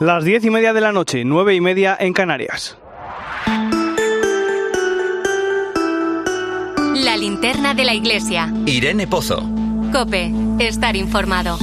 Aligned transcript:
Las 0.00 0.24
diez 0.24 0.44
y 0.44 0.50
media 0.50 0.72
de 0.72 0.80
la 0.80 0.90
noche, 0.90 1.24
nueve 1.24 1.54
y 1.54 1.60
media 1.60 1.96
en 1.98 2.12
Canarias. 2.12 2.76
La 6.96 7.16
linterna 7.16 7.74
de 7.74 7.84
la 7.84 7.94
iglesia. 7.94 8.52
Irene 8.66 9.06
Pozo. 9.06 9.48
Cope, 9.92 10.32
estar 10.58 10.96
informado. 10.96 11.58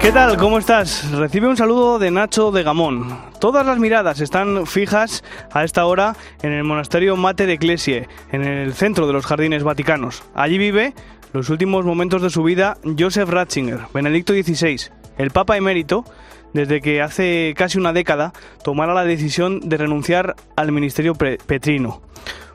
¿Qué 0.00 0.12
tal? 0.12 0.38
¿Cómo 0.38 0.58
estás? 0.58 1.10
Recibe 1.12 1.46
un 1.46 1.58
saludo 1.58 1.98
de 1.98 2.10
Nacho 2.10 2.50
de 2.50 2.62
Gamón. 2.62 3.06
Todas 3.38 3.66
las 3.66 3.78
miradas 3.78 4.22
están 4.22 4.66
fijas 4.66 5.22
a 5.52 5.62
esta 5.62 5.84
hora 5.84 6.16
en 6.42 6.52
el 6.52 6.64
monasterio 6.64 7.16
Mater 7.16 7.50
Ecclesiae, 7.50 8.08
en 8.32 8.42
el 8.42 8.72
centro 8.72 9.06
de 9.06 9.12
los 9.12 9.26
jardines 9.26 9.62
vaticanos. 9.62 10.22
Allí 10.34 10.56
vive 10.56 10.94
los 11.34 11.50
últimos 11.50 11.84
momentos 11.84 12.22
de 12.22 12.30
su 12.30 12.42
vida 12.42 12.78
Joseph 12.98 13.28
Ratzinger, 13.28 13.80
Benedicto 13.92 14.32
XVI, 14.32 14.90
el 15.18 15.32
Papa 15.32 15.58
emérito, 15.58 16.06
desde 16.54 16.80
que 16.80 17.02
hace 17.02 17.52
casi 17.54 17.76
una 17.76 17.92
década 17.92 18.32
tomara 18.64 18.94
la 18.94 19.04
decisión 19.04 19.60
de 19.60 19.76
renunciar 19.76 20.34
al 20.56 20.72
ministerio 20.72 21.14
petrino. 21.14 22.00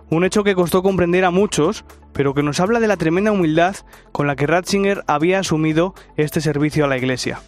Un 0.09 0.23
hecho 0.23 0.43
que 0.43 0.55
costó 0.55 0.81
comprender 0.81 1.23
a 1.25 1.31
muchos, 1.31 1.85
pero 2.15 2.33
que 2.33 2.41
nos 2.41 2.59
habla 2.61 2.79
de 2.79 2.87
la 2.87 2.97
tremenda 2.97 3.33
humildad 3.33 3.75
con 4.13 4.25
la 4.25 4.37
que 4.37 4.47
Ratzinger 4.47 5.03
había 5.05 5.39
asumido 5.39 5.93
este 6.15 6.39
servicio 6.39 6.85
a 6.85 6.87
la 6.87 6.97
Iglesia. 6.97 7.41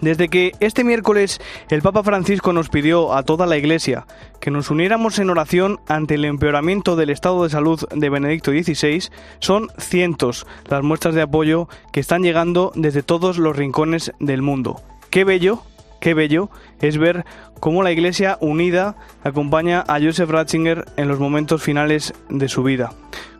Desde 0.00 0.28
que 0.28 0.52
este 0.58 0.82
miércoles 0.82 1.40
el 1.68 1.82
Papa 1.82 2.02
Francisco 2.02 2.52
nos 2.52 2.70
pidió 2.70 3.14
a 3.14 3.22
toda 3.22 3.46
la 3.46 3.58
Iglesia 3.58 4.06
que 4.40 4.50
nos 4.50 4.70
uniéramos 4.70 5.18
en 5.18 5.30
oración 5.30 5.78
ante 5.86 6.14
el 6.14 6.24
empeoramiento 6.24 6.96
del 6.96 7.10
estado 7.10 7.44
de 7.44 7.50
salud 7.50 7.86
de 7.94 8.10
Benedicto 8.10 8.50
XVI, 8.50 9.10
son 9.38 9.68
cientos 9.78 10.46
las 10.68 10.82
muestras 10.82 11.14
de 11.14 11.22
apoyo 11.22 11.68
que 11.92 12.00
están 12.00 12.22
llegando 12.22 12.72
desde 12.74 13.02
todos 13.02 13.38
los 13.38 13.54
rincones 13.54 14.12
del 14.18 14.42
mundo. 14.42 14.80
Qué 15.10 15.24
bello 15.24 15.62
Qué 16.02 16.14
bello 16.14 16.50
es 16.80 16.98
ver 16.98 17.24
cómo 17.60 17.84
la 17.84 17.92
Iglesia 17.92 18.36
unida 18.40 18.96
acompaña 19.22 19.84
a 19.86 20.00
Joseph 20.00 20.28
Ratzinger 20.28 20.84
en 20.96 21.06
los 21.06 21.20
momentos 21.20 21.62
finales 21.62 22.12
de 22.28 22.48
su 22.48 22.64
vida. 22.64 22.90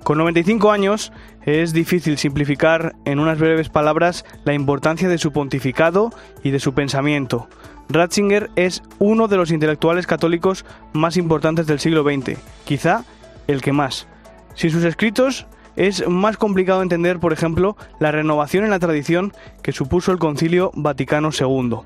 Con 0.04 0.18
95 0.18 0.72
años 0.72 1.12
es 1.44 1.72
difícil 1.72 2.18
simplificar 2.18 2.96
en 3.04 3.20
unas 3.20 3.38
breves 3.38 3.68
palabras 3.68 4.24
la 4.44 4.52
importancia 4.52 5.08
de 5.08 5.18
su 5.18 5.32
pontificado 5.32 6.10
y 6.42 6.50
de 6.50 6.58
su 6.58 6.74
pensamiento. 6.74 7.48
Ratzinger 7.88 8.50
es 8.56 8.82
uno 8.98 9.28
de 9.28 9.36
los 9.36 9.52
intelectuales 9.52 10.08
católicos 10.08 10.64
más 10.92 11.16
importantes 11.16 11.66
del 11.66 11.78
siglo 11.78 12.02
XX, 12.02 12.38
quizá 12.64 13.04
el 13.46 13.62
que 13.62 13.72
más. 13.72 14.08
Sin 14.54 14.70
sus 14.70 14.84
escritos 14.84 15.46
es 15.76 16.06
más 16.08 16.36
complicado 16.36 16.82
entender, 16.82 17.20
por 17.20 17.32
ejemplo, 17.32 17.76
la 18.00 18.10
renovación 18.10 18.64
en 18.64 18.70
la 18.70 18.80
tradición 18.80 19.32
que 19.62 19.72
supuso 19.72 20.10
el 20.10 20.18
Concilio 20.18 20.72
Vaticano 20.74 21.30
II. 21.38 21.78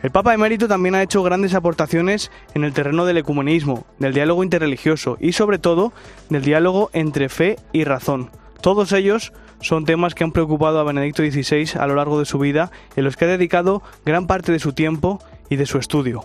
El 0.00 0.12
Papa 0.12 0.32
emérito 0.32 0.68
también 0.68 0.94
ha 0.94 1.02
hecho 1.02 1.24
grandes 1.24 1.54
aportaciones 1.54 2.30
en 2.54 2.62
el 2.62 2.72
terreno 2.72 3.04
del 3.04 3.18
ecumenismo, 3.18 3.84
del 3.98 4.14
diálogo 4.14 4.44
interreligioso 4.44 5.16
y 5.20 5.32
sobre 5.32 5.58
todo 5.58 5.92
del 6.30 6.44
diálogo 6.44 6.90
entre 6.92 7.28
fe 7.28 7.56
y 7.72 7.82
razón. 7.82 8.30
Todos 8.60 8.92
ellos 8.92 9.32
son 9.60 9.84
temas 9.84 10.14
que 10.14 10.22
han 10.22 10.30
preocupado 10.30 10.78
a 10.78 10.84
Benedicto 10.84 11.22
XVI 11.22 11.80
a 11.80 11.86
lo 11.88 11.96
largo 11.96 12.18
de 12.20 12.26
su 12.26 12.38
vida, 12.38 12.70
en 12.94 13.04
los 13.04 13.16
que 13.16 13.24
ha 13.24 13.28
dedicado 13.28 13.82
gran 14.04 14.28
parte 14.28 14.52
de 14.52 14.60
su 14.60 14.72
tiempo 14.72 15.18
y 15.48 15.56
de 15.56 15.66
su 15.66 15.78
estudio. 15.78 16.24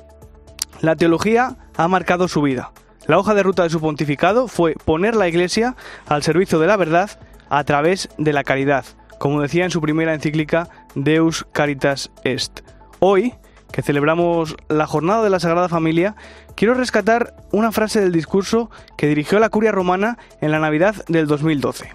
La 0.81 0.95
teología 0.95 1.57
ha 1.75 1.88
marcado 1.88 2.27
su 2.27 2.44
vida. 2.44 2.71
La 3.07 3.17
hoja 3.17 3.33
de 3.33 3.44
ruta 3.44 3.63
de 3.63 3.69
su 3.69 3.81
pontificado 3.81 4.47
fue 4.47 4.75
poner 4.85 5.16
la 5.16 5.27
Iglesia 5.27 5.75
al 6.05 6.21
servicio 6.21 6.59
de 6.59 6.67
la 6.67 6.77
verdad 6.77 7.09
a 7.49 7.63
través 7.63 8.09
de 8.17 8.33
la 8.33 8.44
caridad, 8.44 8.85
como 9.17 9.41
decía 9.41 9.66
en 9.66 9.71
su 9.71 9.81
primera 9.81 10.13
encíclica 10.13 10.69
Deus 10.94 11.45
Caritas 11.51 12.12
Est. 12.23 12.62
Hoy, 13.00 13.33
que 13.73 13.81
celebramos 13.81 14.56
la 14.69 14.85
jornada 14.85 15.23
de 15.23 15.31
la 15.31 15.39
Sagrada 15.39 15.67
Familia, 15.67 16.16
quiero 16.56 16.75
rescatar 16.75 17.35
una 17.51 17.72
frase 17.72 18.00
del 18.00 18.11
discurso 18.11 18.69
que 18.97 19.07
dirigió 19.07 19.39
la 19.39 19.50
curia 19.50 19.72
romana 19.72 20.19
en 20.41 20.51
la 20.51 20.59
Navidad 20.59 21.03
del 21.07 21.25
2012. 21.25 21.89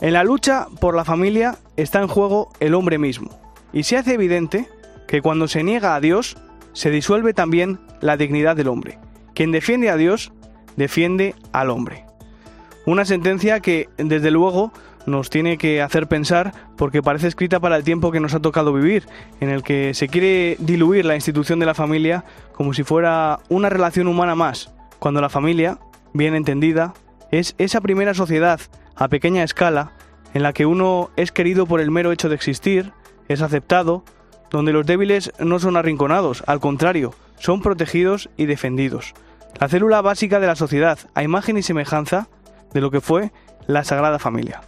En 0.00 0.12
la 0.12 0.24
lucha 0.24 0.66
por 0.80 0.96
la 0.96 1.04
familia 1.04 1.56
está 1.76 2.00
en 2.00 2.08
juego 2.08 2.52
el 2.58 2.74
hombre 2.74 2.98
mismo, 2.98 3.30
y 3.72 3.84
se 3.84 3.96
hace 3.96 4.14
evidente 4.14 4.68
que 5.06 5.22
cuando 5.22 5.46
se 5.46 5.62
niega 5.62 5.94
a 5.94 6.00
Dios, 6.00 6.36
se 6.72 6.90
disuelve 6.90 7.32
también 7.32 7.78
la 8.00 8.16
dignidad 8.16 8.56
del 8.56 8.66
hombre. 8.66 8.98
Quien 9.36 9.52
defiende 9.52 9.90
a 9.90 9.96
Dios, 9.96 10.32
defiende 10.76 11.36
al 11.52 11.70
hombre. 11.70 12.04
Una 12.86 13.04
sentencia 13.04 13.60
que, 13.60 13.88
desde 13.98 14.32
luego, 14.32 14.72
nos 15.06 15.30
tiene 15.30 15.58
que 15.58 15.82
hacer 15.82 16.06
pensar 16.06 16.52
porque 16.76 17.02
parece 17.02 17.28
escrita 17.28 17.60
para 17.60 17.76
el 17.76 17.84
tiempo 17.84 18.10
que 18.10 18.20
nos 18.20 18.34
ha 18.34 18.40
tocado 18.40 18.72
vivir, 18.72 19.06
en 19.40 19.50
el 19.50 19.62
que 19.62 19.94
se 19.94 20.08
quiere 20.08 20.56
diluir 20.58 21.04
la 21.04 21.14
institución 21.14 21.58
de 21.58 21.66
la 21.66 21.74
familia 21.74 22.24
como 22.52 22.74
si 22.74 22.84
fuera 22.84 23.40
una 23.48 23.68
relación 23.68 24.08
humana 24.08 24.34
más, 24.34 24.72
cuando 24.98 25.20
la 25.20 25.28
familia, 25.28 25.78
bien 26.12 26.34
entendida, 26.34 26.94
es 27.30 27.54
esa 27.58 27.80
primera 27.80 28.14
sociedad 28.14 28.60
a 28.96 29.08
pequeña 29.08 29.42
escala 29.42 29.92
en 30.34 30.42
la 30.42 30.52
que 30.52 30.66
uno 30.66 31.10
es 31.16 31.32
querido 31.32 31.66
por 31.66 31.80
el 31.80 31.90
mero 31.90 32.12
hecho 32.12 32.28
de 32.28 32.34
existir, 32.34 32.92
es 33.28 33.40
aceptado, 33.40 34.04
donde 34.50 34.72
los 34.72 34.86
débiles 34.86 35.32
no 35.38 35.58
son 35.58 35.76
arrinconados, 35.76 36.44
al 36.46 36.60
contrario, 36.60 37.14
son 37.38 37.60
protegidos 37.60 38.30
y 38.36 38.46
defendidos. 38.46 39.14
La 39.60 39.68
célula 39.68 40.02
básica 40.02 40.40
de 40.40 40.46
la 40.46 40.56
sociedad, 40.56 40.98
a 41.14 41.22
imagen 41.22 41.56
y 41.56 41.62
semejanza 41.62 42.28
de 42.72 42.80
lo 42.80 42.90
que 42.90 43.00
fue 43.00 43.32
la 43.66 43.84
Sagrada 43.84 44.18
Familia. 44.18 44.62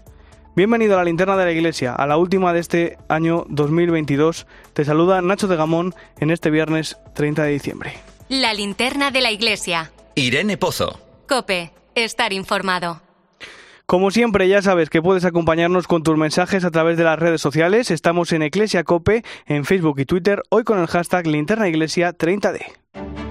Bienvenido 0.56 0.94
a 0.94 0.96
la 0.96 1.04
linterna 1.04 1.36
de 1.36 1.44
la 1.44 1.52
iglesia, 1.52 1.92
a 1.92 2.06
la 2.06 2.16
última 2.16 2.54
de 2.54 2.60
este 2.60 2.96
año 3.10 3.44
2022. 3.50 4.46
Te 4.72 4.86
saluda 4.86 5.20
Nacho 5.20 5.48
de 5.48 5.56
Gamón 5.56 5.94
en 6.18 6.30
este 6.30 6.48
viernes 6.48 6.96
30 7.14 7.42
de 7.42 7.50
diciembre. 7.50 7.92
La 8.30 8.54
linterna 8.54 9.10
de 9.10 9.20
la 9.20 9.30
iglesia. 9.30 9.92
Irene 10.14 10.56
Pozo. 10.56 10.98
Cope, 11.28 11.72
estar 11.94 12.32
informado. 12.32 13.02
Como 13.84 14.10
siempre, 14.10 14.48
ya 14.48 14.62
sabes 14.62 14.88
que 14.88 15.02
puedes 15.02 15.26
acompañarnos 15.26 15.86
con 15.86 16.02
tus 16.02 16.16
mensajes 16.16 16.64
a 16.64 16.70
través 16.70 16.96
de 16.96 17.04
las 17.04 17.18
redes 17.18 17.42
sociales. 17.42 17.90
Estamos 17.90 18.32
en 18.32 18.40
Iglesia 18.40 18.82
Cope, 18.82 19.24
en 19.44 19.66
Facebook 19.66 20.00
y 20.00 20.06
Twitter, 20.06 20.42
hoy 20.48 20.64
con 20.64 20.78
el 20.78 20.86
hashtag 20.86 21.26
Linterna 21.26 21.68
Iglesia 21.68 22.16
30D. 22.16 23.25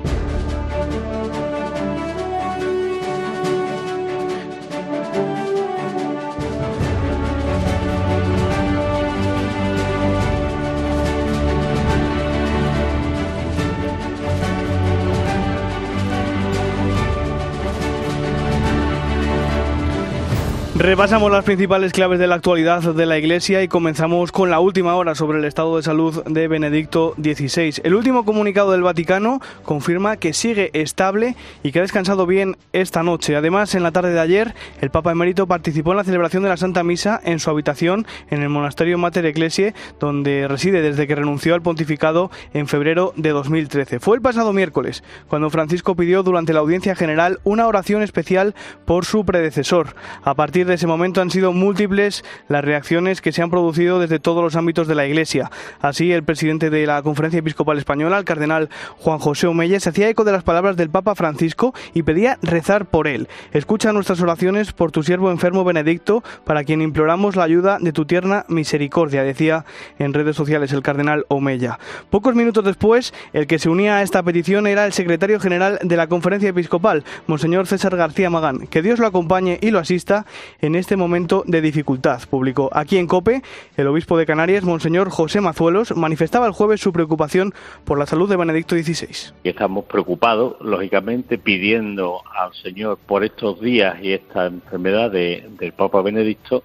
Repasamos 20.78 21.32
las 21.32 21.46
principales 21.46 21.94
claves 21.94 22.20
de 22.20 22.28
la 22.28 22.36
actualidad 22.36 22.82
de 22.82 23.06
la 23.06 23.18
Iglesia 23.18 23.64
y 23.64 23.70
comenzamos 23.70 24.34
con 24.34 24.50
la 24.50 24.60
última 24.60 24.96
hora 24.96 25.16
sobre 25.16 25.38
el 25.38 25.46
estado 25.46 25.78
de 25.78 25.84
salud 25.84 26.22
de 26.26 26.50
Benedicto 26.50 27.16
XVI. 27.16 27.82
El 27.86 27.96
último 27.96 28.26
comunicado 28.26 28.74
del 28.74 28.84
Vaticano 28.84 29.40
confirma 29.64 30.18
que 30.18 30.34
sigue 30.34 30.72
estable 30.74 31.38
y 31.64 31.72
que 31.72 31.80
ha 31.80 31.82
descansado 31.82 32.26
bien 32.26 32.58
esta 32.74 33.04
noche. 33.04 33.38
Además, 33.38 33.74
en 33.74 33.84
la 33.84 33.94
tarde 33.94 34.12
de 34.12 34.20
ayer, 34.20 34.54
el 34.82 34.92
Papa 34.92 35.14
emérito 35.14 35.48
participó 35.48 35.92
en 35.92 35.98
la 35.98 36.04
celebración 36.04 36.44
de 36.44 36.50
la 36.50 36.58
Santa 36.58 36.84
Misa 36.84 37.22
en 37.24 37.40
su 37.40 37.50
habitación 37.50 38.06
en 38.30 38.44
el 38.44 38.50
monasterio 38.50 38.98
Mater 38.98 39.26
Ecclesiae, 39.28 39.74
donde 40.02 40.46
reside 40.50 40.82
desde 40.82 41.08
que 41.08 41.16
renunció 41.16 41.56
al 41.56 41.62
pontificado 41.62 42.32
en 42.54 42.68
febrero 42.68 43.14
de 43.16 43.30
2013. 43.30 44.02
Fue 44.02 44.18
el 44.18 44.22
pasado 44.22 44.52
miércoles 44.52 45.06
cuando 45.30 45.50
Francisco 45.50 45.96
pidió 45.96 46.22
durante 46.22 46.52
la 46.52 46.60
audiencia 46.60 46.96
general 46.96 47.40
una 47.46 47.66
oración 47.66 48.04
especial 48.04 48.56
por 48.84 49.06
su 49.06 49.24
predecesor. 49.24 49.96
A 50.22 50.34
partir 50.34 50.65
de 50.66 50.74
ese 50.76 50.88
momento 50.88 51.22
han 51.22 51.30
sido 51.30 51.54
múltiples 51.54 52.24
las 52.48 52.64
reacciones 52.64 53.22
que 53.22 53.32
se 53.32 53.42
han 53.42 53.50
producido 53.50 54.00
desde 54.00 54.20
todos 54.20 54.44
los 54.44 54.56
ámbitos 54.56 54.88
de 54.88 54.96
la 54.96 55.06
Iglesia. 55.06 55.52
Así, 55.82 56.12
el 56.12 56.24
presidente 56.24 56.70
de 56.70 56.86
la 56.86 57.02
Conferencia 57.02 57.40
Episcopal 57.40 57.78
Española, 57.78 58.18
el 58.18 58.26
cardenal 58.26 58.70
Juan 58.98 59.20
José 59.20 59.48
Omeya, 59.48 59.80
se 59.80 59.90
hacía 59.90 60.10
eco 60.10 60.24
de 60.24 60.32
las 60.32 60.44
palabras 60.44 60.78
del 60.78 60.90
Papa 60.90 61.16
Francisco 61.16 61.74
y 61.94 62.04
pedía 62.04 62.38
rezar 62.42 62.86
por 62.86 63.08
él. 63.08 63.28
Escucha 63.52 63.94
nuestras 63.94 64.22
oraciones 64.22 64.74
por 64.74 64.92
tu 64.92 65.04
siervo 65.04 65.32
enfermo 65.32 65.64
Benedicto, 65.64 66.24
para 66.44 66.64
quien 66.64 66.82
imploramos 66.82 67.36
la 67.36 67.44
ayuda 67.44 67.78
de 67.80 67.94
tu 67.94 68.06
tierna 68.06 68.46
misericordia, 68.48 69.24
decía 69.24 69.66
en 70.00 70.14
redes 70.14 70.36
sociales 70.36 70.72
el 70.74 70.82
cardenal 70.82 71.26
Omeya. 71.28 71.80
Pocos 72.10 72.36
minutos 72.36 72.64
después, 72.64 73.14
el 73.34 73.48
que 73.48 73.60
se 73.60 73.70
unía 73.70 73.98
a 73.98 74.02
esta 74.02 74.24
petición 74.24 74.68
era 74.68 74.86
el 74.86 74.94
secretario 74.94 75.40
general 75.40 75.80
de 75.82 75.98
la 75.98 76.08
Conferencia 76.08 76.50
Episcopal, 76.50 77.04
Monseñor 77.28 77.68
César 77.68 77.96
García 77.96 78.30
Magán. 78.30 78.68
Que 78.68 78.82
Dios 78.82 79.00
lo 79.00 79.08
acompañe 79.08 79.60
y 79.62 79.72
lo 79.72 79.80
asista 79.80 80.26
en 80.62 80.76
este 80.76 80.96
momento 80.96 81.44
de 81.46 81.62
dificultad, 81.62 82.22
publicó. 82.30 82.70
Aquí 82.74 82.98
en 82.98 83.08
COPE, 83.08 83.42
el 83.78 83.88
obispo 83.88 84.18
de 84.18 84.26
Canarias, 84.26 84.64
Monseñor 84.64 85.10
José 85.10 85.42
Mazuelos, 85.42 85.96
manifestaba 85.96 86.48
el 86.48 86.54
jueves 86.54 86.82
su 86.82 86.94
preocupación 86.94 87.54
por 87.84 88.00
la 88.00 88.06
salud 88.06 88.30
de 88.30 88.38
Benedicto 88.38 88.76
XVI. 88.76 89.34
Estamos 89.44 89.86
preocupados, 89.86 90.56
lógicamente, 90.62 91.38
pidiendo 91.38 92.22
al 92.38 92.54
Señor 92.54 92.98
por 93.06 93.24
estos 93.24 93.60
días 93.62 93.98
y 94.02 94.14
esta 94.14 94.48
enfermedad 94.48 95.12
del 95.12 95.74
Papa 95.76 96.02
Benedicto 96.02 96.64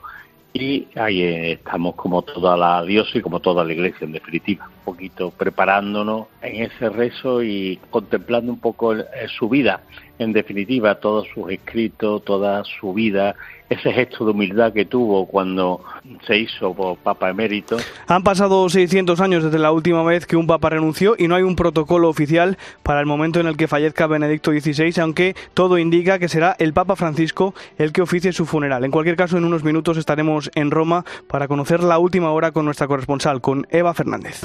y 0.52 0.88
ahí 0.96 1.22
estamos 1.22 1.94
como 1.94 2.22
toda 2.22 2.56
la 2.56 2.84
y 2.84 3.20
como 3.20 3.40
toda 3.40 3.64
la 3.64 3.72
iglesia 3.72 4.04
en 4.04 4.12
definitiva, 4.12 4.66
un 4.66 4.84
poquito 4.84 5.30
preparándonos 5.30 6.26
en 6.42 6.64
ese 6.64 6.88
rezo 6.88 7.42
y 7.42 7.78
contemplando 7.90 8.52
un 8.52 8.58
poco 8.58 8.94
su 9.38 9.48
vida, 9.48 9.82
en 10.20 10.34
definitiva, 10.34 10.96
todos 10.96 11.26
sus 11.34 11.50
escritos, 11.50 12.22
toda 12.24 12.62
su 12.64 12.92
vida, 12.92 13.34
ese 13.70 13.90
gesto 13.90 14.26
de 14.26 14.32
humildad 14.32 14.72
que 14.72 14.84
tuvo 14.84 15.26
cuando 15.26 15.82
se 16.26 16.36
hizo 16.36 16.74
Papa 17.02 17.30
emérito. 17.30 17.78
Han 18.06 18.22
pasado 18.22 18.68
600 18.68 19.18
años 19.20 19.44
desde 19.44 19.58
la 19.58 19.72
última 19.72 20.02
vez 20.02 20.26
que 20.26 20.36
un 20.36 20.46
Papa 20.46 20.68
renunció 20.68 21.14
y 21.16 21.26
no 21.26 21.36
hay 21.36 21.42
un 21.42 21.56
protocolo 21.56 22.10
oficial 22.10 22.58
para 22.82 23.00
el 23.00 23.06
momento 23.06 23.40
en 23.40 23.46
el 23.46 23.56
que 23.56 23.66
fallezca 23.66 24.06
Benedicto 24.06 24.50
XVI, 24.50 25.00
aunque 25.00 25.34
todo 25.54 25.78
indica 25.78 26.18
que 26.18 26.28
será 26.28 26.54
el 26.58 26.74
Papa 26.74 26.96
Francisco 26.96 27.54
el 27.78 27.92
que 27.92 28.02
oficie 28.02 28.32
su 28.32 28.44
funeral. 28.44 28.84
En 28.84 28.90
cualquier 28.90 29.16
caso, 29.16 29.38
en 29.38 29.46
unos 29.46 29.64
minutos 29.64 29.96
estaremos 29.96 30.50
en 30.54 30.70
Roma 30.70 31.06
para 31.28 31.48
conocer 31.48 31.82
la 31.82 31.98
última 31.98 32.30
hora 32.32 32.52
con 32.52 32.66
nuestra 32.66 32.88
corresponsal, 32.88 33.40
con 33.40 33.66
Eva 33.70 33.94
Fernández. 33.94 34.42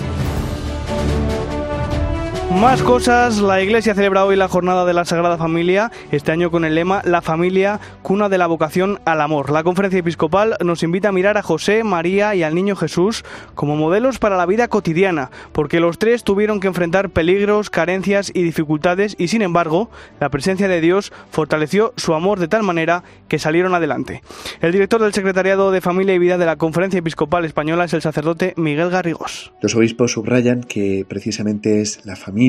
Más 2.56 2.82
cosas, 2.82 3.42
la 3.42 3.62
Iglesia 3.62 3.94
celebra 3.94 4.24
hoy 4.24 4.38
la 4.38 4.48
jornada 4.48 4.86
de 4.86 4.94
la 4.94 5.04
Sagrada 5.04 5.38
Familia, 5.38 5.92
este 6.12 6.32
año 6.32 6.52
con 6.52 6.64
el 6.64 6.74
lema 6.74 7.02
La 7.04 7.22
familia, 7.22 7.82
cuna 8.02 8.30
de 8.30 8.38
la 8.38 8.48
vocación 8.48 9.02
al 9.04 9.20
amor. 9.20 9.52
La 9.52 9.64
conferencia 9.64 10.00
episcopal 10.00 10.56
nos 10.64 10.82
invita 10.82 11.10
a 11.10 11.12
mirar 11.12 11.38
a 11.38 11.42
José, 11.42 11.84
María 11.84 12.34
y 12.34 12.44
al 12.44 12.56
Niño 12.56 12.78
Jesús 12.78 13.26
como 13.56 13.76
modelos 13.76 14.20
para 14.20 14.38
la 14.38 14.46
vida 14.46 14.70
cotidiana, 14.70 15.32
porque 15.52 15.82
los 15.82 16.00
tres 16.00 16.24
tuvieron 16.24 16.62
que 16.62 16.68
enfrentar 16.68 17.10
peligros, 17.10 17.70
carencias 17.70 18.32
y 18.34 18.44
dificultades 18.44 19.16
y 19.20 19.28
sin 19.28 19.42
embargo 19.42 19.90
la 20.22 20.30
presencia 20.30 20.70
de 20.70 20.80
Dios 20.80 21.12
fortaleció 21.30 21.94
su 21.98 22.14
amor 22.14 22.40
de 22.40 22.48
tal 22.48 22.64
manera 22.64 23.04
que 23.28 23.38
salieron 23.38 23.76
adelante. 23.76 24.22
El 24.62 24.72
director 24.72 25.02
del 25.02 25.14
Secretariado 25.14 25.72
de 25.72 25.82
Familia 25.82 26.16
y 26.16 26.20
Vida 26.20 26.38
de 26.38 26.46
la 26.46 26.56
Conferencia 26.56 27.00
Episcopal 27.00 27.44
Española 27.44 27.84
es 27.84 27.94
el 27.94 28.02
sacerdote 28.02 28.54
Miguel 28.56 28.92
Garrigós. 28.92 29.52
Los 29.62 29.76
obispos 29.76 30.14
subrayan 30.14 30.64
que 30.64 31.06
precisamente 31.08 31.82
es 31.82 32.06
la 32.06 32.16
familia 32.16 32.45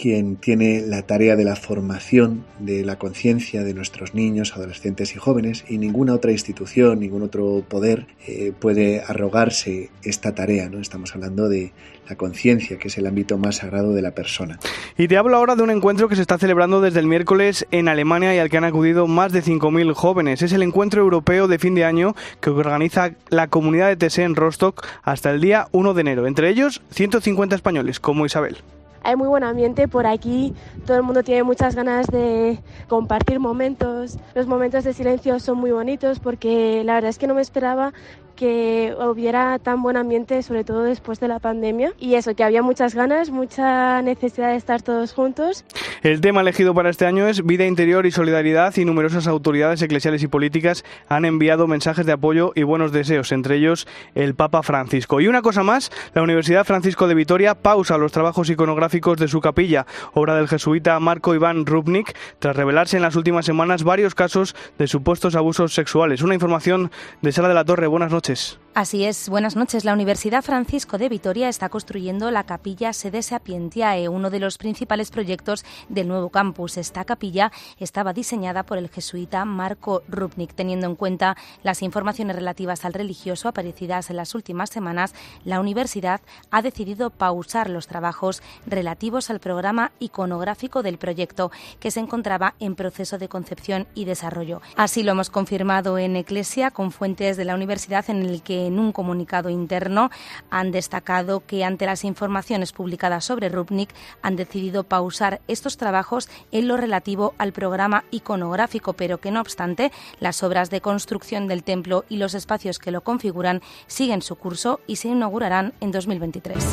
quien 0.00 0.36
tiene 0.36 0.80
la 0.80 1.02
tarea 1.02 1.36
de 1.36 1.44
la 1.44 1.56
formación 1.56 2.46
de 2.58 2.84
la 2.86 2.98
conciencia 2.98 3.64
de 3.64 3.74
nuestros 3.74 4.14
niños, 4.14 4.56
adolescentes 4.56 5.14
y 5.14 5.18
jóvenes 5.18 5.66
y 5.68 5.76
ninguna 5.76 6.14
otra 6.14 6.32
institución, 6.32 7.00
ningún 7.00 7.22
otro 7.22 7.62
poder 7.68 8.06
eh, 8.26 8.54
puede 8.58 9.02
arrogarse 9.06 9.90
esta 10.02 10.34
tarea. 10.34 10.70
¿no? 10.70 10.80
Estamos 10.80 11.14
hablando 11.14 11.50
de 11.50 11.74
la 12.08 12.16
conciencia, 12.16 12.78
que 12.78 12.88
es 12.88 12.96
el 12.96 13.06
ámbito 13.06 13.36
más 13.36 13.56
sagrado 13.56 13.92
de 13.92 14.00
la 14.00 14.12
persona. 14.12 14.58
Y 14.96 15.06
te 15.06 15.18
hablo 15.18 15.36
ahora 15.36 15.54
de 15.54 15.64
un 15.64 15.70
encuentro 15.70 16.08
que 16.08 16.16
se 16.16 16.22
está 16.22 16.38
celebrando 16.38 16.80
desde 16.80 17.00
el 17.00 17.06
miércoles 17.06 17.66
en 17.70 17.86
Alemania 17.86 18.34
y 18.34 18.38
al 18.38 18.48
que 18.48 18.56
han 18.56 18.64
acudido 18.64 19.06
más 19.06 19.32
de 19.32 19.42
5.000 19.42 19.92
jóvenes. 19.92 20.40
Es 20.40 20.54
el 20.54 20.62
encuentro 20.62 21.02
europeo 21.02 21.46
de 21.46 21.58
fin 21.58 21.74
de 21.74 21.84
año 21.84 22.16
que 22.40 22.48
organiza 22.48 23.12
la 23.28 23.48
comunidad 23.48 23.94
de 23.94 24.08
TSE 24.08 24.22
en 24.22 24.34
Rostock 24.34 24.86
hasta 25.02 25.30
el 25.30 25.42
día 25.42 25.68
1 25.72 25.92
de 25.92 26.00
enero. 26.00 26.26
Entre 26.26 26.48
ellos, 26.48 26.80
150 26.90 27.54
españoles, 27.54 28.00
como 28.00 28.24
Isabel 28.24 28.56
hay 29.02 29.16
muy 29.16 29.28
buen 29.28 29.44
ambiente 29.44 29.88
por 29.88 30.06
aquí, 30.06 30.52
todo 30.86 30.96
el 30.96 31.02
mundo 31.02 31.22
tiene 31.22 31.42
muchas 31.42 31.74
ganas 31.74 32.06
de 32.06 32.60
compartir 32.88 33.40
momentos, 33.40 34.18
los 34.34 34.46
momentos 34.46 34.84
de 34.84 34.92
silencio 34.92 35.38
son 35.40 35.58
muy 35.58 35.70
bonitos 35.70 36.18
porque 36.20 36.82
la 36.84 36.94
verdad 36.94 37.10
es 37.10 37.18
que 37.18 37.26
no 37.26 37.34
me 37.34 37.42
esperaba 37.42 37.92
que 38.30 38.94
hubiera 38.98 39.58
tan 39.58 39.82
buen 39.82 39.96
ambiente, 39.96 40.42
sobre 40.42 40.64
todo 40.64 40.82
después 40.84 41.20
de 41.20 41.28
la 41.28 41.38
pandemia. 41.38 41.92
Y 41.98 42.14
eso, 42.14 42.34
que 42.34 42.44
había 42.44 42.62
muchas 42.62 42.94
ganas, 42.94 43.30
mucha 43.30 44.02
necesidad 44.02 44.50
de 44.50 44.56
estar 44.56 44.82
todos 44.82 45.12
juntos. 45.12 45.64
El 46.02 46.20
tema 46.20 46.40
elegido 46.40 46.74
para 46.74 46.90
este 46.90 47.06
año 47.06 47.26
es 47.26 47.44
vida 47.44 47.66
interior 47.66 48.06
y 48.06 48.10
solidaridad 48.10 48.76
y 48.76 48.84
numerosas 48.84 49.26
autoridades 49.26 49.82
eclesiales 49.82 50.22
y 50.22 50.28
políticas 50.28 50.84
han 51.08 51.24
enviado 51.24 51.66
mensajes 51.66 52.06
de 52.06 52.12
apoyo 52.12 52.52
y 52.54 52.62
buenos 52.62 52.92
deseos, 52.92 53.32
entre 53.32 53.56
ellos 53.56 53.86
el 54.14 54.34
Papa 54.34 54.62
Francisco. 54.62 55.20
Y 55.20 55.28
una 55.28 55.42
cosa 55.42 55.62
más, 55.62 55.90
la 56.14 56.22
Universidad 56.22 56.64
Francisco 56.64 57.08
de 57.08 57.14
Vitoria 57.14 57.54
pausa 57.54 57.98
los 57.98 58.12
trabajos 58.12 58.48
iconográficos 58.48 59.18
de 59.18 59.28
su 59.28 59.40
capilla, 59.40 59.86
obra 60.14 60.36
del 60.36 60.48
jesuita 60.48 60.98
Marco 61.00 61.34
Iván 61.34 61.66
Rubnik, 61.66 62.16
tras 62.38 62.56
revelarse 62.56 62.96
en 62.96 63.02
las 63.02 63.16
últimas 63.16 63.44
semanas 63.44 63.84
varios 63.84 64.14
casos 64.14 64.54
de 64.78 64.86
supuestos 64.86 65.34
abusos 65.34 65.74
sexuales. 65.74 66.22
Una 66.22 66.34
información 66.34 66.90
de 67.20 67.32
Sala 67.32 67.48
de 67.48 67.54
la 67.54 67.64
Torre. 67.64 67.86
Buenas 67.86 68.12
noches. 68.12 68.19
notice. 68.20 68.58
Así 68.72 69.04
es, 69.04 69.28
buenas 69.28 69.56
noches. 69.56 69.84
La 69.84 69.92
Universidad 69.92 70.42
Francisco 70.42 70.96
de 70.96 71.08
Vitoria 71.08 71.48
está 71.48 71.68
construyendo 71.68 72.30
la 72.30 72.44
capilla 72.44 72.92
Sede 72.92 73.20
Sapientiae, 73.20 74.08
uno 74.08 74.30
de 74.30 74.38
los 74.38 74.58
principales 74.58 75.10
proyectos 75.10 75.64
del 75.88 76.06
nuevo 76.06 76.30
campus. 76.30 76.76
Esta 76.76 77.04
capilla 77.04 77.50
estaba 77.80 78.12
diseñada 78.12 78.62
por 78.62 78.78
el 78.78 78.88
jesuita 78.88 79.44
Marco 79.44 80.04
Rupnik. 80.06 80.54
Teniendo 80.54 80.86
en 80.86 80.94
cuenta 80.94 81.36
las 81.64 81.82
informaciones 81.82 82.36
relativas 82.36 82.84
al 82.84 82.94
religioso 82.94 83.48
aparecidas 83.48 84.08
en 84.08 84.16
las 84.16 84.36
últimas 84.36 84.70
semanas, 84.70 85.14
la 85.44 85.58
universidad 85.58 86.20
ha 86.52 86.62
decidido 86.62 87.10
pausar 87.10 87.68
los 87.68 87.88
trabajos 87.88 88.40
relativos 88.66 89.30
al 89.30 89.40
programa 89.40 89.90
iconográfico 89.98 90.84
del 90.84 90.96
proyecto, 90.96 91.50
que 91.80 91.90
se 91.90 91.98
encontraba 91.98 92.54
en 92.60 92.76
proceso 92.76 93.18
de 93.18 93.28
concepción 93.28 93.88
y 93.96 94.04
desarrollo. 94.04 94.62
Así 94.76 95.02
lo 95.02 95.10
hemos 95.10 95.28
confirmado 95.28 95.98
en 95.98 96.14
Eclesia 96.14 96.70
con 96.70 96.92
fuentes 96.92 97.36
de 97.36 97.44
la 97.44 97.56
universidad 97.56 98.08
en 98.08 98.22
el 98.22 98.42
que 98.42 98.59
en 98.66 98.78
un 98.78 98.92
comunicado 98.92 99.50
interno 99.50 100.10
han 100.50 100.70
destacado 100.70 101.44
que 101.46 101.64
ante 101.64 101.86
las 101.86 102.04
informaciones 102.04 102.72
publicadas 102.72 103.24
sobre 103.24 103.48
Rupnik 103.48 103.90
han 104.22 104.36
decidido 104.36 104.84
pausar 104.84 105.40
estos 105.48 105.76
trabajos 105.76 106.28
en 106.52 106.68
lo 106.68 106.76
relativo 106.76 107.34
al 107.38 107.52
programa 107.52 108.04
iconográfico, 108.10 108.92
pero 108.94 109.18
que 109.18 109.30
no 109.30 109.40
obstante 109.40 109.92
las 110.18 110.42
obras 110.42 110.70
de 110.70 110.80
construcción 110.80 111.48
del 111.48 111.62
templo 111.62 112.04
y 112.08 112.16
los 112.16 112.34
espacios 112.34 112.78
que 112.78 112.90
lo 112.90 113.02
configuran 113.02 113.62
siguen 113.86 114.22
su 114.22 114.36
curso 114.36 114.80
y 114.86 114.96
se 114.96 115.08
inaugurarán 115.08 115.72
en 115.80 115.90
2023. 115.90 116.64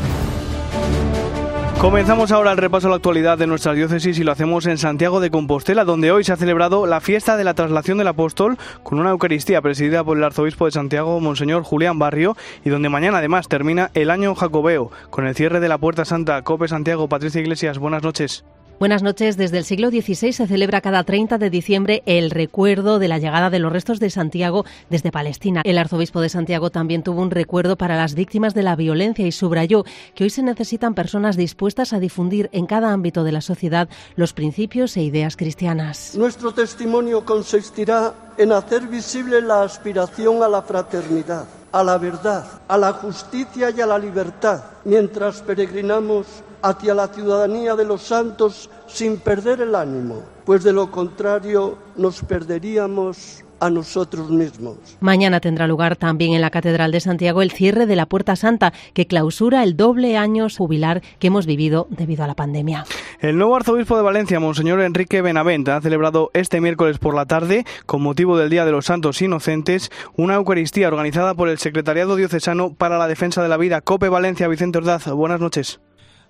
Comenzamos 1.80 2.32
ahora 2.32 2.52
el 2.54 2.58
repaso 2.58 2.88
a 2.88 2.90
la 2.90 2.96
actualidad 2.96 3.38
de 3.38 3.46
nuestra 3.46 3.74
diócesis 3.74 4.18
y 4.18 4.24
lo 4.24 4.32
hacemos 4.32 4.66
en 4.66 4.80
Santiago 4.80 5.20
de 5.20 5.30
Compostela, 5.30 5.86
donde 5.86 6.12
hoy 6.12 6.24
se 6.24 6.34
ha 6.34 6.36
celebrado 6.36 6.88
la 6.88 7.02
fiesta 7.02 7.38
de 7.38 7.44
la 7.44 7.54
traslación 7.54 8.00
del 8.00 8.08
apóstol 8.08 8.58
con 8.82 9.00
una 9.00 9.12
Eucaristía 9.12 9.62
presidida 9.62 10.04
por 10.04 10.18
el 10.18 10.24
arzobispo 10.24 10.66
de 10.66 10.72
Santiago, 10.72 11.20
Monseñor 11.20 11.62
Julián 11.62 12.00
Barrio, 12.00 12.36
y 12.66 12.72
donde 12.72 12.90
mañana 12.90 13.20
además 13.20 13.48
termina 13.48 13.92
el 13.94 14.10
año 14.10 14.34
jacobeo 14.34 14.92
con 15.12 15.28
el 15.28 15.36
cierre 15.36 15.60
de 15.60 15.70
la 15.70 15.78
Puerta 15.78 16.04
Santa. 16.04 16.42
Cope 16.42 16.68
Santiago, 16.68 17.10
Patricia 17.10 17.42
Iglesias, 17.42 17.78
buenas 17.78 18.02
noches. 18.02 18.44
Buenas 18.80 19.02
noches. 19.02 19.38
Desde 19.38 19.58
el 19.58 19.64
siglo 19.66 19.90
XVI 19.90 20.34
se 20.34 20.46
celebra 20.46 20.82
cada 20.82 21.04
30 21.04 21.40
de 21.40 21.50
diciembre 21.50 22.04
el 22.06 22.30
recuerdo 22.30 23.00
de 23.00 23.08
la 23.08 23.18
llegada 23.18 23.50
de 23.50 23.58
los 23.58 23.74
restos 23.74 24.00
de 24.00 24.12
Santiago 24.12 24.66
desde 24.92 25.12
Palestina. 25.12 25.64
El 25.66 25.80
arzobispo 25.80 26.22
de 26.22 26.30
Santiago 26.30 26.70
también 26.70 27.02
tuvo 27.02 27.24
un 27.24 27.32
recuerdo 27.32 27.76
para 27.76 27.98
las 27.98 28.14
víctimas 28.14 28.54
de 28.54 28.62
la 28.62 28.76
violencia 28.76 29.26
y 29.26 29.32
subrayó 29.32 29.84
que 30.14 30.26
hoy 30.26 30.30
se 30.30 30.44
necesitan 30.44 30.94
personas 30.94 31.38
dispuestas 31.38 31.92
a 31.92 32.00
difundir 32.00 32.52
en 32.52 32.68
cada 32.68 32.94
ámbito 32.94 33.24
de 33.24 33.32
la 33.32 33.42
sociedad 33.42 33.90
los 34.16 34.34
principios 34.34 34.96
e 34.96 35.02
ideas 35.02 35.38
cristianas. 35.38 36.14
Nuestro 36.16 36.54
testimonio 36.54 37.26
consistirá 37.26 38.14
en 38.38 38.52
hacer 38.52 38.86
visible 38.86 39.42
la 39.42 39.64
aspiración 39.64 40.44
a 40.44 40.48
la 40.48 40.62
fraternidad, 40.62 41.46
a 41.72 41.84
la 41.84 41.98
verdad, 41.98 42.46
a 42.68 42.78
la 42.78 42.94
justicia 42.94 43.72
y 43.72 43.82
a 43.82 43.88
la 43.88 43.98
libertad, 43.98 44.62
mientras 44.86 45.42
peregrinamos 45.42 46.28
hacia 46.62 46.94
la 46.94 47.08
ciudadanía 47.08 47.76
de 47.76 47.86
los 47.86 48.02
santos 48.02 48.70
sin 48.88 49.18
perder 49.18 49.62
el 49.62 49.76
ánimo, 49.76 50.24
pues 50.46 50.64
de 50.64 50.74
lo 50.74 50.92
contrario 50.92 51.78
nos 51.96 52.22
perderíamos 52.22 53.44
a 53.60 53.70
nosotros 53.70 54.30
mismos. 54.30 54.78
Mañana 55.00 55.40
tendrá 55.40 55.68
lugar 55.68 55.96
también 55.96 56.34
en 56.34 56.42
la 56.42 56.50
Catedral 56.50 56.92
de 56.92 57.00
Santiago 57.00 57.42
el 57.42 57.52
cierre 57.52 57.86
de 57.86 57.96
la 57.96 58.06
Puerta 58.06 58.36
Santa, 58.36 58.74
que 58.94 59.08
clausura 59.08 59.64
el 59.64 59.76
doble 59.76 60.18
año 60.18 60.48
jubilar 60.56 61.02
que 61.20 61.28
hemos 61.28 61.46
vivido 61.46 61.88
debido 61.90 62.24
a 62.24 62.28
la 62.28 62.36
pandemia. 62.36 62.86
El 63.20 63.38
nuevo 63.38 63.56
arzobispo 63.56 63.98
de 63.98 64.04
Valencia, 64.04 64.40
Monseñor 64.40 64.82
Enrique 64.82 65.22
Benavent, 65.22 65.68
ha 65.70 65.82
celebrado 65.82 66.30
este 66.34 66.62
miércoles 66.62 67.00
por 67.00 67.16
la 67.16 67.26
tarde, 67.26 67.66
con 67.86 68.02
motivo 68.02 68.38
del 68.38 68.50
Día 68.50 68.66
de 68.66 68.72
los 68.72 68.86
Santos 68.86 69.22
Inocentes, 69.22 69.92
una 70.16 70.36
Eucaristía 70.36 70.88
organizada 70.88 71.34
por 71.34 71.50
el 71.50 71.58
Secretariado 71.58 72.16
Diocesano 72.16 72.74
para 72.74 72.98
la 72.98 73.08
Defensa 73.08 73.42
de 73.42 73.50
la 73.50 73.58
Vida, 73.58 73.82
COPE 73.82 74.10
Valencia. 74.10 74.48
Vicente 74.48 74.78
Ordaz, 74.78 75.08
buenas 75.08 75.40
noches. 75.40 75.80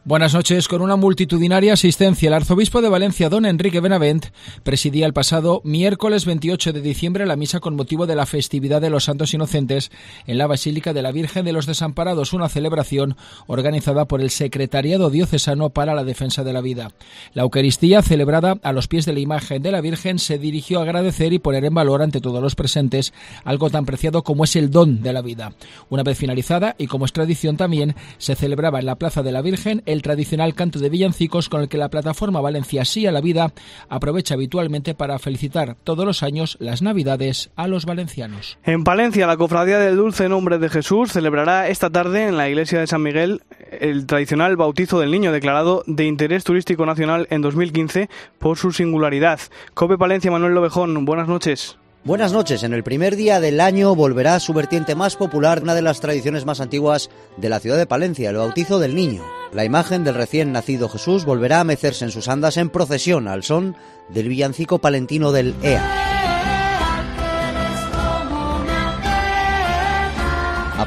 Buenas 0.08 0.34
noches. 0.34 0.70
Con 0.70 0.82
una 0.82 0.96
multitudinaria 0.96 1.74
asistencia, 1.74 2.28
el 2.28 2.34
arzobispo 2.34 2.82
de 2.82 2.88
Valencia, 2.88 3.28
don 3.28 3.46
Enrique 3.46 3.82
Benavent, 3.82 4.28
presidía 4.64 5.06
el 5.06 5.12
pasado 5.12 5.60
miércoles 5.66 6.24
28 6.26 6.72
de 6.72 6.80
diciembre 6.80 7.26
la 7.26 7.36
misa 7.36 7.60
con 7.60 7.76
motivo 7.76 8.08
de 8.08 8.16
la 8.16 8.26
festividad 8.26 8.80
de 8.80 8.90
los 8.90 9.04
Santos 9.04 9.34
Inocentes 9.34 9.92
en 10.26 10.38
la 10.38 10.48
Basílica 10.48 10.94
de 10.94 11.02
la 11.02 11.12
Virgen 11.12 11.44
de 11.44 11.52
los 11.52 11.66
Desamparados, 11.66 12.32
una 12.32 12.48
celebración 12.48 13.18
organizada 13.48 14.06
por 14.06 14.22
el 14.22 14.30
Secretariado 14.30 15.10
Diocesano 15.10 15.72
para 15.72 15.94
la 15.94 16.06
Defensa 16.06 16.46
de 16.46 16.54
la 16.54 16.62
Vida. 16.62 16.94
La 17.34 17.42
Eucaristía, 17.42 18.02
celebrada 18.02 18.60
a 18.64 18.72
los 18.72 18.88
pies 18.88 19.06
de 19.06 19.12
la 19.12 19.20
imagen 19.20 19.62
de 19.62 19.74
la 19.74 19.82
Virgen, 19.82 20.20
se 20.20 20.38
dirigió 20.38 20.80
a 20.80 20.84
agradecer 20.84 21.34
y 21.34 21.40
poner 21.40 21.66
en 21.66 21.74
valor 21.74 22.02
ante 22.02 22.22
todos 22.22 22.42
los 22.42 22.56
presentes 22.56 23.12
algo 23.44 23.70
tan 23.70 23.86
preciado 23.86 24.24
como 24.24 24.46
es 24.46 24.56
el 24.56 24.72
don 24.72 25.02
de 25.02 25.12
la 25.12 25.22
vida. 25.22 25.52
Una 25.90 26.04
vez 26.04 26.18
finalizada, 26.18 26.76
y 26.78 26.88
como 26.88 27.04
es 27.04 27.12
tradición 27.12 27.58
también, 27.58 27.94
se 28.20 28.36
celebraba 28.36 28.80
en 28.80 28.86
la 28.86 28.96
Plaza 28.96 29.22
de 29.22 29.34
la 29.34 29.42
Virgen 29.42 29.84
el 29.86 29.97
tradicional 30.02 30.54
canto 30.54 30.80
de 30.80 30.90
villancicos 30.90 31.50
con 31.50 31.62
el 31.62 31.70
que 31.70 31.78
la 31.78 31.90
plataforma 31.90 32.42
Valencia 32.42 32.86
Sí 32.86 33.06
a 33.06 33.12
la 33.12 33.22
Vida 33.22 33.54
aprovecha 33.90 34.36
habitualmente 34.36 34.96
para 34.96 35.20
felicitar 35.20 35.76
todos 35.84 36.06
los 36.06 36.24
años 36.24 36.58
las 36.60 36.82
Navidades 36.82 37.50
a 37.56 37.68
los 37.68 37.86
valencianos. 37.86 38.58
En 38.64 38.84
Palencia, 38.84 39.28
la 39.28 39.38
Cofradía 39.38 39.80
del 39.80 39.96
Dulce 39.96 40.30
Nombre 40.30 40.58
de 40.58 40.70
Jesús 40.70 41.12
celebrará 41.12 41.68
esta 41.70 41.90
tarde 41.90 42.28
en 42.28 42.38
la 42.38 42.50
iglesia 42.50 42.80
de 42.80 42.88
San 42.88 43.04
Miguel 43.04 43.42
el 43.72 44.06
tradicional 44.06 44.56
bautizo 44.56 45.00
del 45.00 45.12
niño 45.12 45.32
declarado 45.32 45.84
de 45.88 46.06
interés 46.06 46.44
turístico 46.44 46.86
nacional 46.86 47.28
en 47.30 47.42
2015 47.42 48.10
por 48.40 48.58
su 48.58 48.72
singularidad. 48.72 49.40
Cope 49.74 49.98
Palencia, 49.98 50.32
Manuel 50.32 50.54
Lobejón, 50.54 51.06
buenas 51.06 51.28
noches. 51.28 51.78
Buenas 52.08 52.32
noches. 52.32 52.64
En 52.64 52.74
el 52.74 52.86
primer 52.86 53.18
día 53.18 53.42
del 53.42 53.60
año 53.60 53.94
volverá 53.94 54.40
su 54.40 54.54
vertiente 54.54 54.96
más 54.96 55.18
popular, 55.18 55.62
una 55.62 55.76
de 55.76 55.82
las 55.82 56.00
tradiciones 56.00 56.46
más 56.46 56.62
antiguas 56.62 57.10
de 57.36 57.50
la 57.50 57.60
ciudad 57.60 57.78
de 57.78 57.86
Palencia, 57.86 58.30
el 58.30 58.38
bautizo 58.38 58.80
del 58.80 58.96
niño. 58.96 59.26
La 59.52 59.66
imagen 59.66 60.06
del 60.06 60.16
recién 60.16 60.54
nacido 60.54 60.88
Jesús 60.88 61.26
volverá 61.26 61.60
a 61.60 61.66
mecerse 61.66 62.06
en 62.06 62.12
sus 62.12 62.30
andas 62.30 62.56
en 62.56 62.70
procesión 62.70 63.28
al 63.28 63.44
son 63.44 63.76
del 64.08 64.30
villancico 64.30 64.80
palentino 64.80 65.34
del 65.34 65.54
EA. 65.62 66.17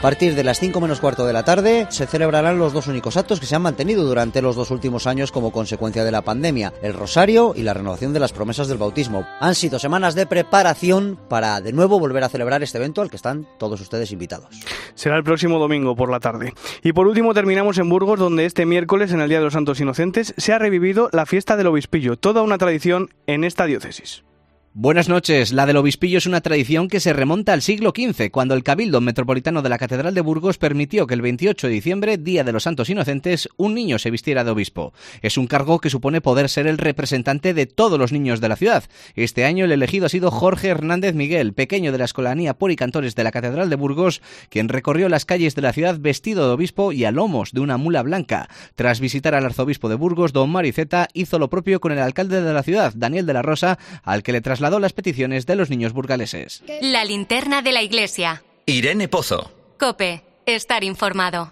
A 0.01 0.03
partir 0.03 0.35
de 0.35 0.45
las 0.45 0.59
5 0.59 0.81
menos 0.81 0.99
cuarto 0.99 1.27
de 1.27 1.35
la 1.35 1.45
tarde 1.45 1.87
se 1.91 2.07
celebrarán 2.07 2.59
los 2.59 2.73
dos 2.73 2.87
únicos 2.87 3.19
actos 3.19 3.39
que 3.39 3.45
se 3.45 3.55
han 3.55 3.61
mantenido 3.61 4.03
durante 4.03 4.41
los 4.41 4.57
dos 4.57 4.71
últimos 4.71 5.07
años 5.07 5.31
como 5.31 5.53
consecuencia 5.53 6.05
de 6.05 6.11
la 6.11 6.23
pandemia, 6.23 6.73
el 6.81 6.95
rosario 6.95 7.53
y 7.55 7.65
la 7.65 7.75
renovación 7.75 8.15
de 8.15 8.21
las 8.21 8.33
promesas 8.33 8.67
del 8.67 8.79
bautismo. 8.79 9.27
Han 9.41 9.55
sido 9.55 9.79
semanas 9.79 10.15
de 10.15 10.25
preparación 10.25 11.19
para 11.29 11.61
de 11.61 11.75
nuevo 11.75 12.01
volver 12.01 12.25
a 12.25 12.31
celebrar 12.31 12.63
este 12.63 12.79
evento 12.79 13.03
al 13.03 13.11
que 13.11 13.17
están 13.17 13.47
todos 13.59 13.79
ustedes 13.83 14.11
invitados. 14.11 14.59
Será 14.95 15.19
el 15.19 15.23
próximo 15.23 15.59
domingo 15.59 15.95
por 15.95 16.11
la 16.11 16.19
tarde. 16.19 16.55
Y 16.83 16.95
por 16.95 17.07
último 17.07 17.35
terminamos 17.35 17.77
en 17.77 17.91
Burgos 17.91 18.19
donde 18.19 18.47
este 18.47 18.65
miércoles 18.65 19.13
en 19.13 19.21
el 19.21 19.29
Día 19.29 19.41
de 19.41 19.45
los 19.45 19.53
Santos 19.53 19.81
Inocentes 19.81 20.33
se 20.39 20.55
ha 20.55 20.59
revivido 20.59 21.11
la 21.13 21.27
fiesta 21.27 21.59
del 21.59 21.67
obispillo, 21.67 22.17
toda 22.17 22.41
una 22.41 22.57
tradición 22.57 23.11
en 23.27 23.45
esta 23.45 23.67
diócesis. 23.67 24.25
Buenas 24.73 25.09
noches. 25.09 25.53
La 25.53 25.67
del 25.67 25.79
obispillo 25.79 26.19
es 26.19 26.27
una 26.27 26.43
tradición 26.43 26.87
que 26.87 27.01
se 27.01 27.13
remonta 27.13 27.53
al 27.53 27.61
siglo 27.61 27.93
XV, 27.93 28.31
cuando 28.31 28.55
el 28.55 28.63
Cabildo 28.63 29.01
Metropolitano 29.01 29.63
de 29.63 29.69
la 29.69 29.79
Catedral 29.79 30.15
de 30.15 30.21
Burgos 30.21 30.59
permitió 30.59 31.09
que 31.09 31.15
el 31.15 31.23
28 31.23 31.67
de 31.67 31.73
diciembre, 31.73 32.19
Día 32.19 32.45
de 32.45 32.53
los 32.53 32.63
Santos 32.63 32.89
Inocentes, 32.89 33.49
un 33.57 33.75
niño 33.75 33.99
se 33.99 34.13
vistiera 34.13 34.45
de 34.45 34.53
obispo. 34.53 34.93
Es 35.23 35.37
un 35.39 35.49
cargo 35.49 35.81
que 35.81 35.91
supone 35.91 36.21
poder 36.21 36.49
ser 36.49 36.69
el 36.69 36.79
representante 36.79 37.53
de 37.53 37.67
todos 37.67 37.99
los 37.99 38.13
niños 38.13 38.41
de 38.41 38.49
la 38.49 38.55
ciudad. 38.55 38.85
Este 39.17 39.45
año 39.45 39.65
el 39.65 39.73
elegido 39.73 40.07
ha 40.07 40.09
sido 40.09 40.31
Jorge 40.31 40.69
Hernández 40.69 41.17
Miguel, 41.17 41.53
pequeño 41.53 41.91
de 41.91 41.99
la 41.99 42.05
Escolanía 42.05 42.55
por 42.55 42.71
y 42.71 42.77
Cantores 42.77 43.17
de 43.17 43.25
la 43.25 43.33
Catedral 43.33 43.71
de 43.71 43.77
Burgos, 43.77 44.23
quien 44.51 44.69
recorrió 44.69 45.09
las 45.09 45.25
calles 45.25 45.57
de 45.57 45.63
la 45.63 45.73
ciudad 45.73 45.99
vestido 45.99 46.47
de 46.47 46.53
obispo 46.53 46.93
y 46.93 47.05
a 47.07 47.11
lomos 47.11 47.51
de 47.51 47.59
una 47.59 47.77
mula 47.77 48.03
blanca. 48.03 48.49
Tras 48.77 49.01
visitar 49.01 49.35
al 49.35 49.47
arzobispo 49.47 49.89
de 49.89 49.97
Burgos, 49.97 50.33
don 50.33 50.49
Mariceta, 50.49 51.09
hizo 51.13 51.41
lo 51.41 51.51
propio 51.51 51.81
con 51.81 51.91
el 51.91 51.99
alcalde 51.99 52.41
de 52.41 52.55
la 52.55 52.63
ciudad, 52.63 52.93
Daniel 52.95 53.27
de 53.27 53.33
la 53.33 53.43
Rosa, 53.43 53.77
al 54.05 54.23
que 54.23 54.31
le 54.31 54.41
trasladó 54.41 54.60
trasladó 54.61 54.79
las 54.79 54.93
peticiones 54.93 55.47
de 55.47 55.57
los 55.57 55.71
niños 55.71 55.95
burgaleses. 55.95 56.63
La 56.83 57.07
linterna 57.07 57.63
de 57.63 57.73
la 57.73 57.83
iglesia. 57.83 58.43
Irene 58.67 59.09
Pozo. 59.09 59.51
Cope, 59.79 60.23
estar 60.45 60.85
informado. 60.85 61.51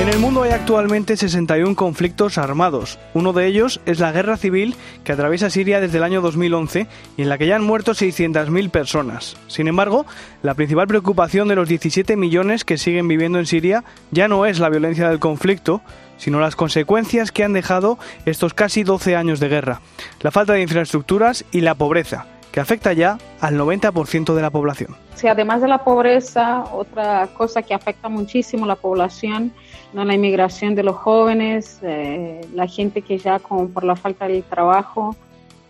En 0.00 0.08
el 0.08 0.18
mundo 0.18 0.44
hay 0.44 0.52
actualmente 0.52 1.14
61 1.14 1.76
conflictos 1.76 2.38
armados. 2.38 2.98
Uno 3.12 3.34
de 3.34 3.46
ellos 3.46 3.82
es 3.84 3.98
la 4.00 4.12
guerra 4.12 4.38
civil 4.38 4.74
que 5.04 5.12
atraviesa 5.12 5.50
Siria 5.50 5.78
desde 5.78 5.98
el 5.98 6.04
año 6.04 6.22
2011 6.22 6.86
y 7.18 7.22
en 7.22 7.28
la 7.28 7.36
que 7.36 7.46
ya 7.46 7.56
han 7.56 7.64
muerto 7.64 7.92
600.000 7.92 8.70
personas. 8.70 9.36
Sin 9.46 9.68
embargo, 9.68 10.06
la 10.42 10.54
principal 10.54 10.86
preocupación 10.86 11.48
de 11.48 11.56
los 11.56 11.68
17 11.68 12.16
millones 12.16 12.64
que 12.64 12.78
siguen 12.78 13.08
viviendo 13.08 13.38
en 13.38 13.44
Siria 13.44 13.84
ya 14.10 14.26
no 14.26 14.46
es 14.46 14.58
la 14.58 14.70
violencia 14.70 15.06
del 15.10 15.18
conflicto, 15.18 15.82
sino 16.16 16.40
las 16.40 16.56
consecuencias 16.56 17.30
que 17.30 17.44
han 17.44 17.52
dejado 17.52 17.98
estos 18.24 18.54
casi 18.54 18.84
12 18.84 19.16
años 19.16 19.38
de 19.38 19.50
guerra, 19.50 19.82
la 20.22 20.30
falta 20.30 20.54
de 20.54 20.62
infraestructuras 20.62 21.44
y 21.52 21.60
la 21.60 21.74
pobreza, 21.74 22.24
que 22.52 22.60
afecta 22.60 22.92
ya 22.92 23.18
al 23.40 23.58
90% 23.58 24.34
de 24.34 24.42
la 24.42 24.50
población. 24.50 24.96
Sí, 25.14 25.28
además 25.28 25.60
de 25.60 25.68
la 25.68 25.84
pobreza, 25.84 26.64
otra 26.72 27.28
cosa 27.36 27.62
que 27.62 27.74
afecta 27.74 28.08
muchísimo 28.08 28.64
a 28.64 28.68
la 28.68 28.76
población, 28.76 29.52
¿no? 29.92 30.04
la 30.04 30.14
inmigración 30.14 30.74
de 30.74 30.82
los 30.82 30.96
jóvenes, 30.96 31.78
eh, 31.82 32.40
la 32.54 32.66
gente 32.66 33.02
que 33.02 33.18
ya 33.18 33.38
con, 33.38 33.72
por 33.72 33.84
la 33.84 33.96
falta 33.96 34.26
de 34.26 34.42
trabajo 34.42 35.16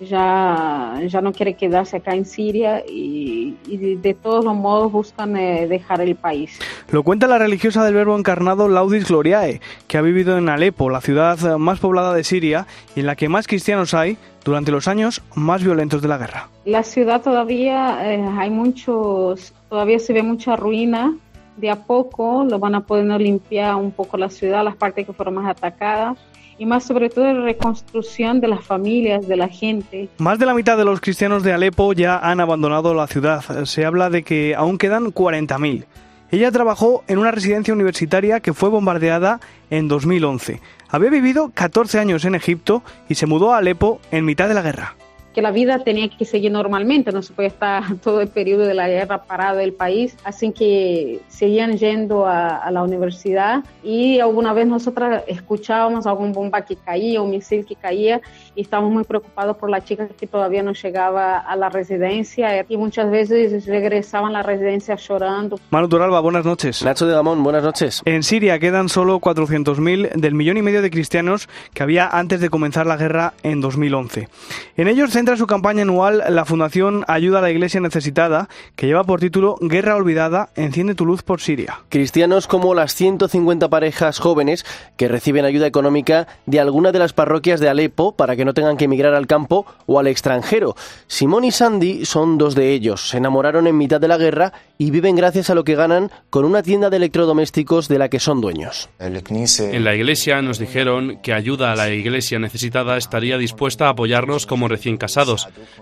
ya, 0.01 0.99
ya 1.07 1.21
no 1.21 1.33
quiere 1.33 1.55
quedarse 1.55 1.99
acá 1.99 2.15
en 2.15 2.25
Siria 2.25 2.83
y, 2.89 3.57
y 3.67 3.97
de 3.97 4.15
todos 4.15 4.45
los 4.45 4.55
modos 4.55 4.91
buscan 4.91 5.37
eh, 5.37 5.67
dejar 5.69 6.01
el 6.01 6.17
país. 6.17 6.59
Lo 6.91 7.03
cuenta 7.03 7.27
la 7.27 7.39
religiosa 7.39 7.85
del 7.85 7.95
Verbo 7.95 8.17
encarnado 8.17 8.69
Laudis 8.69 9.09
Gloriae, 9.09 9.61
que 9.87 9.99
ha 9.99 10.03
vivido 10.03 10.39
en 10.39 10.49
Alepo, 10.49 10.89
la 10.89 11.01
ciudad 11.01 11.59
más 11.59 11.79
poblada 11.81 12.15
de 12.15 12.25
Siria 12.25 12.67
y 12.97 13.01
en 13.01 13.07
la 13.07 13.17
que 13.17 13.29
más 13.29 13.47
cristianos 13.47 13.95
hay 13.95 14.17
durante 14.45 14.73
los 14.73 14.89
años 14.89 15.23
más 15.35 15.63
violentos 15.63 16.01
de 16.01 16.09
la 16.09 16.17
guerra. 16.17 16.49
La 16.65 16.83
ciudad 16.83 17.21
todavía 17.21 17.99
eh, 18.11 18.25
hay 18.39 18.51
muchos, 18.51 19.53
todavía 19.69 19.99
se 19.99 20.13
ve 20.13 20.23
mucha 20.23 20.57
ruina. 20.57 21.15
De 21.57 21.69
a 21.69 21.77
poco 21.77 22.43
lo 22.49 22.59
van 22.59 22.75
a 22.75 22.81
poder 22.81 23.21
limpiar 23.21 23.75
un 23.75 23.91
poco 23.91 24.17
la 24.17 24.31
ciudad, 24.31 24.65
las 24.65 24.77
partes 24.77 25.05
que 25.05 25.13
fueron 25.13 25.35
más 25.35 25.51
atacadas 25.51 26.17
y 26.61 26.67
más 26.67 26.85
sobre 26.85 27.09
todo 27.09 27.25
la 27.33 27.41
reconstrucción 27.41 28.39
de 28.39 28.49
las 28.49 28.63
familias, 28.63 29.27
de 29.27 29.35
la 29.35 29.49
gente. 29.49 30.11
Más 30.19 30.39
de 30.39 30.45
la 30.45 30.53
mitad 30.53 30.77
de 30.77 30.85
los 30.85 31.01
cristianos 31.01 31.43
de 31.43 31.55
Alepo 31.55 31.95
ya 31.95 32.19
han 32.19 32.39
abandonado 32.39 32.93
la 32.93 33.07
ciudad. 33.07 33.65
Se 33.65 33.87
habla 33.87 34.11
de 34.11 34.23
que 34.23 34.55
aún 34.55 34.77
quedan 34.77 35.07
40.000. 35.07 35.87
Ella 36.31 36.53
trabajó 36.53 37.03
en 37.09 37.17
una 37.17 37.31
residencia 37.31 37.73
universitaria 37.73 38.41
que 38.41 38.53
fue 38.53 38.69
bombardeada 38.69 39.41
en 39.71 39.89
2011. 39.89 40.61
Había 40.91 41.09
vivido 41.09 41.51
14 41.55 41.99
años 41.99 42.27
en 42.27 42.35
Egipto 42.35 42.83
y 43.09 43.15
se 43.15 43.25
mudó 43.25 43.55
a 43.55 43.57
Alepo 43.57 43.99
en 44.11 44.27
mitad 44.27 44.47
de 44.47 44.55
la 44.55 44.63
guerra 44.63 44.97
que 45.35 45.43
la 45.43 45.51
vida 45.51 45.79
tenía 45.81 46.09
que 46.09 46.25
seguir 46.25 46.51
normalmente, 46.51 47.13
no 47.13 47.23
se 47.23 47.33
puede 47.33 47.49
estar 47.49 47.83
todo 48.03 48.21
el 48.21 48.29
periodo 48.29 48.65
de 48.65 48.75
la 48.75 48.89
guerra 48.89 49.25
parado 49.25 49.61
el 49.61 49.73
país, 49.73 50.17
así 50.25 50.53
que 50.53 51.21
seguían 51.29 51.77
yendo 51.77 52.27
a, 52.27 52.57
a, 52.57 52.71
la 52.71 52.83
universidad 52.83 53.65
y 53.83 54.21
alguna 54.21 54.53
vez 54.53 54.67
nosotras 54.67 55.23
escuchábamos 55.27 56.07
algún 56.07 56.33
bomba 56.33 56.63
que 56.63 56.77
caía, 56.77 57.23
un 57.23 57.31
misil 57.31 57.65
que 57.65 57.77
caía 57.77 58.21
y 58.55 58.63
estábamos 58.63 58.93
muy 58.93 59.05
preocupados 59.05 59.57
por 59.57 59.71
la 59.71 59.83
chica 59.83 60.09
que 60.09 60.27
todavía 60.27 60.63
no 60.63 60.73
llegaba 60.73 61.39
a 61.39 61.57
la 61.57 61.69
residencia 61.69 62.65
y 62.69 62.77
muchas 62.77 63.11
veces 63.11 63.67
regresaban 63.67 64.31
a 64.31 64.39
la 64.39 64.43
residencia 64.43 64.97
llorando. 64.97 65.59
Manu 65.71 65.89
Turalba, 65.89 66.21
buenas 66.21 66.45
noches. 66.45 66.85
Nacho 66.85 67.07
de 67.07 67.15
Gamón, 67.15 67.43
buenas 67.43 67.63
noches. 67.63 68.03
En 68.05 68.23
Siria 68.23 68.59
quedan 68.59 68.89
solo 68.89 69.21
400.000 69.21 70.13
del 70.15 70.35
millón 70.35 70.57
y 70.57 70.63
medio 70.63 70.83
de 70.83 70.91
cristianos 70.91 71.49
que 71.75 71.83
había 71.83 72.09
antes 72.09 72.41
de 72.41 72.51
comenzar 72.51 72.87
la 72.87 72.97
guerra 72.97 73.35
en 73.43 73.61
2011. 73.61 74.29
En 74.77 74.89
ellos 74.89 75.13
centra 75.21 75.37
su 75.37 75.47
campaña 75.47 75.83
anual 75.83 76.25
la 76.31 76.47
Fundación 76.47 77.05
Ayuda 77.07 77.41
a 77.41 77.43
la 77.43 77.51
Iglesia 77.51 77.79
Necesitada, 77.79 78.49
que 78.75 78.87
lleva 78.87 79.05
por 79.05 79.21
título 79.21 79.57
Guerra 79.61 79.95
Olvidada, 79.97 80.49
enciende 80.57 80.95
tu 80.95 81.05
luz 81.05 81.23
por 81.23 81.43
Siria. 81.43 81.81
Cristianos 81.91 82.47
como 82.47 82.75
las 82.75 82.95
150 82.95 83.69
parejas 83.69 84.19
jóvenes 84.19 84.65
que 84.97 85.09
reciben 85.09 85.45
ayuda 85.45 85.67
económica 85.67 86.27
de 86.47 86.59
alguna 86.59 86.91
de 86.91 87.01
las 87.01 87.13
parroquias 87.13 87.61
de 87.61 87.69
Alepo 87.69 88.17
para 88.17 88.35
que 88.35 88.47
no 88.47 88.55
tengan 88.55 88.79
que 88.79 88.87
emigrar 88.87 89.13
al 89.13 89.27
campo 89.27 89.67
o 89.85 89.99
al 89.99 90.07
extranjero. 90.07 90.75
Simón 91.07 91.45
y 91.45 91.51
Sandy 91.51 92.07
son 92.07 92.39
dos 92.39 92.55
de 92.55 92.73
ellos. 92.73 93.11
Se 93.11 93.19
enamoraron 93.19 93.67
en 93.67 93.77
mitad 93.77 94.01
de 94.01 94.09
la 94.09 94.17
guerra 94.17 94.55
y 94.79 94.91
viven 94.91 95.17
gracias 95.17 95.51
a 95.51 95.55
lo 95.55 95.65
que 95.65 95.75
ganan 95.75 96.11
con 96.31 96.47
una 96.47 96.63
tienda 96.63 96.89
de 96.89 96.97
electrodomésticos 96.97 97.89
de 97.89 97.99
la 97.99 98.09
que 98.09 98.21
son 98.21 98.41
dueños. 98.41 98.89
En 98.99 99.85
la 99.85 99.95
iglesia 99.95 100.41
nos 100.41 100.59
dijeron 100.59 101.19
que 101.23 101.35
ayuda 101.35 101.73
a 101.73 101.77
la 101.77 101.91
iglesia 101.91 102.39
necesitada 102.39 102.97
estaría 102.97 103.37
dispuesta 103.37 103.89
a 103.89 103.91
apoyarnos 103.91 104.47
como 104.47 104.67
recién 104.67 104.97
casados. 104.97 105.10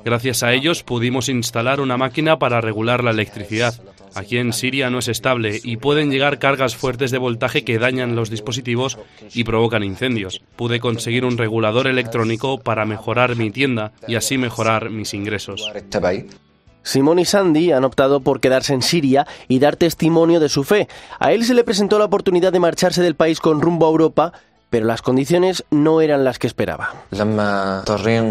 Gracias 0.05 0.43
a 0.43 0.53
ellos 0.53 0.83
pudimos 0.83 1.29
instalar 1.29 1.81
una 1.81 1.97
máquina 1.97 2.39
para 2.39 2.61
regular 2.61 3.05
la 3.05 3.11
electricidad. 3.11 3.75
Aquí 4.15 4.39
en 4.39 4.53
Siria 4.53 4.91
no 4.91 4.99
es 4.99 5.09
estable 5.09 5.61
y 5.63 5.77
pueden 5.77 6.11
llegar 6.11 6.39
cargas 6.39 6.75
fuertes 6.75 7.11
de 7.11 7.19
voltaje 7.19 7.65
que 7.65 7.79
dañan 7.79 8.17
los 8.17 8.31
dispositivos 8.31 8.99
y 9.35 9.45
provocan 9.45 9.85
incendios. 9.85 10.41
Pude 10.57 10.81
conseguir 10.81 11.25
un 11.25 11.39
regulador 11.39 11.87
electrónico 11.87 12.59
para 12.59 12.85
mejorar 12.85 13.37
mi 13.37 13.51
tienda 13.51 13.93
y 14.07 14.17
así 14.17 14.39
mejorar 14.39 14.91
mis 14.91 15.15
ingresos. 15.15 15.71
Simón 16.83 17.19
y 17.19 17.27
Sandy 17.27 17.73
han 17.73 17.85
optado 17.85 18.21
por 18.21 18.41
quedarse 18.41 18.73
en 18.73 18.81
Siria 18.81 19.27
y 19.47 19.59
dar 19.59 19.77
testimonio 19.77 20.41
de 20.41 20.49
su 20.49 20.65
fe. 20.65 20.89
A 21.19 21.33
él 21.33 21.45
se 21.45 21.53
le 21.53 21.65
presentó 21.65 21.99
la 21.99 22.07
oportunidad 22.07 22.51
de 22.51 22.61
marcharse 22.61 23.03
del 23.03 23.15
país 23.15 23.41
con 23.41 23.61
rumbo 23.61 23.87
a 23.87 23.91
Europa, 23.91 24.33
pero 24.71 24.87
las 24.87 25.03
condiciones 25.03 25.65
no 25.71 26.01
eran 26.01 26.25
las 26.25 26.39
que 26.39 26.47
esperaba. 26.47 27.05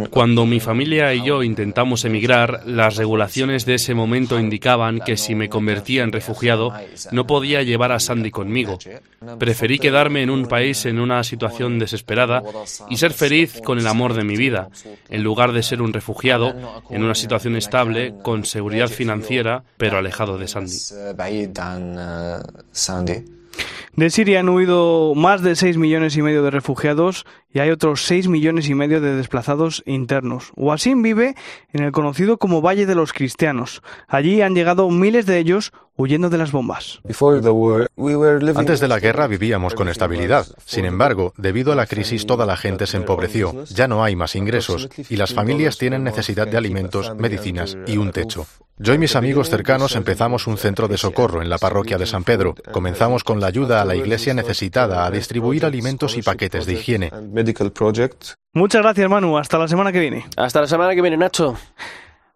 Cuando 0.10 0.46
mi 0.46 0.60
familia 0.60 1.13
y 1.13 1.25
yo 1.25 1.44
intentamos 1.44 2.06
emigrar, 2.06 2.62
las 2.65 2.96
regulaciones 2.96 3.65
de 3.65 3.75
ese 3.75 3.94
momento 3.94 4.39
indicaban 4.39 5.00
que 5.00 5.17
si 5.17 5.36
me 5.36 5.50
convertía 5.50 6.03
en 6.03 6.12
refugiado, 6.12 6.74
no 7.12 7.27
podía 7.27 7.63
llevar 7.63 7.91
a 7.91 8.00
Sandy 8.00 8.32
conmigo. 8.32 8.77
Preferí 9.39 9.79
quedarme 9.79 10.22
en 10.22 10.29
un 10.29 10.46
país 10.48 10.86
en 10.86 11.00
una 11.00 11.24
situación 11.24 11.79
desesperada 11.79 12.44
y 12.89 12.98
ser 12.98 13.13
feliz 13.13 13.60
con 13.63 13.79
el 13.79 13.88
amor 13.88 14.13
de 14.13 14.24
mi 14.24 14.38
vida, 14.38 14.70
en 15.10 15.24
lugar 15.24 15.51
de 15.53 15.63
ser 15.63 15.82
un 15.82 15.94
refugiado 15.94 16.53
en 16.89 17.03
una 17.03 17.15
situación 17.15 17.56
estable, 17.56 18.13
con 18.22 18.46
seguridad 18.46 18.89
financiera, 18.89 19.63
pero 19.77 19.98
alejado 19.98 20.38
de 20.38 20.48
Sandy. 20.48 20.77
De 23.96 24.10
Siria 24.10 24.42
han 24.42 24.50
huido 24.50 25.14
más 25.16 25.42
de 25.42 25.56
6 25.56 25.78
millones 25.78 26.16
y 26.18 26.22
medio 26.22 26.44
de 26.44 26.52
refugiados 26.52 27.26
y 27.54 27.60
hay 27.60 27.70
otros 27.70 28.04
6 28.06 28.27
millones 28.27 28.70
y 28.70 28.75
medio 28.75 29.01
de 29.01 29.16
desplazados 29.16 29.84
internos. 29.86 30.51
Wasim 30.56 31.01
vive 31.01 31.36
en 31.74 31.84
el 31.84 31.92
conocido 31.92 32.38
como 32.38 32.62
Valle 32.62 32.86
de 32.86 32.96
los 32.96 33.13
Cristianos. 33.13 33.82
Allí 34.08 34.42
han 34.42 34.56
llegado 34.56 34.89
miles 34.89 35.25
de 35.25 35.39
ellos 35.39 35.72
huyendo 35.96 36.30
de 36.30 36.38
las 36.38 36.51
bombas. 36.51 37.01
Antes 38.56 38.80
de 38.80 38.88
la 38.88 39.00
guerra 39.00 39.27
vivíamos 39.27 39.74
con 39.74 39.89
estabilidad. 39.89 40.46
Sin 40.66 40.86
embargo, 40.86 41.34
debido 41.38 41.72
a 41.74 41.75
la 41.75 41.88
crisis 41.88 42.25
toda 42.25 42.46
la 42.46 42.56
gente 42.56 42.86
se 42.86 42.98
empobreció, 42.98 43.66
ya 43.66 43.88
no 43.88 44.04
hay 44.04 44.16
más 44.16 44.36
ingresos 44.36 44.89
y 45.10 45.16
las 45.16 45.34
familias 45.34 45.77
tienen 45.77 46.04
necesidad 46.04 46.48
de 46.48 46.58
alimentos, 46.58 47.16
medicinas 47.16 47.77
y 47.88 47.98
un 47.98 48.12
techo. 48.12 48.46
Yo 48.80 48.94
y 48.94 49.00
mis 49.00 49.16
amigos 49.16 49.50
cercanos 49.50 49.96
empezamos 49.96 50.46
un 50.46 50.60
centro 50.60 50.88
de 50.88 51.00
socorro 51.00 51.42
en 51.42 51.50
la 51.50 51.58
parroquia 51.58 51.98
de 51.98 52.06
San 52.06 52.24
Pedro. 52.24 52.54
Comenzamos 52.72 53.24
con 53.24 53.39
la 53.39 53.48
ayuda 53.48 53.82
a 53.82 53.86
la 53.86 53.96
iglesia 53.96 54.36
necesitada 54.36 55.04
a 55.04 55.10
distribuir 55.10 55.66
alimentos 55.66 56.16
y 56.16 56.22
paquetes 56.22 56.68
de 56.68 56.74
higiene. 56.74 57.12
Muchas 58.53 58.82
gracias, 58.82 59.10
Manu. 59.10 59.38
Hasta 59.38 59.58
la 59.58 59.67
semana 59.67 59.91
que 59.91 60.00
viene. 60.00 60.25
Hasta 60.36 60.62
la 60.62 60.67
semana 60.67 60.96
que 60.96 61.01
viene, 61.01 61.17
Nacho. 61.17 61.56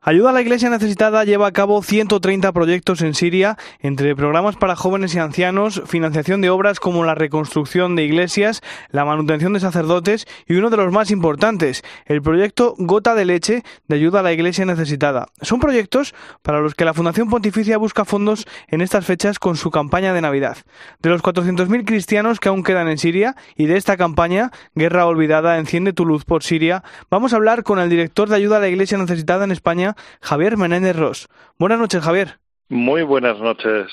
Ayuda 0.03 0.31
a 0.31 0.33
la 0.33 0.41
Iglesia 0.41 0.71
Necesitada 0.71 1.23
lleva 1.25 1.45
a 1.45 1.51
cabo 1.51 1.83
130 1.83 2.51
proyectos 2.53 3.03
en 3.03 3.13
Siria, 3.13 3.59
entre 3.81 4.15
programas 4.15 4.55
para 4.55 4.75
jóvenes 4.75 5.13
y 5.13 5.19
ancianos, 5.19 5.83
financiación 5.85 6.41
de 6.41 6.49
obras 6.49 6.79
como 6.79 7.05
la 7.05 7.13
reconstrucción 7.13 7.95
de 7.95 8.05
iglesias, 8.05 8.63
la 8.89 9.05
manutención 9.05 9.53
de 9.53 9.59
sacerdotes 9.59 10.25
y 10.47 10.55
uno 10.55 10.71
de 10.71 10.77
los 10.77 10.91
más 10.91 11.11
importantes, 11.11 11.83
el 12.07 12.23
proyecto 12.23 12.73
Gota 12.79 13.13
de 13.13 13.25
Leche 13.25 13.63
de 13.87 13.95
Ayuda 13.95 14.21
a 14.21 14.23
la 14.23 14.33
Iglesia 14.33 14.65
Necesitada. 14.65 15.27
Son 15.43 15.59
proyectos 15.59 16.15
para 16.41 16.61
los 16.61 16.73
que 16.73 16.83
la 16.83 16.95
Fundación 16.95 17.29
Pontificia 17.29 17.77
busca 17.77 18.03
fondos 18.03 18.47
en 18.69 18.81
estas 18.81 19.05
fechas 19.05 19.37
con 19.37 19.55
su 19.55 19.69
campaña 19.69 20.13
de 20.15 20.21
Navidad. 20.21 20.57
De 21.03 21.11
los 21.11 21.21
400.000 21.21 21.85
cristianos 21.85 22.39
que 22.39 22.49
aún 22.49 22.63
quedan 22.63 22.89
en 22.89 22.97
Siria 22.97 23.35
y 23.55 23.67
de 23.67 23.77
esta 23.77 23.97
campaña, 23.97 24.49
Guerra 24.73 25.05
Olvidada, 25.05 25.59
Enciende 25.59 25.93
tu 25.93 26.07
luz 26.07 26.25
por 26.25 26.41
Siria, 26.41 26.83
vamos 27.11 27.33
a 27.33 27.35
hablar 27.35 27.61
con 27.61 27.77
el 27.77 27.91
director 27.91 28.29
de 28.29 28.37
Ayuda 28.37 28.57
a 28.57 28.61
la 28.61 28.67
Iglesia 28.67 28.97
Necesitada 28.97 29.43
en 29.43 29.51
España, 29.51 29.90
Javier 30.21 30.57
Menéndez 30.57 30.95
Ross. 30.95 31.27
Buenas 31.57 31.79
noches, 31.79 32.01
Javier. 32.03 32.39
Muy 32.69 33.03
buenas 33.03 33.39
noches. 33.39 33.87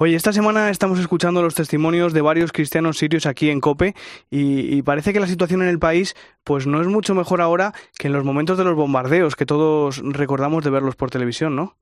Oye, 0.00 0.14
esta 0.14 0.32
semana 0.32 0.70
estamos 0.70 1.00
escuchando 1.00 1.42
los 1.42 1.56
testimonios 1.56 2.12
de 2.12 2.20
varios 2.20 2.52
cristianos 2.52 2.98
sirios 2.98 3.26
aquí 3.26 3.50
en 3.50 3.60
Cope 3.60 3.94
y, 4.30 4.76
y, 4.76 4.82
parece 4.82 5.12
que 5.12 5.18
la 5.18 5.26
situación 5.26 5.60
en 5.60 5.68
el 5.68 5.80
país 5.80 6.14
pues 6.44 6.68
no 6.68 6.80
es 6.80 6.86
mucho 6.86 7.16
mejor 7.16 7.40
ahora 7.40 7.72
que 7.98 8.06
en 8.06 8.12
los 8.12 8.24
momentos 8.24 8.56
de 8.58 8.64
los 8.64 8.76
bombardeos 8.76 9.34
que 9.34 9.44
todos 9.44 10.00
recordamos 10.04 10.62
de 10.62 10.70
verlos 10.70 10.94
por 10.94 11.10
televisión, 11.10 11.56
¿no? 11.56 11.76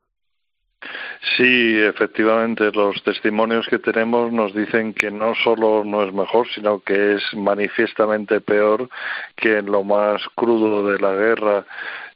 Sí, 1.36 1.78
efectivamente, 1.82 2.70
los 2.72 3.02
testimonios 3.02 3.66
que 3.68 3.78
tenemos 3.78 4.32
nos 4.32 4.54
dicen 4.54 4.94
que 4.94 5.10
no 5.10 5.34
solo 5.34 5.84
no 5.84 6.02
es 6.02 6.12
mejor, 6.12 6.46
sino 6.54 6.80
que 6.80 7.14
es 7.14 7.22
manifiestamente 7.34 8.40
peor 8.40 8.88
que 9.34 9.58
en 9.58 9.66
lo 9.66 9.82
más 9.82 10.22
crudo 10.34 10.90
de 10.90 10.98
la 10.98 11.12
guerra 11.12 11.66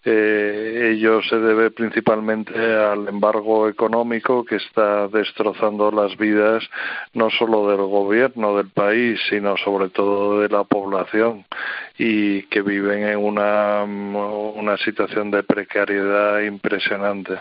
eh, 0.04 0.92
ello 0.94 1.22
se 1.22 1.36
debe 1.36 1.70
principalmente 1.70 2.54
al 2.58 3.06
embargo 3.08 3.68
económico 3.68 4.44
que 4.44 4.56
está 4.56 5.08
destrozando 5.08 5.90
las 5.90 6.16
vidas 6.16 6.64
no 7.12 7.28
solo 7.28 7.68
del 7.68 7.86
gobierno 7.86 8.56
del 8.56 8.70
país, 8.70 9.20
sino 9.28 9.56
sobre 9.58 9.90
todo 9.90 10.40
de 10.40 10.48
la 10.48 10.64
población 10.64 11.44
y 11.98 12.44
que 12.44 12.62
viven 12.62 13.04
en 13.04 13.18
una, 13.18 13.82
una 13.84 14.76
situación 14.78 15.30
de 15.30 15.42
precariedad 15.42 16.40
impresionante. 16.40 17.40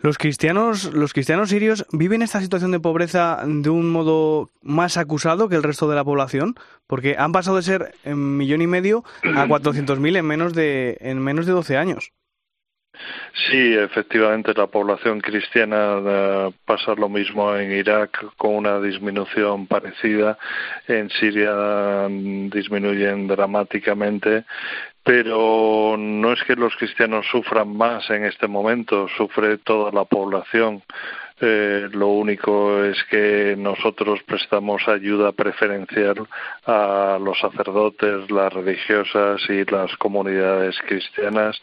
Los 0.00 0.16
cristianos, 0.16 0.92
los 0.94 1.12
cristianos 1.12 1.50
sirios 1.50 1.84
viven 1.92 2.22
esta 2.22 2.40
situación 2.40 2.70
de 2.70 2.78
pobreza 2.78 3.42
de 3.44 3.68
un 3.68 3.90
modo 3.90 4.48
más 4.62 4.96
acusado 4.96 5.48
que 5.48 5.56
el 5.56 5.64
resto 5.64 5.88
de 5.88 5.96
la 5.96 6.04
población, 6.04 6.54
porque 6.86 7.16
han 7.18 7.32
pasado 7.32 7.56
de 7.56 7.62
ser 7.64 7.94
un 8.04 8.36
millón 8.36 8.62
y 8.62 8.68
medio 8.68 9.02
a 9.24 9.46
400.000 9.46 10.18
en 10.18 10.24
menos 10.24 10.54
de 10.54 10.98
en 11.00 11.18
menos 11.18 11.46
de 11.46 11.52
12 11.52 11.76
años. 11.76 12.12
Sí, 13.48 13.74
efectivamente, 13.74 14.52
la 14.54 14.66
población 14.66 15.20
cristiana 15.20 16.00
eh, 16.04 16.50
pasa 16.64 16.94
lo 16.94 17.08
mismo 17.08 17.54
en 17.54 17.70
Irak 17.72 18.34
con 18.36 18.56
una 18.56 18.80
disminución 18.80 19.66
parecida. 19.66 20.36
En 20.88 21.08
Siria 21.10 22.08
disminuyen 22.08 23.28
dramáticamente 23.28 24.44
pero 25.08 25.96
no 25.98 26.34
es 26.34 26.42
que 26.42 26.54
los 26.54 26.76
cristianos 26.76 27.24
sufran 27.32 27.74
más 27.74 28.10
en 28.10 28.26
este 28.26 28.46
momento, 28.46 29.08
sufre 29.16 29.56
toda 29.56 29.90
la 29.90 30.04
población. 30.04 30.82
Eh, 31.40 31.88
lo 31.92 32.08
único 32.08 32.82
es 32.82 32.96
que 33.10 33.54
nosotros 33.56 34.20
prestamos 34.26 34.88
ayuda 34.88 35.32
preferencial 35.32 36.26
a 36.66 37.18
los 37.20 37.38
sacerdotes, 37.38 38.30
las 38.30 38.52
religiosas 38.52 39.40
y 39.48 39.64
las 39.64 39.96
comunidades 39.98 40.76
cristianas 40.86 41.60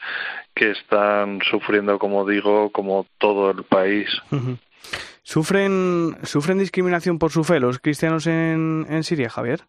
que 0.53 0.71
están 0.71 1.41
sufriendo, 1.41 1.99
como 1.99 2.25
digo, 2.25 2.69
como 2.71 3.05
todo 3.17 3.51
el 3.51 3.63
país. 3.63 4.07
¿Sufren, 5.23 6.15
¿Sufren 6.23 6.59
discriminación 6.59 7.19
por 7.19 7.31
su 7.31 7.43
fe 7.43 7.59
los 7.59 7.79
cristianos 7.79 8.27
en, 8.27 8.85
en 8.89 9.03
Siria, 9.03 9.29
Javier? 9.29 9.61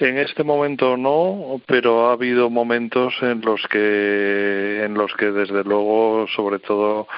En 0.00 0.16
este 0.16 0.44
momento 0.44 0.96
no, 0.96 1.60
pero 1.66 2.08
ha 2.08 2.12
habido 2.12 2.50
momentos 2.50 3.14
en 3.20 3.40
los 3.40 3.60
que, 3.68 4.84
en 4.84 4.94
los 4.94 5.12
que 5.14 5.32
desde 5.32 5.64
luego, 5.64 6.26
sobre 6.36 6.60
todo 6.60 7.08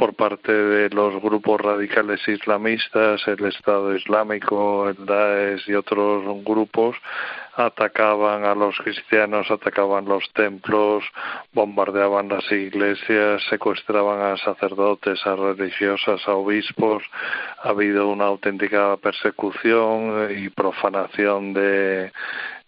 por 0.00 0.14
parte 0.14 0.50
de 0.50 0.88
los 0.88 1.20
grupos 1.20 1.60
radicales 1.60 2.26
islamistas, 2.26 3.20
el 3.28 3.44
Estado 3.44 3.94
Islámico, 3.94 4.88
el 4.88 5.04
Daesh 5.04 5.68
y 5.68 5.74
otros 5.74 6.24
grupos, 6.42 6.96
atacaban 7.54 8.46
a 8.46 8.54
los 8.54 8.78
cristianos, 8.78 9.50
atacaban 9.50 10.06
los 10.06 10.24
templos, 10.32 11.04
bombardeaban 11.52 12.30
las 12.30 12.50
iglesias, 12.50 13.42
secuestraban 13.50 14.22
a 14.22 14.38
sacerdotes, 14.38 15.20
a 15.26 15.36
religiosas, 15.36 16.26
a 16.26 16.32
obispos. 16.32 17.02
Ha 17.62 17.68
habido 17.68 18.08
una 18.08 18.24
auténtica 18.24 18.96
persecución 18.96 20.30
y 20.34 20.48
profanación 20.48 21.52
de, 21.52 22.10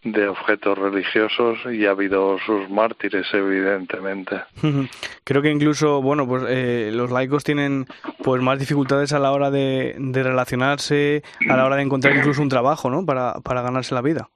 de 0.05 0.29
objetos 0.29 0.79
religiosos 0.79 1.59
y 1.73 1.87
ha 1.87 1.91
habido 1.91 2.39
sus 2.45 2.69
mártires 2.69 3.27
evidentemente. 3.33 4.43
Creo 5.25 5.43
que 5.43 5.51
incluso 5.51 6.03
bueno 6.03 6.27
pues 6.27 6.45
eh, 6.49 6.91
los 6.93 7.11
laicos 7.11 7.45
tienen 7.45 7.87
pues 8.23 8.43
más 8.43 8.59
dificultades 8.59 9.13
a 9.13 9.19
la 9.19 9.33
hora 9.33 9.51
de, 9.51 9.95
de 9.99 10.23
relacionarse 10.23 11.23
a 11.49 11.57
la 11.57 11.65
hora 11.65 11.77
de 11.77 11.83
encontrar 11.83 12.17
incluso 12.17 12.43
un 12.43 12.49
trabajo 12.49 12.91
no 12.91 13.07
para, 13.07 13.35
para 13.41 13.63
ganarse 13.63 13.95
la 13.95 14.03
vida 14.03 14.29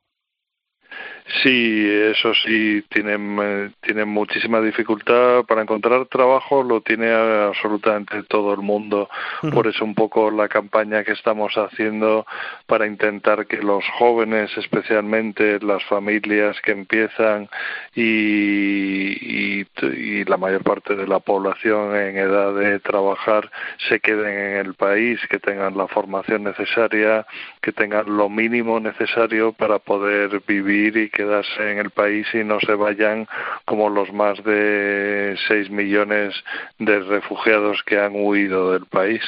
Sí, 1.43 1.89
eso 1.91 2.33
sí, 2.35 2.85
tienen, 2.89 3.75
tienen 3.81 4.09
muchísima 4.09 4.61
dificultad 4.61 5.43
para 5.45 5.63
encontrar 5.63 6.07
trabajo, 6.07 6.63
lo 6.63 6.83
tiene 6.83 7.13
absolutamente 7.13 8.23
todo 8.23 8.55
el 8.55 8.61
mundo. 8.61 9.09
Por 9.53 9.67
eso 9.67 9.85
un 9.85 9.97
poco 9.97 10.31
la 10.31 10.49
campaña 10.49 11.03
que 11.03 11.13
estamos 11.13 11.53
haciendo 11.57 12.27
para 12.67 12.87
intentar 12.87 13.47
que 13.47 13.57
los 13.57 13.85
jóvenes, 13.99 14.57
especialmente 14.57 15.59
las 15.61 15.83
familias 15.85 16.61
que 16.61 16.71
empiezan 16.71 17.49
y, 17.95 19.63
y, 19.63 20.25
la 20.27 20.37
mayor 20.37 20.63
parte 20.63 20.95
de 20.95 21.09
la 21.09 21.19
población 21.19 21.95
en 21.97 22.19
edad 22.19 22.55
de 22.55 22.79
trabajar 22.81 23.51
se 23.89 23.99
queden 23.99 24.39
en 24.39 24.67
el 24.67 24.75
país, 24.75 25.21
que 25.29 25.41
tengan 25.41 25.77
la 25.77 25.89
formación 25.89 26.45
necesaria, 26.45 27.27
que 27.61 27.73
tengan 27.73 28.17
lo 28.17 28.29
mínimo 28.29 28.79
necesario 28.79 29.53
para 29.53 29.81
poder 29.81 30.41
vivir 30.47 30.97
y 30.97 31.11
quedarse 31.17 31.73
en 31.73 31.79
el 31.79 31.91
país 31.91 32.27
y 32.35 32.45
no 32.45 32.61
se 32.61 32.75
vayan 32.75 33.27
como 33.65 33.89
los 33.89 34.13
más 34.13 34.43
de 34.45 35.35
6 35.49 35.71
millones 35.71 36.35
de 36.79 37.01
refugiados 37.01 37.83
que 37.87 37.99
han 37.99 38.13
huido 38.15 38.73
del 38.73 38.85
país. 38.85 39.23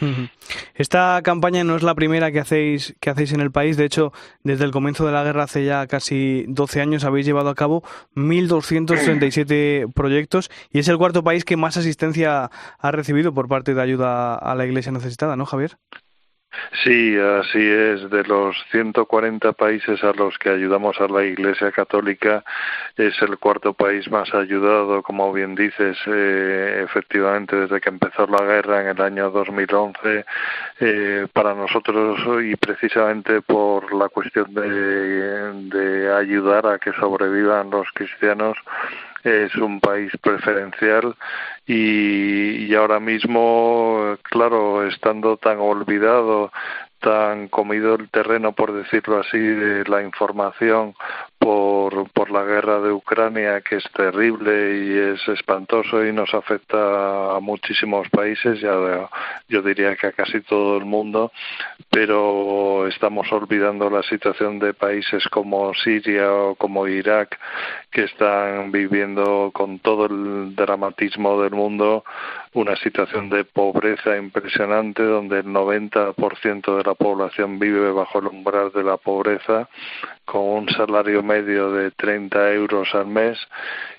Esta 0.74 1.20
campaña 1.22 1.62
no 1.62 1.76
es 1.76 1.82
la 1.82 1.94
primera 1.94 2.32
que 2.32 2.40
hacéis, 2.40 2.94
que 3.00 3.10
hacéis 3.10 3.32
en 3.32 3.40
el 3.40 3.50
país. 3.50 3.76
De 3.76 3.84
hecho, 3.84 4.12
desde 4.42 4.64
el 4.64 4.70
comienzo 4.70 5.06
de 5.06 5.12
la 5.12 5.22
guerra, 5.22 5.44
hace 5.44 5.64
ya 5.64 5.86
casi 5.86 6.44
12 6.48 6.80
años, 6.80 7.04
habéis 7.04 7.26
llevado 7.26 7.50
a 7.50 7.54
cabo 7.54 7.82
1.237 8.16 9.92
proyectos 9.92 10.50
y 10.72 10.78
es 10.78 10.88
el 10.88 10.98
cuarto 10.98 11.22
país 11.22 11.44
que 11.44 11.56
más 11.56 11.76
asistencia 11.76 12.50
ha 12.78 12.90
recibido 12.90 13.34
por 13.34 13.48
parte 13.48 13.74
de 13.74 13.82
ayuda 13.82 14.34
a 14.34 14.54
la 14.54 14.66
Iglesia 14.66 14.92
necesitada, 14.92 15.36
¿no, 15.36 15.46
Javier? 15.46 15.76
Sí, 16.82 17.16
así 17.16 17.58
es. 17.58 18.10
De 18.10 18.24
los 18.24 18.56
140 18.70 19.52
países 19.52 20.02
a 20.02 20.12
los 20.12 20.38
que 20.38 20.50
ayudamos 20.50 21.00
a 21.00 21.08
la 21.08 21.24
Iglesia 21.24 21.70
Católica, 21.72 22.44
es 22.96 23.20
el 23.22 23.38
cuarto 23.38 23.74
país 23.74 24.10
más 24.10 24.32
ayudado, 24.34 25.02
como 25.02 25.32
bien 25.32 25.54
dices, 25.54 25.96
eh, 26.06 26.82
efectivamente, 26.84 27.56
desde 27.56 27.80
que 27.80 27.88
empezó 27.88 28.26
la 28.26 28.44
guerra 28.44 28.82
en 28.82 28.88
el 28.88 29.00
año 29.00 29.30
2011. 29.30 30.24
Eh, 30.80 31.26
para 31.32 31.54
nosotros, 31.54 32.18
y 32.42 32.56
precisamente 32.56 33.40
por 33.42 33.94
la 33.94 34.08
cuestión 34.08 34.52
de, 34.54 35.52
de 35.68 36.12
ayudar 36.12 36.66
a 36.66 36.78
que 36.78 36.92
sobrevivan 36.92 37.70
los 37.70 37.86
cristianos, 37.94 38.56
es 39.24 39.54
un 39.56 39.80
país 39.80 40.12
preferencial 40.20 41.16
y, 41.66 42.66
y 42.66 42.74
ahora 42.74 43.00
mismo, 43.00 44.16
claro, 44.22 44.86
estando 44.86 45.36
tan 45.38 45.58
olvidado, 45.58 46.52
tan 47.04 47.48
comido 47.48 47.96
el 47.96 48.08
terreno, 48.08 48.52
por 48.52 48.72
decirlo 48.72 49.20
así, 49.20 49.38
de 49.38 49.84
la 49.84 50.02
información 50.02 50.94
por, 51.38 52.10
por 52.12 52.30
la 52.30 52.44
guerra 52.44 52.80
de 52.80 52.92
Ucrania, 52.92 53.60
que 53.60 53.76
es 53.76 53.84
terrible 53.92 54.78
y 54.78 55.12
es 55.12 55.28
espantoso 55.28 56.02
y 56.02 56.14
nos 56.14 56.32
afecta 56.32 57.36
a 57.36 57.40
muchísimos 57.40 58.08
países, 58.08 58.58
ya 58.58 58.72
yo 59.48 59.60
diría 59.60 59.94
que 59.96 60.06
a 60.06 60.12
casi 60.12 60.40
todo 60.40 60.78
el 60.78 60.86
mundo, 60.86 61.30
pero 61.90 62.88
estamos 62.88 63.30
olvidando 63.30 63.90
la 63.90 64.02
situación 64.04 64.58
de 64.58 64.72
países 64.72 65.28
como 65.28 65.74
Siria 65.74 66.32
o 66.32 66.54
como 66.54 66.88
Irak, 66.88 67.38
que 67.90 68.04
están 68.04 68.72
viviendo 68.72 69.50
con 69.52 69.78
todo 69.80 70.06
el 70.06 70.56
dramatismo 70.56 71.42
del 71.42 71.52
mundo 71.52 72.02
una 72.54 72.76
situación 72.76 73.28
de 73.30 73.44
pobreza 73.44 74.16
impresionante 74.16 75.02
donde 75.02 75.40
el 75.40 75.46
90% 75.46 76.76
de 76.76 76.82
la 76.84 76.94
población 76.94 77.58
vive 77.58 77.90
bajo 77.90 78.20
el 78.20 78.28
umbral 78.28 78.70
de 78.72 78.84
la 78.84 78.96
pobreza 78.96 79.68
con 80.24 80.42
un 80.42 80.68
salario 80.68 81.22
medio 81.22 81.72
de 81.72 81.90
30 81.90 82.52
euros 82.52 82.88
al 82.94 83.06
mes 83.06 83.38